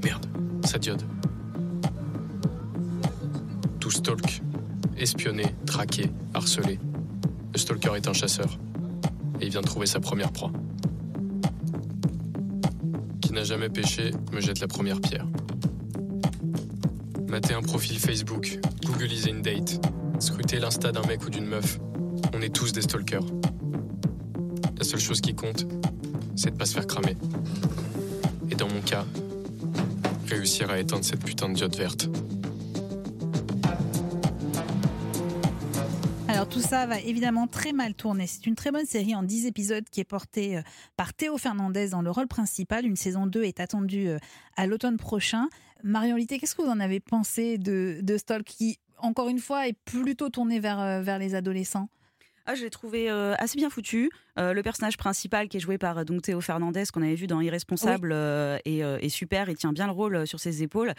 Merde, 0.02 0.26
ça 0.66 0.78
diode. 0.78 1.04
Stalk. 3.92 4.42
Espionné, 4.98 5.46
traqué, 5.66 6.12
harcelé. 6.34 6.80
Le 7.54 7.58
stalker 7.58 7.96
est 7.96 8.08
un 8.08 8.14
chasseur. 8.14 8.60
Et 9.40 9.46
il 9.46 9.50
vient 9.50 9.62
de 9.62 9.66
trouver 9.66 9.86
sa 9.86 10.00
première 10.00 10.32
proie. 10.32 10.52
Qui 13.22 13.34
n'a 13.34 13.44
jamais 13.44 13.70
péché 13.70 14.12
me 14.34 14.42
jette 14.42 14.60
la 14.60 14.68
première 14.68 15.00
pierre. 15.00 15.26
Mater 17.28 17.54
un 17.54 17.62
profil 17.62 18.00
Facebook, 18.00 18.60
googliser 18.86 19.30
une 19.30 19.42
date, 19.42 19.80
scruter 20.20 20.60
l'insta 20.60 20.92
d'un 20.92 21.06
mec 21.08 21.26
ou 21.26 21.30
d'une 21.30 21.46
meuf. 21.46 21.80
On 22.34 22.42
est 22.42 22.54
tous 22.54 22.74
des 22.74 22.82
stalkers. 22.82 23.26
La 24.78 24.84
seule 24.84 25.00
chose 25.00 25.22
qui 25.22 25.36
compte, 25.36 25.66
c'est 26.36 26.52
de 26.52 26.56
pas 26.58 26.66
se 26.66 26.74
faire 26.74 26.88
cramer. 26.88 27.16
Et 28.52 28.56
dans 28.56 28.68
mon 28.68 28.82
cas, 28.82 29.06
réussir 30.28 30.70
à 30.70 30.80
éteindre 30.80 31.06
cette 31.06 31.24
putain 31.24 31.50
de 31.50 31.54
diode 31.56 31.76
verte. 31.76 32.10
Tout 36.50 36.62
ça 36.62 36.88
va 36.88 37.00
évidemment 37.00 37.46
très 37.46 37.74
mal 37.74 37.94
tourner. 37.94 38.26
C'est 38.26 38.48
une 38.48 38.56
très 38.56 38.72
bonne 38.72 38.86
série 38.86 39.14
en 39.14 39.22
10 39.22 39.46
épisodes 39.46 39.84
qui 39.92 40.00
est 40.00 40.06
portée 40.06 40.58
euh, 40.58 40.62
par 40.98 41.14
Théo 41.14 41.38
Fernandez 41.38 41.90
dans 41.90 42.02
le 42.02 42.10
rôle 42.10 42.28
principal. 42.28 42.86
Une 42.86 42.96
saison 42.96 43.28
2 43.28 43.44
est 43.44 43.60
attendue 43.60 44.08
euh, 44.08 44.18
à 44.58 44.66
l'automne 44.66 44.98
prochain. 44.98 45.48
Marion 45.84 46.16
Litté, 46.16 46.40
qu'est-ce 46.40 46.56
que 46.56 46.64
vous 46.64 46.70
en 46.70 46.80
avez 46.80 47.00
pensé 47.00 47.58
de, 47.60 48.02
Stalk 48.18 48.46
qui, 48.46 48.80
encore 48.98 49.30
une 49.30 49.40
fois, 49.40 49.68
est 49.68 49.78
plutôt 49.86 50.30
tourné 50.30 50.58
euh, 50.58 51.02
vers 51.02 51.20
les 51.20 51.36
adolescents? 51.36 51.88
Ah, 52.52 52.56
je 52.56 52.64
l'ai 52.64 52.72
trouvé 52.72 53.12
euh, 53.12 53.36
assez 53.38 53.58
bien 53.58 53.70
foutu. 53.70 54.10
Euh, 54.40 54.54
le 54.54 54.64
personnage 54.64 54.98
principal 54.98 55.50
qui 55.50 55.58
est 55.58 55.60
joué 55.60 55.78
par 55.78 56.00
euh, 56.00 56.04
donc 56.04 56.24
Théo 56.24 56.42
Fernandez 56.42 56.86
qu'on 56.92 57.04
avait 57.04 57.14
vu 57.14 57.28
dans 57.28 57.42
Irresponsable 57.42 58.10
euh, 58.12 58.58
est, 58.66 58.80
est 58.80 59.10
super. 59.10 59.50
Il 59.50 59.56
tient 59.56 59.72
bien 59.72 59.86
le 59.86 59.92
rôle 59.92 60.26
sur 60.26 60.40
ses 60.40 60.64
épaules. 60.64 60.96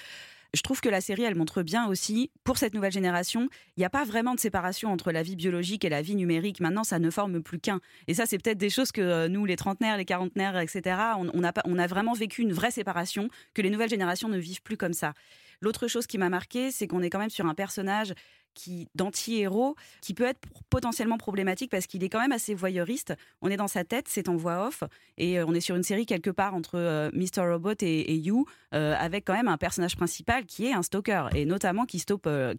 Je 0.55 0.63
trouve 0.63 0.81
que 0.81 0.89
la 0.89 1.01
série, 1.01 1.23
elle 1.23 1.37
montre 1.37 1.63
bien 1.63 1.87
aussi, 1.87 2.31
pour 2.43 2.59
cette 2.59 2.75
nouvelle 2.75 2.93
génération, 2.93 3.49
il 3.77 3.81
n'y 3.81 3.85
a 3.85 3.91
pas 3.91 4.05
vraiment 4.05 4.35
de 4.35 4.41
séparation 4.41 4.93
entre 4.93 5.13
la 5.13 5.23
vie 5.23 5.37
biologique 5.37 5.85
et 5.85 5.89
la 5.89 6.03
vie 6.03 6.17
numérique. 6.17 6.61
Maintenant, 6.61 6.83
ça 6.83 6.99
ne 6.99 7.11
forme 7.11 7.41
plus 7.41 7.61
qu'un. 7.61 7.81
Et 8.09 8.15
ça, 8.15 8.27
c'est 8.27 8.39
peut-être 8.39 8.59
des 8.59 8.71
choses 8.71 8.91
que 8.91 9.01
euh, 9.01 9.29
nous, 9.29 9.45
les 9.45 9.57
trentenaires, 9.57 9.97
les 9.97 10.05
quarantenaires, 10.05 10.59
etc., 10.59 10.97
on, 11.19 11.31
on, 11.35 11.45
a, 11.45 11.53
on 11.65 11.79
a 11.79 11.87
vraiment 11.87 12.15
vécu 12.15 12.43
une 12.43 12.53
vraie 12.53 12.73
séparation, 12.73 13.29
que 13.55 13.63
les 13.63 13.71
nouvelles 13.71 13.91
générations 13.91 14.29
ne 14.29 14.39
vivent 14.39 14.63
plus 14.63 14.77
comme 14.77 14.93
ça. 14.93 15.15
L'autre 15.61 15.89
chose 15.89 16.07
qui 16.07 16.19
m'a 16.19 16.31
marqué, 16.31 16.71
c'est 16.73 16.87
qu'on 16.87 17.03
est 17.03 17.11
quand 17.11 17.19
même 17.19 17.31
sur 17.31 17.47
un 17.47 17.55
personnage 17.55 18.15
qui 18.55 18.89
d'anti-héros 18.95 19.77
qui 20.01 20.15
peut 20.15 20.25
être 20.25 20.41
potentiellement 20.69 21.19
problématique 21.19 21.71
parce 21.71 21.87
qu'il 21.87 22.03
est 22.05 22.09
quand 22.09 22.21
même 22.21 22.33
assez 22.33 22.55
voyeuriste. 22.55 23.15
On 23.43 23.51
est 23.51 23.57
dans 23.57 23.69
sa 23.69 23.85
tête, 23.85 24.07
c'est 24.09 24.29
en 24.29 24.37
voix 24.37 24.67
off 24.67 24.85
et 25.19 25.39
euh, 25.39 25.45
on 25.47 25.55
est 25.55 25.61
sur 25.61 25.77
une 25.77 25.83
série 25.83 26.07
quelque 26.07 26.31
part 26.31 26.55
entre 26.55 26.77
euh, 26.77 27.11
Mr 27.13 27.51
Robot 27.51 27.75
et, 27.83 28.15
You 28.15 28.47
euh, 28.75 28.95
avec 28.99 29.25
quand 29.25 29.35
même 29.35 29.49
un 29.49 29.57
personnage 29.57 29.97
principal 29.97 30.45
qui 30.45 30.67
est 30.67 30.73
un 30.73 30.83
stalker 30.83 31.29
et 31.35 31.45
notamment 31.45 31.87
qui 31.87 31.99
stocke 31.99 32.27
euh, 32.27 32.55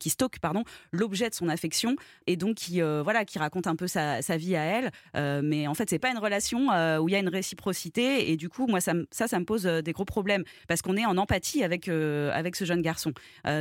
l'objet 0.92 1.30
de 1.30 1.36
son 1.36 1.50
affection 1.50 1.96
et 2.28 2.36
donc 2.36 2.56
qui 2.56 2.82
voilà 2.82 3.26
qui 3.26 3.40
raconte 3.40 3.68
un 3.68 3.76
peu 3.76 3.88
sa, 3.88 4.20
vie 4.38 4.56
à 4.56 4.64
elle 4.64 4.92
mais 5.44 5.68
en 5.68 5.74
fait 5.74 5.90
c'est 5.90 6.00
pas 6.00 6.12
une 6.12 6.18
relation 6.18 6.68
où 7.00 7.10
il 7.10 7.12
y 7.12 7.16
a 7.16 7.20
une 7.20 7.30
réciprocité 7.30 8.32
et 8.32 8.38
du 8.38 8.50
coup 8.50 8.68
moi 8.68 8.82
ça 8.82 8.94
ça 9.12 9.28
ça 9.28 9.40
me 9.40 9.46
pose 9.46 9.64
des 9.64 9.92
gros 9.92 10.06
problèmes 10.06 10.44
parce 10.68 10.82
qu'on 10.82 10.98
est 10.98 11.06
en 11.06 11.18
empathie 11.18 11.64
avec 11.64 11.88
avec 11.88 12.56
ce 12.56 12.66
jeune 12.66 12.82
garçon. 12.82 13.14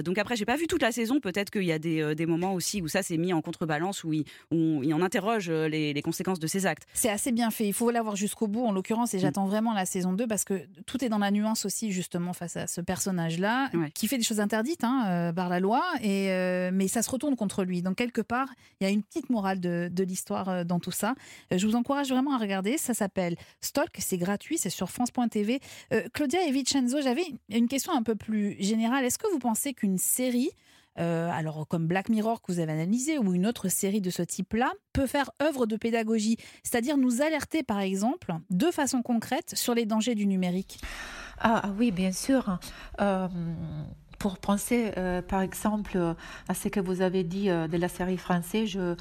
Donc 0.05 0.19
après 0.19 0.37
j'ai 0.37 0.45
pas 0.45 0.57
vu 0.57 0.67
toute 0.67 0.83
la 0.83 0.93
saison, 0.93 1.21
peut-être 1.21 1.51
qu'il 1.51 1.65
y 1.65 1.73
a 1.73 1.79
des, 1.79 2.20
des 2.21 2.27
moments 2.27 2.55
aussi 2.55 2.81
où 2.81 2.87
ça 2.87 3.03
s'est 3.03 3.17
mis 3.17 3.33
en 3.33 3.43
contrebalance 3.43 4.05
où 4.05 4.13
il, 4.13 4.25
où 4.53 4.83
il 4.85 4.95
en 4.95 5.03
interroge 5.03 5.49
euh, 5.51 5.69
les, 5.69 5.93
les 5.93 6.03
conséquences 6.03 6.39
de 6.39 6.47
ses 6.47 6.67
actes. 6.67 6.85
C'est 6.95 7.11
assez 7.11 7.33
bien 7.33 7.51
fait. 7.51 7.67
Il 7.67 7.73
faut 7.73 7.91
l'avoir 7.91 8.15
jusqu'au 8.15 8.47
bout, 8.47 8.65
en 8.65 8.73
l'occurrence, 8.73 9.15
et 9.15 9.17
Mm. 9.17 9.21
j'attends 9.21 9.47
vraiment 9.47 9.73
la 9.75 9.87
saison 9.87 10.13
2 10.13 10.27
parce 10.29 10.45
que 10.45 10.63
tout 10.87 11.05
est 11.05 11.09
dans 11.09 11.19
la 11.19 11.31
nuance 11.33 11.65
aussi, 11.65 11.91
justement, 11.91 12.33
face 12.33 12.57
à 12.57 12.67
ce 12.69 12.81
personnage-là, 12.81 13.71
qui 13.95 14.07
fait 14.07 14.19
des 14.19 14.25
choses 14.25 14.41
interdites 14.41 14.85
hein, 14.85 15.05
euh, 15.09 15.33
par 15.33 15.49
la 15.49 15.59
loi, 15.61 15.83
et, 16.03 16.31
euh, 16.31 16.71
mais 16.73 16.87
ça 16.89 17.03
se 17.03 17.11
retourne 17.11 17.35
contre 17.37 17.65
lui. 17.65 17.83
Donc, 17.83 17.97
quelque 17.97 18.21
part, 18.21 18.49
il 18.81 18.85
y 18.85 18.87
a 18.87 18.91
une 18.91 19.03
petite 19.03 19.31
morale 19.31 19.59
de, 19.61 19.89
de 19.93 20.05
l'histoire 20.05 20.65
dans 20.65 20.79
tout 20.79 20.93
ça. 20.93 21.15
Je 21.51 21.67
vous 21.67 21.75
encourage 21.75 22.09
vraiment 22.11 22.35
à 22.35 22.39
regarder. 22.39 22.79
Ça 22.79 22.95
s'appelle 22.95 23.37
Stalk, 23.61 23.97
c'est 23.99 24.19
gratuit, 24.19 24.59
c'est 24.59 24.71
sur 24.71 24.91
France.tv. 24.91 25.61
Euh, 25.93 26.03
Claudia 26.13 26.45
et 26.47 26.53
Vincenzo, 26.53 27.01
j'avais 27.03 27.25
une 27.49 27.69
question 27.69 27.93
un 27.93 28.03
peu 28.03 28.15
plus 28.15 28.57
générale. 28.61 29.05
Est-ce 29.05 29.19
que 29.19 29.31
vous 29.33 29.39
pensez 29.39 29.73
qu'une 29.75 29.99
série 29.99 30.51
euh, 31.01 31.31
alors 31.33 31.67
comme 31.67 31.87
Black 31.87 32.09
Mirror 32.09 32.43
que 32.43 32.53
vous 32.53 32.61
avez 32.61 32.73
analysé 32.73 33.19
ou 33.19 33.33
une 33.35 33.47
autre 33.47 33.69
série 33.69 34.01
de 34.01 34.11
ce 34.11 34.23
type-là, 34.23 34.73
peut 34.93 35.07
faire 35.07 35.31
œuvre 35.43 35.67
de 35.67 35.77
pédagogie, 35.77 36.37
c'est-à-dire 36.63 36.97
nous 36.97 37.23
alerter 37.23 37.63
par 37.63 37.81
exemple 37.81 38.35
de 38.51 38.71
façon 38.71 39.03
concrète 39.03 39.53
sur 39.55 39.75
les 39.75 39.87
dangers 39.87 40.15
du 40.15 40.27
numérique. 40.27 40.81
Ah 41.39 41.61
ah 41.65 41.71
oui, 41.79 41.91
bien 41.91 42.13
sûr. 42.13 42.59
Euh, 43.01 43.29
pour 44.21 44.39
penser, 44.39 44.93
euh, 44.99 45.23
par 45.23 45.41
exemple, 45.41 45.99
à 46.47 46.55
ce 46.55 46.69
que 46.69 46.79
vous 46.79 47.01
avez 47.01 47.25
dit 47.25 47.49
de 47.49 47.77
la 47.77 47.89
série 47.89 48.19
française, 48.19 48.69
je, 48.69 48.95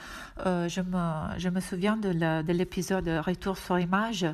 je, 0.46 0.82
me, 0.82 1.38
je 1.38 1.50
me 1.50 1.60
souviens 1.60 1.98
de 1.98 2.52
l'épisode 2.52 3.08
Retour 3.08 3.58
sur 3.58 3.78
image 3.78 4.26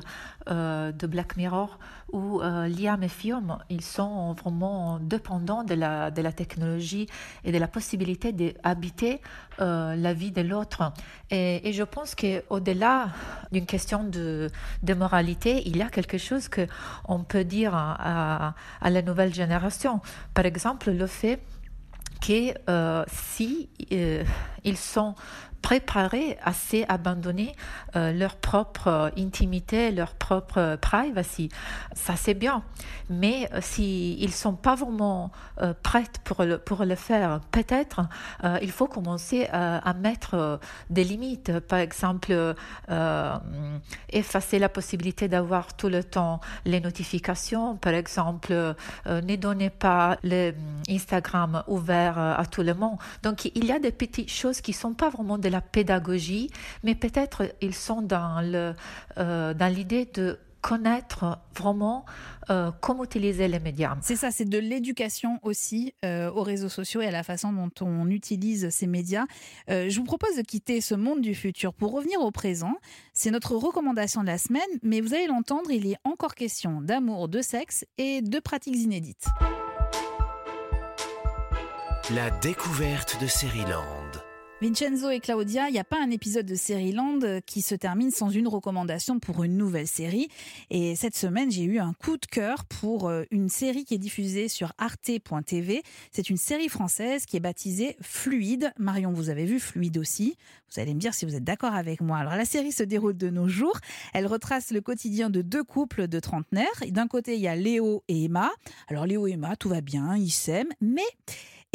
de 0.46 1.06
Black 1.06 1.36
Mirror 1.36 1.78
où 2.12 2.40
Liam 2.40 3.02
et 3.02 3.08
Fium, 3.08 3.58
ils 3.68 3.82
sont 3.82 4.32
vraiment 4.34 5.00
dépendants 5.00 5.64
de 5.64 5.74
la, 5.74 6.12
de 6.12 6.22
la 6.22 6.30
technologie 6.30 7.08
et 7.44 7.50
de 7.50 7.58
la 7.58 7.66
possibilité 7.66 8.32
d'habiter 8.32 9.20
la 9.58 10.14
vie 10.14 10.30
de 10.30 10.42
l'autre. 10.42 10.92
Et, 11.30 11.68
et, 11.68 11.72
je 11.72 11.82
pense 11.82 12.14
qu'au-delà 12.14 13.08
d'une 13.50 13.66
question 13.66 14.04
de, 14.04 14.48
de, 14.84 14.94
moralité, 14.94 15.62
il 15.66 15.76
y 15.76 15.82
a 15.82 15.88
quelque 15.88 16.18
chose 16.18 16.48
qu'on 16.48 17.24
peut 17.24 17.44
dire 17.44 17.74
à, 17.74 18.54
à, 18.80 18.90
la 18.90 19.02
nouvelle 19.02 19.34
génération. 19.34 20.00
Par 20.34 20.46
exemple, 20.46 20.75
le 20.84 21.06
fait 21.06 21.40
que 22.20 22.54
euh, 22.68 23.04
si 23.08 23.68
euh, 23.92 24.24
ils 24.64 24.76
sont 24.76 25.14
préparés 25.66 26.38
à 26.44 26.52
abandonner 26.88 27.56
euh, 27.96 28.12
leur 28.12 28.36
propre 28.36 28.86
euh, 28.86 29.08
intimité, 29.18 29.90
leur 29.90 30.14
propre 30.14 30.58
euh, 30.58 30.76
privacy. 30.76 31.48
Ça, 31.92 32.14
c'est 32.14 32.34
bien. 32.34 32.62
Mais 33.10 33.48
s'ils 33.60 34.26
ne 34.26 34.32
sont 34.32 34.54
pas 34.54 34.76
vraiment 34.76 35.32
prêts 35.82 36.04
pour 36.24 36.44
le, 36.44 36.58
pour 36.58 36.84
le 36.84 36.94
faire, 36.94 37.40
peut-être 37.52 38.00
il 38.60 38.70
faut 38.72 38.88
commencer 38.88 39.46
à, 39.52 39.94
mettre 39.94 40.58
des 40.90 41.04
limites. 41.04 41.60
Par 41.60 41.78
exemple, 41.78 42.54
effacer 44.10 44.58
la 44.58 44.68
possibilité 44.68 45.28
d'avoir 45.28 45.76
tout 45.76 45.88
le 45.88 46.02
temps 46.02 46.40
les 46.64 46.80
notifications. 46.80 47.76
Par 47.76 47.94
exemple, 47.94 48.74
ne 49.06 49.36
donnez 49.36 49.70
pas 49.70 50.18
l'Instagram 50.24 51.62
ouvert 51.68 52.18
à 52.18 52.44
tout 52.44 52.62
le 52.62 52.74
monde. 52.74 52.98
Donc, 53.22 53.44
il 53.54 53.64
y 53.64 53.70
a 53.70 53.78
des 53.78 53.92
petites 53.92 54.32
choses 54.32 54.60
qui 54.60 54.72
ne 54.72 54.76
sont 54.76 54.94
pas 54.94 55.10
vraiment 55.10 55.38
de 55.38 55.48
la 55.48 55.55
pédagogie, 55.60 56.50
mais 56.82 56.94
peut-être 56.94 57.54
ils 57.60 57.74
sont 57.74 58.02
dans 58.02 58.40
le 58.40 58.74
euh, 59.18 59.54
dans 59.54 59.72
l'idée 59.72 60.08
de 60.12 60.38
connaître 60.62 61.38
vraiment 61.56 62.04
euh, 62.50 62.72
comment 62.80 63.04
utiliser 63.04 63.46
les 63.46 63.60
médias. 63.60 63.96
C'est 64.02 64.16
ça, 64.16 64.32
c'est 64.32 64.48
de 64.48 64.58
l'éducation 64.58 65.38
aussi 65.42 65.94
euh, 66.04 66.28
aux 66.32 66.42
réseaux 66.42 66.68
sociaux 66.68 67.00
et 67.02 67.06
à 67.06 67.12
la 67.12 67.22
façon 67.22 67.52
dont 67.52 67.70
on 67.82 68.10
utilise 68.10 68.70
ces 68.70 68.88
médias. 68.88 69.26
je 69.68 69.96
vous 69.96 70.04
propose 70.04 70.36
de 70.36 70.42
quitter 70.42 70.80
ce 70.80 70.96
monde 70.96 71.20
du 71.20 71.36
futur 71.36 71.72
pour 71.72 71.92
revenir 71.92 72.20
au 72.20 72.32
présent. 72.32 72.74
C'est 73.12 73.30
notre 73.30 73.54
recommandation 73.54 74.22
de 74.22 74.26
la 74.26 74.38
semaine, 74.38 74.62
mais 74.82 75.00
vous 75.00 75.14
allez 75.14 75.28
l'entendre, 75.28 75.70
il 75.70 75.86
est 75.86 75.98
encore 76.02 76.34
question 76.34 76.80
d'amour, 76.80 77.28
de 77.28 77.42
sexe 77.42 77.84
et 77.96 78.20
de 78.20 78.40
pratiques 78.40 78.76
inédites. 78.76 79.26
La 82.14 82.30
découverte 82.30 83.18
de 83.20 83.26
Land. 83.68 84.05
Vincenzo 84.62 85.10
et 85.10 85.20
Claudia, 85.20 85.68
il 85.68 85.72
n'y 85.72 85.78
a 85.78 85.84
pas 85.84 86.02
un 86.02 86.10
épisode 86.10 86.46
de 86.46 86.54
Série 86.54 86.92
Land 86.92 87.20
qui 87.44 87.60
se 87.60 87.74
termine 87.74 88.10
sans 88.10 88.30
une 88.30 88.48
recommandation 88.48 89.18
pour 89.18 89.44
une 89.44 89.58
nouvelle 89.58 89.86
série. 89.86 90.28
Et 90.70 90.96
cette 90.96 91.14
semaine, 91.14 91.50
j'ai 91.50 91.64
eu 91.64 91.78
un 91.78 91.92
coup 91.92 92.16
de 92.16 92.24
cœur 92.24 92.64
pour 92.64 93.06
euh, 93.06 93.24
une 93.30 93.50
série 93.50 93.84
qui 93.84 93.92
est 93.92 93.98
diffusée 93.98 94.48
sur 94.48 94.72
arte.tv. 94.78 95.82
C'est 96.10 96.30
une 96.30 96.38
série 96.38 96.70
française 96.70 97.26
qui 97.26 97.36
est 97.36 97.40
baptisée 97.40 97.98
Fluide. 98.00 98.72
Marion, 98.78 99.12
vous 99.12 99.28
avez 99.28 99.44
vu 99.44 99.60
Fluide 99.60 99.98
aussi. 99.98 100.38
Vous 100.72 100.80
allez 100.80 100.94
me 100.94 101.00
dire 101.00 101.12
si 101.12 101.26
vous 101.26 101.34
êtes 101.34 101.44
d'accord 101.44 101.74
avec 101.74 102.00
moi. 102.00 102.16
Alors 102.16 102.34
la 102.34 102.46
série 102.46 102.72
se 102.72 102.82
déroule 102.82 103.18
de 103.18 103.28
nos 103.28 103.48
jours. 103.48 103.78
Elle 104.14 104.26
retrace 104.26 104.70
le 104.70 104.80
quotidien 104.80 105.28
de 105.28 105.42
deux 105.42 105.64
couples 105.64 106.08
de 106.08 106.18
trentenaires. 106.18 106.66
D'un 106.88 107.08
côté, 107.08 107.34
il 107.34 107.42
y 107.42 107.48
a 107.48 107.56
Léo 107.56 108.04
et 108.08 108.24
Emma. 108.24 108.50
Alors 108.88 109.04
Léo 109.04 109.26
et 109.26 109.32
Emma, 109.32 109.54
tout 109.56 109.68
va 109.68 109.82
bien, 109.82 110.16
ils 110.16 110.30
s'aiment. 110.30 110.72
Mais 110.80 111.02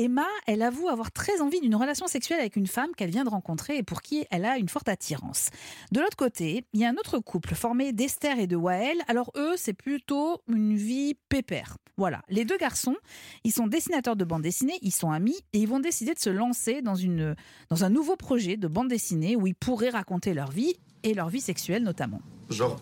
Emma, 0.02 0.26
elle 0.48 0.64
avoue 0.64 0.90
avoir 0.90 1.12
très 1.12 1.42
envie 1.42 1.62
d'une 1.62 1.76
relation 1.76 2.08
sexuelle 2.08 2.40
avec 2.40 2.56
une 2.56 2.66
femme 2.66 2.90
qu'elle 2.98 3.12
vient 3.12 3.24
de 3.24 3.30
rencontrer 3.30 3.78
et 3.78 3.84
pour 3.84 4.02
qui 4.02 4.26
elle 4.32 4.46
a 4.46 4.58
une 4.58 4.68
forte 4.68 4.90
attirance. 4.90 5.50
De 5.92 6.00
l'autre 6.00 6.18
côté, 6.18 6.66
il 6.74 6.80
y 6.80 6.86
a 6.86 6.90
un 6.90 6.96
autre 6.96 7.20
couple 7.20 7.54
formé 7.54 7.94
d'Esther 7.94 8.40
et 8.40 8.48
de 8.48 8.56
Wael. 8.56 8.98
Alors 9.08 9.32
eux, 9.36 9.54
c'est 9.58 9.74
plutôt 9.74 10.42
une 10.48 10.76
vie 10.76 11.14
pépère. 11.30 11.78
Voilà, 11.98 12.24
les 12.30 12.46
deux 12.46 12.58
garçons, 12.58 12.96
ils 13.44 13.52
sont 13.52 13.68
dessinateurs 13.68 14.16
de 14.16 14.26
bande 14.26 14.42
dessinée, 14.42 14.80
ils 14.82 14.92
sont 14.92 15.12
amis 15.12 15.38
et 15.54 15.60
ils 15.60 15.68
vont 15.68 15.80
décider 15.80 16.16
de 16.16 16.20
se 16.20 16.32
lancer 16.32 16.82
dans, 16.82 16.96
une, 16.96 17.36
dans 17.70 17.84
un 17.84 17.92
nouveau 17.92 18.16
projet 18.16 18.58
de 18.58 18.68
bande 18.68 18.88
dessinée 18.88 19.36
où 19.36 19.46
ils 19.46 19.54
pourraient 19.54 19.92
raconter 19.92 20.34
leur 20.34 20.50
vie 20.50 20.74
et 21.04 21.14
leur 21.14 21.30
vie 21.30 21.42
sexuelle 21.42 21.84
notamment. 21.84 22.22
Genre, 22.50 22.82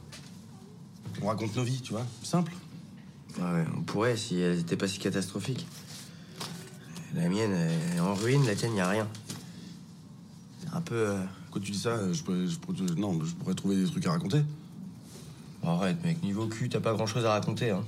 on 1.21 1.27
raconte 1.27 1.53
nos 1.57 1.63
vies, 1.63 1.81
tu 1.81 1.91
vois, 1.91 2.05
simple. 2.23 2.53
Ouais, 3.37 3.65
on 3.77 3.81
pourrait 3.81 4.15
si 4.15 4.39
elles 4.39 4.59
n'étaient 4.59 4.77
pas 4.77 4.87
si 4.87 4.99
catastrophiques. 4.99 5.67
La 7.15 7.27
mienne 7.27 7.51
est 7.53 7.99
en 7.99 8.13
ruine, 8.13 8.45
la 8.45 8.55
tienne, 8.55 8.75
y 8.75 8.79
a 8.81 8.89
rien. 8.89 9.07
C'est 10.61 10.73
un 10.73 10.81
peu. 10.81 10.95
Euh, 10.95 11.23
Quand 11.51 11.59
tu 11.59 11.71
dis 11.71 11.79
ça, 11.79 12.11
je 12.13 12.21
pourrais, 12.21 12.45
non, 12.95 13.19
je 13.23 13.33
pourrais 13.33 13.55
trouver 13.55 13.75
des 13.77 13.85
trucs 13.85 14.05
à 14.05 14.11
raconter. 14.11 14.41
arrête, 15.63 16.03
mec, 16.03 16.21
niveau 16.21 16.47
cul, 16.47 16.69
t'as 16.69 16.79
pas 16.79 16.93
grand 16.93 17.07
chose 17.07 17.25
à 17.25 17.31
raconter, 17.31 17.71
hein. 17.71 17.83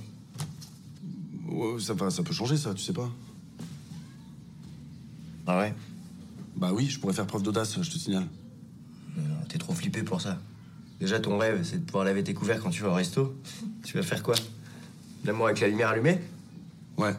Ouais, 1.48 1.78
ça, 1.80 1.94
ça 2.10 2.22
peut 2.22 2.32
changer, 2.32 2.56
ça, 2.56 2.74
tu 2.74 2.82
sais 2.82 2.92
pas. 2.92 3.10
Ah 5.46 5.58
ouais? 5.58 5.74
Bah 6.56 6.70
oui, 6.72 6.88
je 6.88 6.98
pourrais 6.98 7.12
faire 7.12 7.26
preuve 7.26 7.42
d'audace, 7.42 7.80
je 7.80 7.90
te 7.90 7.98
signale. 7.98 8.26
T'es 9.48 9.58
trop 9.58 9.74
flippé 9.74 10.02
pour 10.02 10.20
ça. 10.20 10.38
Déjà, 10.98 11.20
ton 11.20 11.36
rêve, 11.36 11.62
c'est 11.62 11.78
de 11.78 11.84
pouvoir 11.84 12.04
laver 12.04 12.24
tes 12.24 12.32
couverts 12.32 12.60
quand 12.62 12.70
tu 12.70 12.82
vas 12.82 12.88
au 12.90 12.94
resto. 12.94 13.36
Tu 13.84 13.96
vas 13.96 14.02
faire 14.02 14.22
quoi? 14.22 14.34
L'amour 15.24 15.46
avec 15.46 15.60
la 15.60 15.68
lumière 15.68 15.88
allumée? 15.88 16.20
Ouais. 16.96 17.14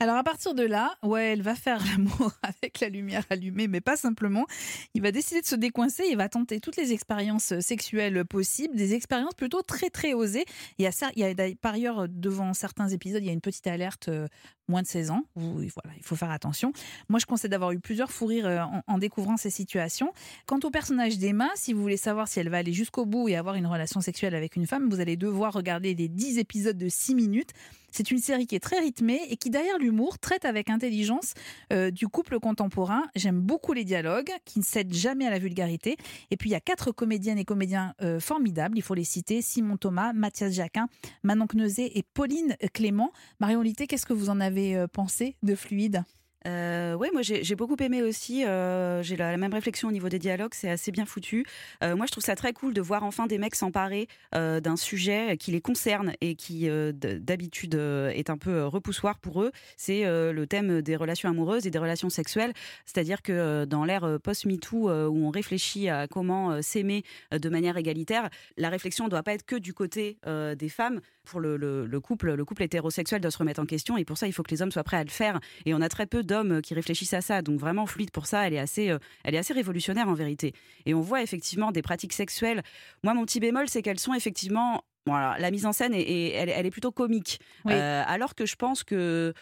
Alors 0.00 0.16
à 0.16 0.22
partir 0.22 0.54
de 0.54 0.62
là, 0.62 0.94
ouais, 1.02 1.32
elle 1.32 1.42
va 1.42 1.56
faire 1.56 1.84
l'amour 1.90 2.32
avec 2.42 2.78
la 2.80 2.88
lumière 2.88 3.24
allumée, 3.30 3.66
mais 3.66 3.80
pas 3.80 3.96
simplement. 3.96 4.46
Il 4.94 5.02
va 5.02 5.10
décider 5.10 5.40
de 5.40 5.46
se 5.46 5.56
décoincer, 5.56 6.04
il 6.08 6.16
va 6.16 6.28
tenter 6.28 6.60
toutes 6.60 6.76
les 6.76 6.92
expériences 6.92 7.58
sexuelles 7.58 8.24
possibles, 8.24 8.76
des 8.76 8.94
expériences 8.94 9.34
plutôt 9.34 9.62
très 9.62 9.90
très 9.90 10.14
osées. 10.14 10.44
Il 10.78 10.84
y 10.84 10.86
a, 10.86 10.92
il 11.16 11.22
y 11.22 11.24
a 11.24 11.54
par 11.60 11.74
ailleurs 11.74 12.06
devant 12.08 12.54
certains 12.54 12.88
épisodes, 12.88 13.22
il 13.22 13.26
y 13.26 13.30
a 13.30 13.32
une 13.32 13.40
petite 13.40 13.66
alerte 13.66 14.08
euh, 14.08 14.28
moins 14.68 14.82
de 14.82 14.86
16 14.86 15.10
ans. 15.10 15.22
voilà, 15.34 15.96
il 15.96 16.02
faut 16.02 16.16
faire 16.16 16.30
attention. 16.30 16.72
Moi, 17.08 17.18
je 17.18 17.26
conseille 17.26 17.50
d'avoir 17.50 17.72
eu 17.72 17.80
plusieurs 17.80 18.10
fous 18.10 18.26
rires 18.26 18.46
euh, 18.46 18.62
en, 18.86 18.98
découvrant 18.98 19.36
ces 19.36 19.50
situations. 19.50 20.12
Quant 20.46 20.60
au 20.62 20.70
personnage 20.70 21.18
d'Emma, 21.18 21.48
si 21.54 21.72
vous 21.72 21.80
voulez 21.80 21.96
savoir 21.96 22.28
si 22.28 22.40
elle 22.40 22.48
va 22.48 22.58
aller 22.58 22.72
jusqu'au 22.72 23.06
bout 23.06 23.28
et 23.28 23.36
avoir 23.36 23.54
une 23.54 23.66
relation 23.66 24.00
sexuelle 24.00 24.34
avec 24.34 24.56
une 24.56 24.66
femme, 24.66 24.88
vous 24.88 25.00
allez 25.00 25.16
devoir 25.16 25.52
regarder 25.52 25.94
les 25.94 26.08
10 26.08 26.38
épisodes 26.38 26.76
de 26.76 26.88
6 26.88 27.14
minutes. 27.14 27.52
C'est 27.90 28.10
une 28.10 28.18
série 28.18 28.46
qui 28.46 28.54
est 28.54 28.60
très 28.60 28.78
rythmée 28.78 29.20
et 29.30 29.36
qui, 29.36 29.48
derrière 29.50 29.78
l'humour, 29.78 30.18
traite 30.18 30.44
avec 30.44 30.68
intelligence 30.68 31.32
euh, 31.72 31.90
du 31.90 32.06
couple 32.06 32.38
contemporain. 32.38 33.04
J'aime 33.16 33.40
beaucoup 33.40 33.72
les 33.72 33.84
dialogues, 33.84 34.30
qui 34.44 34.58
ne 34.58 34.64
cèdent 34.64 34.92
jamais 34.92 35.26
à 35.26 35.30
la 35.30 35.38
vulgarité. 35.38 35.96
Et 36.30 36.36
puis, 36.36 36.50
il 36.50 36.52
y 36.52 36.56
a 36.56 36.60
quatre 36.60 36.92
comédiennes 36.92 37.38
et 37.38 37.44
comédiens 37.44 37.94
euh, 38.02 38.20
formidables. 38.20 38.76
Il 38.76 38.82
faut 38.82 38.94
les 38.94 39.04
citer 39.04 39.40
Simon 39.40 39.78
Thomas, 39.78 40.12
Mathias 40.12 40.52
Jacquin, 40.52 40.88
Manon 41.22 41.46
Kneuzé 41.46 41.98
et 41.98 42.02
Pauline 42.02 42.56
Clément. 42.74 43.10
Marion 43.40 43.62
Litté, 43.62 43.86
qu'est-ce 43.86 44.06
que 44.06 44.12
vous 44.12 44.28
en 44.28 44.38
avez 44.38 44.57
euh, 44.58 44.86
pensé 44.86 45.36
de 45.42 45.54
Fluide? 45.54 46.04
Euh, 46.46 46.94
oui, 46.94 47.08
moi 47.12 47.22
j'ai 47.22 47.54
beaucoup 47.54 47.76
aimé 47.80 48.02
aussi. 48.02 48.44
Euh, 48.44 49.02
j'ai 49.02 49.16
la, 49.16 49.36
même 49.36 49.52
réflexion 49.52 49.88
au 49.88 49.92
niveau 49.92 50.08
des 50.08 50.18
dialogues, 50.18 50.54
c'est 50.54 50.70
assez 50.70 50.92
bien 50.92 51.04
foutu. 51.04 51.44
Euh, 51.82 51.96
moi 51.96 52.06
je 52.06 52.12
trouve 52.12 52.24
ça 52.24 52.36
très 52.36 52.52
cool 52.52 52.74
de 52.74 52.80
voir 52.80 53.02
enfin 53.02 53.26
des 53.26 53.38
mecs 53.38 53.54
s'emparer 53.54 54.08
d'un 54.32 54.76
sujet 54.76 55.36
qui 55.36 55.50
les 55.50 55.60
concerne 55.60 56.12
et 56.20 56.34
qui 56.34 56.68
d'habitude 56.92 57.74
est 57.74 58.30
un 58.30 58.38
peu 58.38 58.64
repoussoir 58.64 59.18
pour 59.18 59.42
eux. 59.42 59.52
C'est 59.76 60.04
le 60.04 60.46
thème 60.46 60.82
des 60.82 60.96
relations 60.96 61.28
amoureuses 61.28 61.66
et 61.66 61.70
des 61.70 61.78
relations 61.78 62.10
sexuelles. 62.10 62.52
C'est-à-dire 62.86 63.22
que 63.22 63.64
dans 63.64 63.84
l'ère 63.84 64.18
post-MeToo 64.22 64.90
où 64.90 65.26
on 65.26 65.30
réfléchit 65.30 65.88
à 65.88 66.06
comment 66.06 66.62
s'aimer 66.62 67.02
de 67.32 67.48
manière 67.48 67.76
égalitaire, 67.76 68.28
la 68.56 68.68
réflexion 68.68 69.06
ne 69.06 69.10
doit 69.10 69.22
pas 69.22 69.32
être 69.32 69.46
que 69.46 69.56
du 69.56 69.74
côté 69.74 70.18
des 70.26 70.68
femmes. 70.68 71.00
Pour 71.28 71.40
le, 71.40 71.56
le, 71.56 72.00
couple, 72.00 72.34
le 72.34 72.44
couple 72.44 72.62
hétérosexuel 72.62 73.20
doit 73.20 73.30
se 73.30 73.38
remettre 73.38 73.60
en 73.60 73.66
question 73.66 73.96
et 73.96 74.04
pour 74.04 74.16
ça 74.16 74.26
il 74.26 74.32
faut 74.32 74.42
que 74.42 74.50
les 74.50 74.62
hommes 74.62 74.72
soient 74.72 74.84
prêts 74.84 74.96
à 74.96 75.04
le 75.04 75.10
faire. 75.10 75.40
Et 75.66 75.74
on 75.74 75.80
a 75.80 75.88
très 75.88 76.06
peu 76.06 76.22
d'hommes 76.22 76.62
qui 76.62 76.74
réfléchissent 76.74 77.14
à 77.14 77.20
ça. 77.20 77.42
Donc 77.42 77.58
vraiment, 77.58 77.86
fluide 77.86 78.10
pour 78.10 78.26
ça, 78.26 78.46
elle 78.46 78.54
est 78.54 78.58
assez, 78.58 78.90
euh, 78.90 78.98
elle 79.24 79.34
est 79.34 79.38
assez 79.38 79.52
révolutionnaire 79.52 80.08
en 80.08 80.14
vérité. 80.14 80.54
Et 80.86 80.94
on 80.94 81.00
voit 81.00 81.22
effectivement 81.22 81.72
des 81.72 81.82
pratiques 81.82 82.12
sexuelles. 82.12 82.62
Moi, 83.02 83.14
mon 83.14 83.24
petit 83.24 83.40
bémol, 83.40 83.68
c'est 83.68 83.82
qu'elles 83.82 83.98
sont 83.98 84.14
effectivement, 84.14 84.82
voilà, 85.06 85.36
la 85.38 85.50
mise 85.50 85.66
en 85.66 85.72
scène 85.72 85.94
et 85.94 86.32
elle, 86.32 86.48
elle, 86.48 86.66
est 86.66 86.70
plutôt 86.70 86.92
comique. 86.92 87.40
Euh, 87.66 88.02
alors 88.06 88.34
que 88.34 88.46
je 88.46 88.56
pense 88.56 88.84
que 88.84 89.32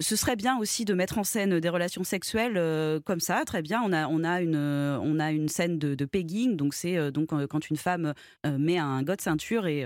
ce 0.00 0.14
serait 0.14 0.36
bien 0.36 0.58
aussi 0.58 0.84
de 0.84 0.94
mettre 0.94 1.18
en 1.18 1.24
scène 1.24 1.58
des 1.58 1.68
relations 1.68 2.04
sexuelles 2.04 2.56
euh, 2.56 3.00
comme 3.00 3.18
ça, 3.18 3.44
très 3.44 3.62
bien. 3.62 3.82
On 3.84 3.92
a, 3.92 4.06
on 4.06 4.22
a, 4.22 4.40
une, 4.40 4.56
on 4.56 5.18
a 5.18 5.32
une 5.32 5.48
scène 5.48 5.78
de, 5.78 6.04
pegging, 6.04 6.56
donc 6.56 6.74
c'est 6.74 7.10
donc 7.10 7.30
quand 7.48 7.68
une 7.68 7.76
femme 7.76 8.14
met 8.44 8.78
un 8.78 9.02
god 9.02 9.20
ceinture 9.20 9.66
et, 9.66 9.84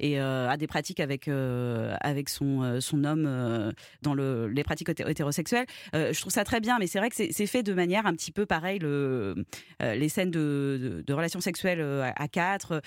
et 0.00 0.18
a 0.18 0.56
des 0.56 0.66
pratiques 0.66 1.00
avec 1.00 1.28
avec 1.28 2.28
son 2.28 2.80
son 2.80 3.04
homme 3.04 3.72
dans 4.02 4.14
le 4.14 4.48
les 4.48 4.62
pratiques 4.62 4.88
hétérosexuelles. 4.88 5.66
je 5.92 6.18
trouve 6.20 6.32
ça 6.32 6.44
très 6.44 6.60
bien, 6.60 6.78
mais 6.78 6.86
c'est 6.86 6.98
vrai 6.98 7.10
que 7.10 7.16
c'est 7.16 7.46
fait 7.46 7.62
de 7.62 7.72
manière 7.72 8.06
un 8.06 8.12
petit 8.12 8.32
peu 8.32 8.46
pareil 8.46 8.78
le 8.78 9.44
les 9.80 10.08
scènes 10.08 10.30
de, 10.30 11.02
de, 11.06 11.12
relations 11.12 11.40
sexuelles 11.40 11.80
à 12.16 12.28
quatre. 12.28 12.82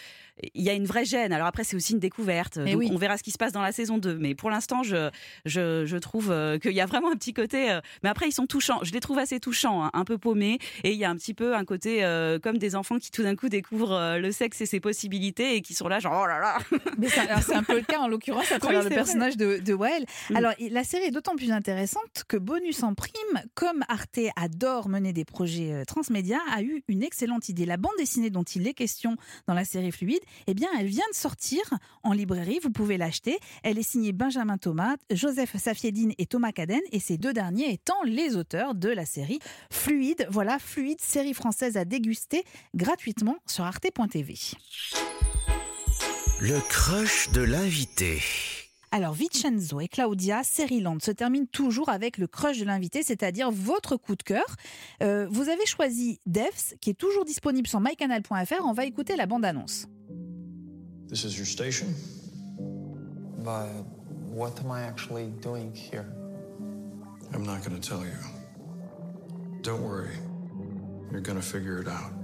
Il 0.54 0.62
y 0.62 0.70
a 0.70 0.74
une 0.74 0.86
vraie 0.86 1.06
gêne. 1.06 1.34
Alors 1.34 1.48
après, 1.48 1.64
c'est 1.64 1.76
aussi 1.76 1.94
une 1.94 2.00
découverte. 2.00 2.60
Donc, 2.60 2.84
on 2.92 2.98
verra 2.98 3.18
ce 3.18 3.24
qui 3.24 3.32
se 3.32 3.38
passe 3.38 3.52
dans 3.52 3.62
la 3.62 3.72
saison 3.72 3.98
2. 3.98 4.18
Mais 4.18 4.36
pour 4.36 4.50
l'instant, 4.50 4.84
je, 4.84 5.10
je, 5.46 5.86
je, 5.86 5.98
trouve 5.98 6.34
qu'il 6.62 6.72
y 6.72 6.82
a 6.82 6.86
vraiment 6.86 7.12
un 7.12 7.16
petit 7.16 7.34
côté. 7.34 7.80
mais 8.04 8.10
après, 8.10 8.28
ils 8.28 8.34
sont 8.34 8.48
touchants. 8.48 8.80
Je 8.84 8.92
les 8.92 9.00
trouve 9.00 9.20
assez 9.20 9.40
touchants, 9.40 9.84
hein, 9.84 9.92
un 9.94 10.06
peu 10.06 10.18
paumés. 10.18 10.60
Et 10.84 10.92
il 10.92 10.98
y 10.98 11.06
a 11.06 11.10
un 11.10 11.16
petit 11.16 11.34
peu 11.34 11.56
un 11.56 11.66
côté 11.66 12.02
comme 12.42 12.58
des 12.58 12.76
enfants 12.76 12.98
qui 13.00 13.12
tout 13.12 13.24
d'un 13.24 13.36
coup 13.36 13.50
découvrent 13.50 14.18
le 14.18 14.32
sexe 14.32 14.62
et 14.62 14.66
ses 14.66 14.80
possibilités 14.80 15.56
et 15.56 15.62
qui 15.62 15.74
sont 15.74 15.88
là, 15.88 16.00
genre 16.00 16.22
oh 16.24 16.28
là 16.28 16.40
là. 16.40 16.58
Mais 17.02 17.10
c'est 17.10 17.56
un 17.56 17.64
peu 17.64 17.76
le 17.76 17.86
cas 17.86 18.00
en 18.00 18.08
l'occurrence 18.08 18.52
à 18.52 18.60
travers 18.60 18.84
Oui, 18.84 18.90
le 18.90 18.96
personnage 18.96 19.38
de, 19.38 19.58
de 19.58 19.74
Wael. 19.74 20.06
Mm. 20.30 20.36
Alors 20.36 20.54
la 20.60 20.84
série 20.84 21.06
est 21.06 21.12
d'autant 21.12 21.36
plus 21.36 21.52
intéressante 21.52 22.24
que 22.28 22.38
Bonus 22.38 22.84
en 22.84 22.94
prime, 22.94 23.42
comme 23.56 23.84
Arte 23.88 24.20
adore 24.36 24.88
mener 24.88 25.14
des 25.14 25.26
projets 25.26 25.74
euh, 25.74 25.86
transmédia, 25.86 26.38
a 26.54 26.62
eu 26.62 26.84
une 26.88 27.04
excellente 27.04 27.50
idée. 27.50 27.66
La 27.66 27.78
bande 27.78 27.92
dessinée 27.98 28.30
dont 28.30 28.44
il 28.44 28.68
est 28.68 28.74
question 28.74 29.18
dans 29.48 29.54
la 29.54 29.66
série 29.66 29.92
Fluide, 29.92 30.22
eh 30.48 30.54
bien, 30.54 30.70
elle 30.80 30.88
vient 30.88 31.06
de 31.12 31.16
sortir 31.16 31.62
en 32.04 32.14
librairie. 32.14 32.60
Vous 32.62 32.72
pouvez 32.72 32.98
l'acheter. 32.98 33.40
Elle 33.64 33.78
est 33.78 33.84
signée 33.84 34.12
Benjamin 34.12 34.58
Thomas, 34.58 34.96
Joseph 35.12 35.58
Safiedine 35.58 36.14
et 36.18 36.26
Thomas 36.26 36.52
Caden, 36.52 36.82
et 36.92 37.00
ces 37.00 37.18
deux 37.18 37.34
derniers 37.34 37.72
étant 37.72 38.02
les 38.06 38.36
auteurs 38.36 38.76
de 38.76 38.90
la 38.90 39.06
série 39.06 39.40
Fluide. 39.72 40.28
Voilà, 40.30 40.60
Fluide, 40.60 41.02
série 41.02 41.34
française 41.34 41.78
à 41.78 41.86
déguster 41.86 42.44
gratuitement 42.76 43.38
sur 43.48 43.64
arte.tv. 43.64 44.36
Le 46.44 46.60
crush 46.70 47.30
de 47.34 47.42
l'invité. 47.42 48.20
Alors, 48.92 49.14
Vincenzo 49.14 49.80
et 49.80 49.88
Claudia, 49.88 50.42
Land 50.82 50.98
se 51.00 51.12
termine 51.12 51.46
toujours 51.46 51.90
avec 51.90 52.18
le 52.18 52.26
crush 52.26 52.58
de 52.58 52.66
l'invité, 52.66 53.04
c'est-à-dire 53.04 53.52
votre 53.52 53.96
coup 53.96 54.16
de 54.16 54.24
cœur. 54.24 54.56
Euh, 55.04 55.28
vous 55.30 55.50
avez 55.50 55.68
choisi 55.68 56.20
Devs, 56.26 56.74
qui 56.82 56.90
est 56.90 56.98
toujours 56.98 57.26
disponible 57.26 57.68
sur 57.68 57.80
mycanal.fr. 57.80 58.66
On 58.66 58.74
va 58.74 58.86
écouter 58.86 59.16
la 59.18 59.28
bande-annonce. 59.28 59.86
This 61.10 61.26
is 61.26 61.38
your 61.38 61.46
station? 61.46 61.86
But 62.58 63.68
what 64.34 64.54
am 64.66 64.72
I 64.72 64.82
actually 64.82 65.28
doing 65.44 65.72
here? 65.76 66.08
I'm 67.36 67.46
not 67.46 67.60
gonna 67.64 67.80
tell 67.80 68.02
you. 68.04 68.18
Don't 69.62 69.84
worry. 69.84 70.18
You're 71.12 71.22
gonna 71.22 71.40
figure 71.40 71.80
it 71.80 71.88
out. 71.88 72.21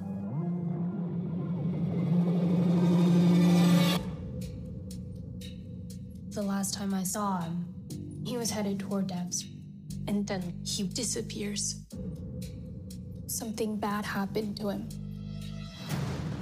Last 6.68 6.74
time 6.74 6.94
I 6.94 7.04
saw 7.04 7.40
him, 7.40 7.66
he 8.26 8.36
was 8.36 8.52
headed 8.52 8.78
toward 8.78 9.08
Devs. 9.08 9.46
And 10.10 10.28
then 10.28 10.42
he 10.66 10.84
disappears. 10.84 11.86
Something 13.26 13.78
bad 13.78 14.04
happened 14.04 14.58
to 14.58 14.70
him. 14.72 14.90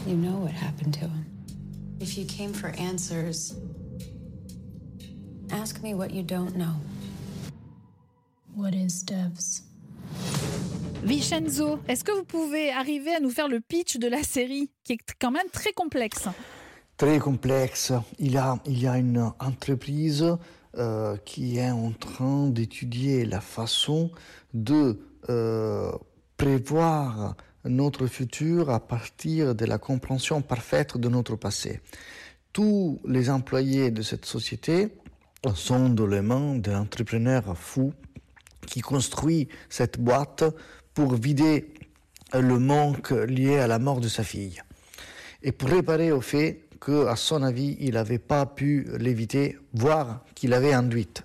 You 0.07 0.15
know 0.15 0.37
what 0.39 0.51
happened 0.51 0.95
to 0.95 1.01
him. 1.01 1.25
If 1.99 2.17
you 2.17 2.25
came 2.25 2.53
for 2.53 2.69
answers, 2.69 3.55
ask 5.51 5.83
me 5.83 5.93
what 5.93 6.09
you 6.09 6.23
don't 6.23 6.55
know. 6.55 6.73
What 8.55 8.73
is 8.73 9.03
Devs? 9.03 9.61
Vincenzo, 11.03 11.79
est-ce 11.87 12.03
que 12.03 12.13
vous 12.13 12.25
pouvez 12.25 12.71
arriver 12.71 13.13
à 13.13 13.19
nous 13.19 13.29
faire 13.29 13.47
le 13.47 13.59
pitch 13.59 13.97
de 13.97 14.07
la 14.07 14.23
série, 14.23 14.71
qui 14.83 14.93
est 14.93 14.99
quand 15.19 15.29
même 15.29 15.49
très 15.53 15.71
complexe 15.71 16.27
Très 16.97 17.19
complexe. 17.19 17.91
Il 18.19 18.31
y 18.31 18.37
a, 18.37 18.57
il 18.65 18.81
y 18.81 18.87
a 18.87 18.97
une 18.97 19.31
entreprise 19.39 20.37
euh, 20.77 21.17
qui 21.25 21.57
est 21.57 21.69
en 21.69 21.91
train 21.91 22.47
d'étudier 22.47 23.25
la 23.25 23.41
façon 23.41 24.11
de 24.53 24.97
euh, 25.29 25.91
prévoir 26.37 27.35
notre 27.65 28.07
futur 28.07 28.69
à 28.69 28.79
partir 28.79 29.55
de 29.55 29.65
la 29.65 29.77
compréhension 29.77 30.41
parfaite 30.41 30.97
de 30.97 31.09
notre 31.09 31.35
passé. 31.35 31.81
Tous 32.53 33.01
les 33.05 33.29
employés 33.29 33.91
de 33.91 34.01
cette 34.01 34.25
société 34.25 34.87
sont 35.53 35.89
dans 35.89 36.07
les 36.07 36.21
mains 36.21 36.55
d'un 36.55 36.81
entrepreneur 36.81 37.57
fou 37.57 37.93
qui 38.67 38.79
construit 38.79 39.49
cette 39.69 39.99
boîte 39.99 40.45
pour 40.93 41.15
vider 41.15 41.73
le 42.33 42.57
manque 42.57 43.11
lié 43.11 43.57
à 43.57 43.67
la 43.67 43.79
mort 43.79 43.99
de 43.99 44.07
sa 44.07 44.23
fille. 44.23 44.61
Et 45.43 45.51
pour 45.51 45.69
réparer 45.69 46.11
au 46.11 46.21
fait 46.21 46.64
que, 46.85 47.07
à 47.07 47.15
son 47.15 47.41
avis, 47.41 47.77
il 47.79 47.95
n'avait 47.95 48.19
pas 48.19 48.45
pu 48.45 48.87
l'éviter, 48.99 49.57
voire 49.73 50.23
qu'il 50.35 50.53
avait 50.53 50.71
induite. 50.71 51.23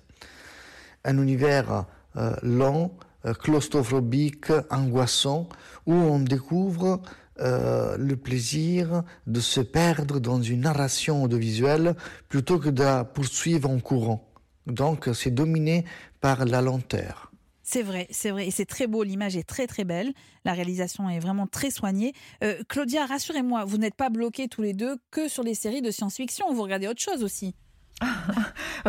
Un 1.05 1.21
univers 1.21 1.85
euh, 2.17 2.35
lent, 2.41 2.91
euh, 3.27 3.35
claustrophobique, 3.35 4.51
angoissant, 4.71 5.47
où 5.85 5.93
on 5.93 6.19
découvre 6.19 6.99
euh, 7.41 7.95
le 7.95 8.17
plaisir 8.17 9.03
de 9.27 9.39
se 9.39 9.61
perdre 9.61 10.19
dans 10.19 10.41
une 10.41 10.61
narration 10.61 11.23
audiovisuelle 11.23 11.95
plutôt 12.27 12.57
que 12.57 12.69
de 12.69 12.81
la 12.81 13.03
poursuivre 13.03 13.69
en 13.69 13.79
courant. 13.79 14.27
Donc 14.65 15.09
c'est 15.13 15.31
dominé 15.31 15.85
par 16.21 16.43
la 16.45 16.61
lenteur. 16.61 17.30
C'est 17.73 17.83
vrai, 17.83 18.05
c'est 18.11 18.31
vrai. 18.31 18.47
Et 18.47 18.51
c'est 18.51 18.65
très 18.65 18.85
beau, 18.85 19.01
l'image 19.01 19.37
est 19.37 19.47
très 19.47 19.65
très 19.65 19.85
belle. 19.85 20.11
La 20.43 20.51
réalisation 20.51 21.09
est 21.09 21.19
vraiment 21.19 21.47
très 21.47 21.71
soignée. 21.71 22.11
Euh, 22.43 22.61
Claudia, 22.67 23.05
rassurez-moi, 23.05 23.63
vous 23.63 23.77
n'êtes 23.77 23.95
pas 23.95 24.09
bloqués 24.09 24.49
tous 24.49 24.61
les 24.61 24.73
deux 24.73 24.97
que 25.09 25.29
sur 25.29 25.41
les 25.41 25.53
séries 25.53 25.81
de 25.81 25.89
science-fiction. 25.89 26.53
Vous 26.53 26.63
regardez 26.63 26.89
autre 26.89 26.99
chose 26.99 27.23
aussi. 27.23 27.55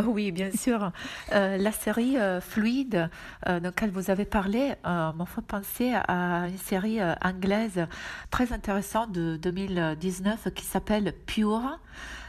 Oui, 0.07 0.33
bien 0.33 0.51
sûr. 0.51 0.91
Euh, 1.33 1.59
la 1.59 1.73
série 1.73 2.17
euh, 2.17 2.41
Fluide, 2.41 3.11
euh, 3.47 3.61
laquelle 3.61 3.91
vous 3.91 4.11
avez 4.11 4.25
parlé, 4.25 4.73
m'a 4.85 5.27
fait 5.27 5.43
penser 5.43 5.93
à 5.95 6.49
une 6.49 6.59
série 6.59 6.99
anglaise 7.23 7.87
très 8.31 8.53
intéressante 8.53 9.13
de 9.13 9.37
2019 9.37 10.49
qui 10.55 10.65
s'appelle 10.65 11.15
Pure. 11.27 11.79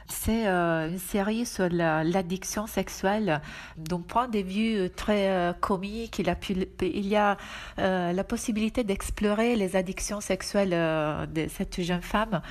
C'est 0.08 0.48
euh, 0.48 0.90
une 0.90 1.00
série 1.00 1.46
sur 1.46 1.70
la- 1.70 2.04
l'addiction 2.04 2.68
sexuelle. 2.68 3.42
D'un 3.78 4.02
point 4.02 4.28
de 4.28 4.40
vue 4.40 4.90
très 4.96 5.30
euh, 5.30 5.54
comique, 5.54 6.20
il, 6.20 6.30
a 6.30 6.36
pu- 6.36 6.68
il 6.82 7.08
y 7.08 7.16
a 7.16 7.38
euh, 7.80 8.12
la 8.12 8.24
possibilité 8.24 8.84
d'explorer 8.84 9.56
les 9.56 9.76
addictions 9.76 10.22
sexuelles 10.22 10.74
euh, 10.74 11.26
de 11.26 11.48
cette 11.48 11.82
jeune 11.82 12.02
femme, 12.02 12.42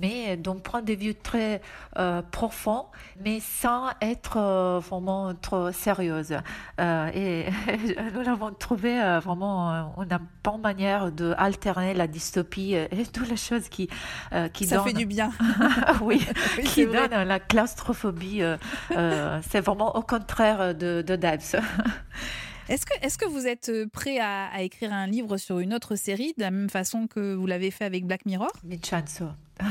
mais 0.00 0.36
d'un 0.36 0.56
point 0.56 0.82
de 0.82 0.92
vue 0.94 1.14
très 1.14 1.60
euh, 1.98 2.22
profond, 2.22 2.86
mais 3.24 3.40
sans 3.40 3.86
être 4.00 4.36
euh, 4.38 4.80
vraiment 4.80 5.32
trop 5.34 5.72
sérieuse. 5.72 6.36
Euh, 6.80 7.10
et 7.14 7.46
nous 8.14 8.20
l'avons 8.22 8.52
trouvé 8.52 9.00
euh, 9.00 9.20
vraiment 9.20 9.72
euh, 9.72 9.82
une 10.02 10.18
bonne 10.44 10.60
manière 10.60 11.12
d'alterner 11.12 11.94
la 11.94 12.06
dystopie 12.06 12.74
et 12.74 12.88
toutes 13.12 13.28
les 13.28 13.36
choses 13.36 13.68
qui, 13.68 13.88
euh, 14.32 14.48
qui 14.48 14.66
Ça 14.66 14.76
fait 14.82 14.92
du 14.92 15.06
bien. 15.06 15.30
oui, 16.02 16.24
Oui, 16.58 16.64
qui 16.64 16.86
donne 16.96 17.28
la 17.28 17.40
claustrophobie. 17.40 18.42
euh, 18.42 18.56
euh, 18.92 19.40
c'est 19.50 19.60
vraiment 19.60 19.96
au 19.96 20.02
contraire 20.02 20.74
de, 20.74 21.02
de 21.02 21.16
Debs. 21.16 21.56
Est-ce 22.68 22.84
que, 22.84 22.94
est 23.00 23.16
que 23.16 23.26
vous 23.26 23.46
êtes 23.46 23.68
euh, 23.68 23.86
prêt 23.86 24.18
à, 24.18 24.46
à 24.46 24.62
écrire 24.62 24.92
un 24.92 25.06
livre 25.06 25.36
sur 25.36 25.60
une 25.60 25.72
autre 25.72 25.94
série 25.94 26.34
de 26.36 26.42
la 26.42 26.50
même 26.50 26.68
façon 26.68 27.06
que 27.06 27.34
vous 27.34 27.46
l'avez 27.46 27.70
fait 27.70 27.84
avec 27.84 28.04
Black 28.06 28.26
Mirror? 28.26 28.50
Vincenzo. 28.64 29.26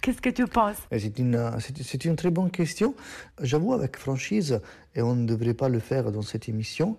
Qu'est-ce 0.00 0.22
que 0.22 0.30
tu 0.30 0.46
penses? 0.46 0.76
Et 0.92 0.98
C'est 1.00 1.18
une, 1.18 1.50
c'est 1.82 2.04
une 2.04 2.16
très 2.16 2.30
bonne 2.30 2.50
question. 2.50 2.94
J'avoue 3.40 3.74
avec 3.74 3.96
franchise, 3.96 4.60
et 4.94 5.02
on 5.02 5.16
ne 5.16 5.26
devrait 5.26 5.54
pas 5.54 5.68
le 5.68 5.80
faire 5.80 6.12
dans 6.12 6.22
cette 6.22 6.48
émission, 6.48 6.96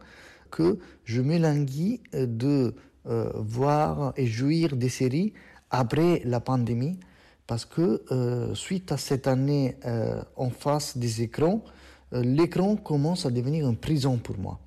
que 0.51 0.77
je 1.05 1.21
m'élanguis 1.21 2.01
de 2.13 2.75
euh, 3.07 3.31
voir 3.35 4.13
et 4.17 4.27
jouir 4.27 4.75
des 4.75 4.89
séries 4.89 5.33
après 5.71 6.21
la 6.25 6.39
pandémie, 6.39 6.99
parce 7.47 7.65
que 7.65 8.03
euh, 8.11 8.53
suite 8.55 8.91
à 8.91 8.97
cette 8.97 9.27
année 9.27 9.77
euh, 9.85 10.21
en 10.35 10.49
face 10.49 10.97
des 10.97 11.21
écrans, 11.21 11.63
euh, 12.13 12.21
l'écran 12.21 12.75
commence 12.75 13.25
à 13.25 13.31
devenir 13.31 13.67
une 13.67 13.77
prison 13.77 14.17
pour 14.17 14.37
moi. 14.37 14.59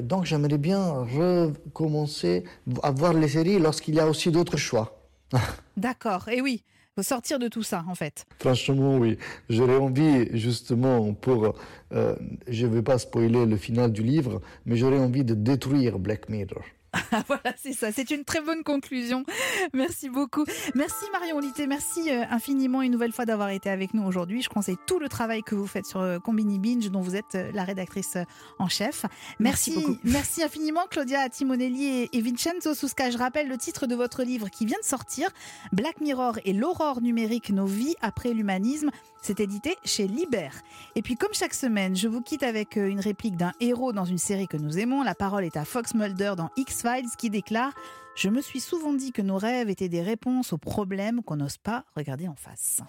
Donc 0.00 0.24
j'aimerais 0.24 0.56
bien 0.56 0.80
recommencer 0.80 2.44
à 2.82 2.90
voir 2.90 3.12
les 3.12 3.28
séries 3.28 3.58
lorsqu'il 3.58 3.94
y 3.94 4.00
a 4.00 4.06
aussi 4.08 4.30
d'autres 4.30 4.56
choix. 4.56 4.98
D'accord, 5.76 6.26
et 6.30 6.40
oui, 6.40 6.62
faut 6.94 7.02
sortir 7.02 7.38
de 7.38 7.48
tout 7.48 7.62
ça 7.62 7.84
en 7.86 7.94
fait. 7.94 8.24
Franchement, 8.38 8.96
oui. 8.96 9.18
J'aurais 9.50 9.76
envie, 9.76 10.34
justement, 10.34 11.12
pour. 11.12 11.54
je 11.90 12.66
ne 12.66 12.72
vais 12.72 12.80
pas 12.80 12.96
spoiler 12.96 13.44
le 13.44 13.58
final 13.58 13.92
du 13.92 14.02
livre, 14.02 14.40
mais 14.64 14.78
j'aurais 14.78 14.98
envie 14.98 15.22
de 15.22 15.34
détruire 15.34 15.98
Black 15.98 16.30
Mirror. 16.30 16.64
voilà, 17.26 17.54
c'est 17.56 17.72
ça. 17.72 17.92
C'est 17.92 18.10
une 18.10 18.24
très 18.24 18.40
bonne 18.40 18.62
conclusion. 18.62 19.24
Merci 19.72 20.08
beaucoup. 20.08 20.44
Merci 20.74 21.04
Marion 21.12 21.38
Lité. 21.38 21.66
Merci 21.66 22.10
euh, 22.10 22.24
infiniment 22.30 22.82
une 22.82 22.92
nouvelle 22.92 23.12
fois 23.12 23.24
d'avoir 23.24 23.50
été 23.50 23.70
avec 23.70 23.94
nous 23.94 24.02
aujourd'hui. 24.04 24.42
Je 24.42 24.48
conseille 24.48 24.76
tout 24.86 24.98
le 24.98 25.08
travail 25.08 25.42
que 25.42 25.54
vous 25.54 25.66
faites 25.66 25.86
sur 25.86 26.00
euh, 26.00 26.18
Combini 26.18 26.58
Binge, 26.58 26.90
dont 26.90 27.00
vous 27.00 27.16
êtes 27.16 27.34
euh, 27.34 27.50
la 27.52 27.64
rédactrice 27.64 28.18
en 28.58 28.68
chef. 28.68 29.04
Merci 29.38 29.72
beaucoup. 29.74 29.96
Merci 30.04 30.42
infiniment 30.42 30.86
Claudia 30.90 31.28
Timonelli 31.28 32.08
et 32.12 32.20
Vincenzo 32.20 32.74
Susca. 32.74 33.10
Je 33.10 33.18
rappelle 33.18 33.48
le 33.48 33.58
titre 33.58 33.86
de 33.86 33.94
votre 33.94 34.22
livre 34.22 34.48
qui 34.48 34.66
vient 34.66 34.78
de 34.80 34.86
sortir, 34.86 35.28
Black 35.72 36.00
Mirror 36.00 36.38
et 36.44 36.52
l'aurore 36.52 37.00
numérique, 37.00 37.50
nos 37.50 37.66
vies 37.66 37.94
après 38.00 38.32
l'humanisme. 38.32 38.90
C'est 39.22 39.40
édité 39.40 39.76
chez 39.84 40.06
Liber. 40.06 40.50
Et 40.94 41.02
puis, 41.02 41.16
comme 41.16 41.32
chaque 41.32 41.54
semaine, 41.54 41.96
je 41.96 42.06
vous 42.06 42.20
quitte 42.20 42.44
avec 42.44 42.76
une 42.76 43.00
réplique 43.00 43.36
d'un 43.36 43.52
héros 43.58 43.92
dans 43.92 44.04
une 44.04 44.18
série 44.18 44.46
que 44.46 44.56
nous 44.56 44.78
aimons. 44.78 45.02
La 45.02 45.16
parole 45.16 45.44
est 45.44 45.56
à 45.56 45.64
Fox 45.64 45.94
Mulder 45.94 46.34
dans 46.36 46.50
X-Files 46.86 47.16
qui 47.16 47.30
déclare 47.30 47.72
Je 48.14 48.28
me 48.28 48.40
suis 48.40 48.60
souvent 48.60 48.94
dit 48.94 49.12
que 49.12 49.22
nos 49.22 49.38
rêves 49.38 49.68
étaient 49.68 49.88
des 49.88 50.02
réponses 50.02 50.52
aux 50.52 50.58
problèmes 50.58 51.22
qu'on 51.22 51.36
n'ose 51.36 51.58
pas 51.58 51.84
regarder 51.96 52.28
en 52.28 52.36
face. 52.36 52.80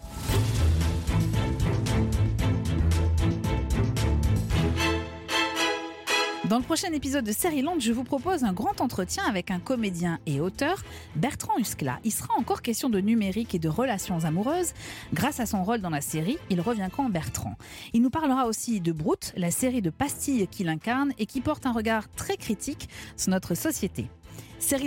Dans 6.49 6.59
le 6.59 6.63
prochain 6.63 6.93
épisode 6.93 7.25
de 7.25 7.33
Série 7.33 7.61
Land, 7.61 7.81
je 7.81 7.91
vous 7.91 8.05
propose 8.05 8.45
un 8.45 8.53
grand 8.53 8.79
entretien 8.79 9.21
avec 9.27 9.51
un 9.51 9.59
comédien 9.59 10.17
et 10.25 10.39
auteur, 10.39 10.81
Bertrand 11.17 11.57
Huskla. 11.57 11.99
Il 12.05 12.11
sera 12.13 12.33
encore 12.37 12.61
question 12.61 12.89
de 12.89 13.01
numérique 13.01 13.53
et 13.53 13.59
de 13.59 13.67
relations 13.67 14.23
amoureuses. 14.23 14.71
Grâce 15.13 15.41
à 15.41 15.45
son 15.45 15.65
rôle 15.65 15.81
dans 15.81 15.89
la 15.89 15.99
série, 15.99 16.37
il 16.49 16.61
revient 16.61 16.87
quand 16.89 17.09
Bertrand? 17.09 17.57
Il 17.91 18.01
nous 18.01 18.09
parlera 18.09 18.45
aussi 18.45 18.79
de 18.79 18.93
Brute, 18.93 19.33
la 19.35 19.51
série 19.51 19.81
de 19.81 19.89
pastilles 19.89 20.47
qu'il 20.47 20.69
incarne 20.69 21.11
et 21.17 21.25
qui 21.25 21.41
porte 21.41 21.65
un 21.65 21.73
regard 21.73 22.09
très 22.13 22.37
critique 22.37 22.87
sur 23.17 23.31
notre 23.31 23.53
société. 23.53 24.07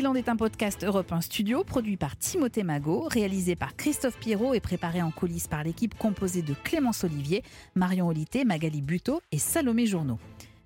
Land 0.00 0.14
est 0.14 0.30
un 0.30 0.36
podcast 0.36 0.82
Europe 0.82 1.12
1 1.12 1.20
Studio 1.20 1.62
produit 1.62 1.98
par 1.98 2.16
Timothée 2.16 2.62
Magot, 2.62 3.06
réalisé 3.10 3.54
par 3.54 3.76
Christophe 3.76 4.18
Pierrot 4.18 4.54
et 4.54 4.60
préparé 4.60 5.02
en 5.02 5.10
coulisses 5.10 5.46
par 5.46 5.62
l'équipe 5.62 5.96
composée 5.98 6.42
de 6.42 6.54
Clémence 6.64 7.04
Olivier, 7.04 7.44
Marion 7.74 8.08
Olité, 8.08 8.46
Magali 8.46 8.80
Buteau 8.80 9.20
et 9.30 9.38
Salomé 9.38 9.84
Journeau. 9.84 10.18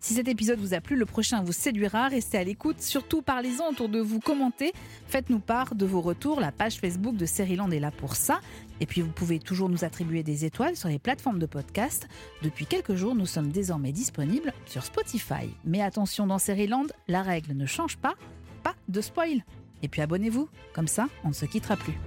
Si 0.04 0.12
cet 0.12 0.28
épisode 0.28 0.58
vous 0.58 0.74
a 0.74 0.82
plu, 0.82 0.96
le 0.96 1.06
prochain 1.06 1.42
vous 1.42 1.54
séduira. 1.54 2.08
Restez 2.08 2.36
à 2.36 2.44
l'écoute. 2.44 2.82
Surtout, 2.82 3.22
parlez-en 3.22 3.70
autour 3.70 3.88
de 3.88 4.00
vous, 4.00 4.20
commentez. 4.20 4.74
Faites-nous 5.06 5.38
part 5.38 5.74
de 5.74 5.86
vos 5.86 6.02
retours. 6.02 6.42
La 6.42 6.52
page 6.52 6.76
Facebook 6.76 7.16
de 7.16 7.24
Seriland 7.24 7.70
est 7.70 7.80
là 7.80 7.90
pour 7.90 8.14
ça. 8.14 8.40
Et 8.80 8.86
puis, 8.86 9.00
vous 9.00 9.10
pouvez 9.10 9.38
toujours 9.38 9.70
nous 9.70 9.82
attribuer 9.82 10.22
des 10.22 10.44
étoiles 10.44 10.76
sur 10.76 10.90
les 10.90 10.98
plateformes 10.98 11.38
de 11.38 11.46
podcast. 11.46 12.06
Depuis 12.42 12.66
quelques 12.66 12.96
jours, 12.96 13.14
nous 13.14 13.24
sommes 13.24 13.50
désormais 13.50 13.92
disponibles 13.92 14.52
sur 14.66 14.84
Spotify. 14.84 15.48
Mais 15.64 15.80
attention, 15.80 16.26
dans 16.26 16.38
Seriland, 16.38 16.88
la 17.08 17.22
règle 17.22 17.54
ne 17.54 17.64
change 17.64 17.96
pas. 17.96 18.12
Pas 18.62 18.74
de 18.88 19.00
spoil. 19.00 19.42
Et 19.82 19.88
puis 19.88 20.02
abonnez-vous. 20.02 20.50
Comme 20.74 20.86
ça, 20.86 21.08
on 21.24 21.28
ne 21.28 21.32
se 21.32 21.46
quittera 21.46 21.78
plus. 21.78 21.98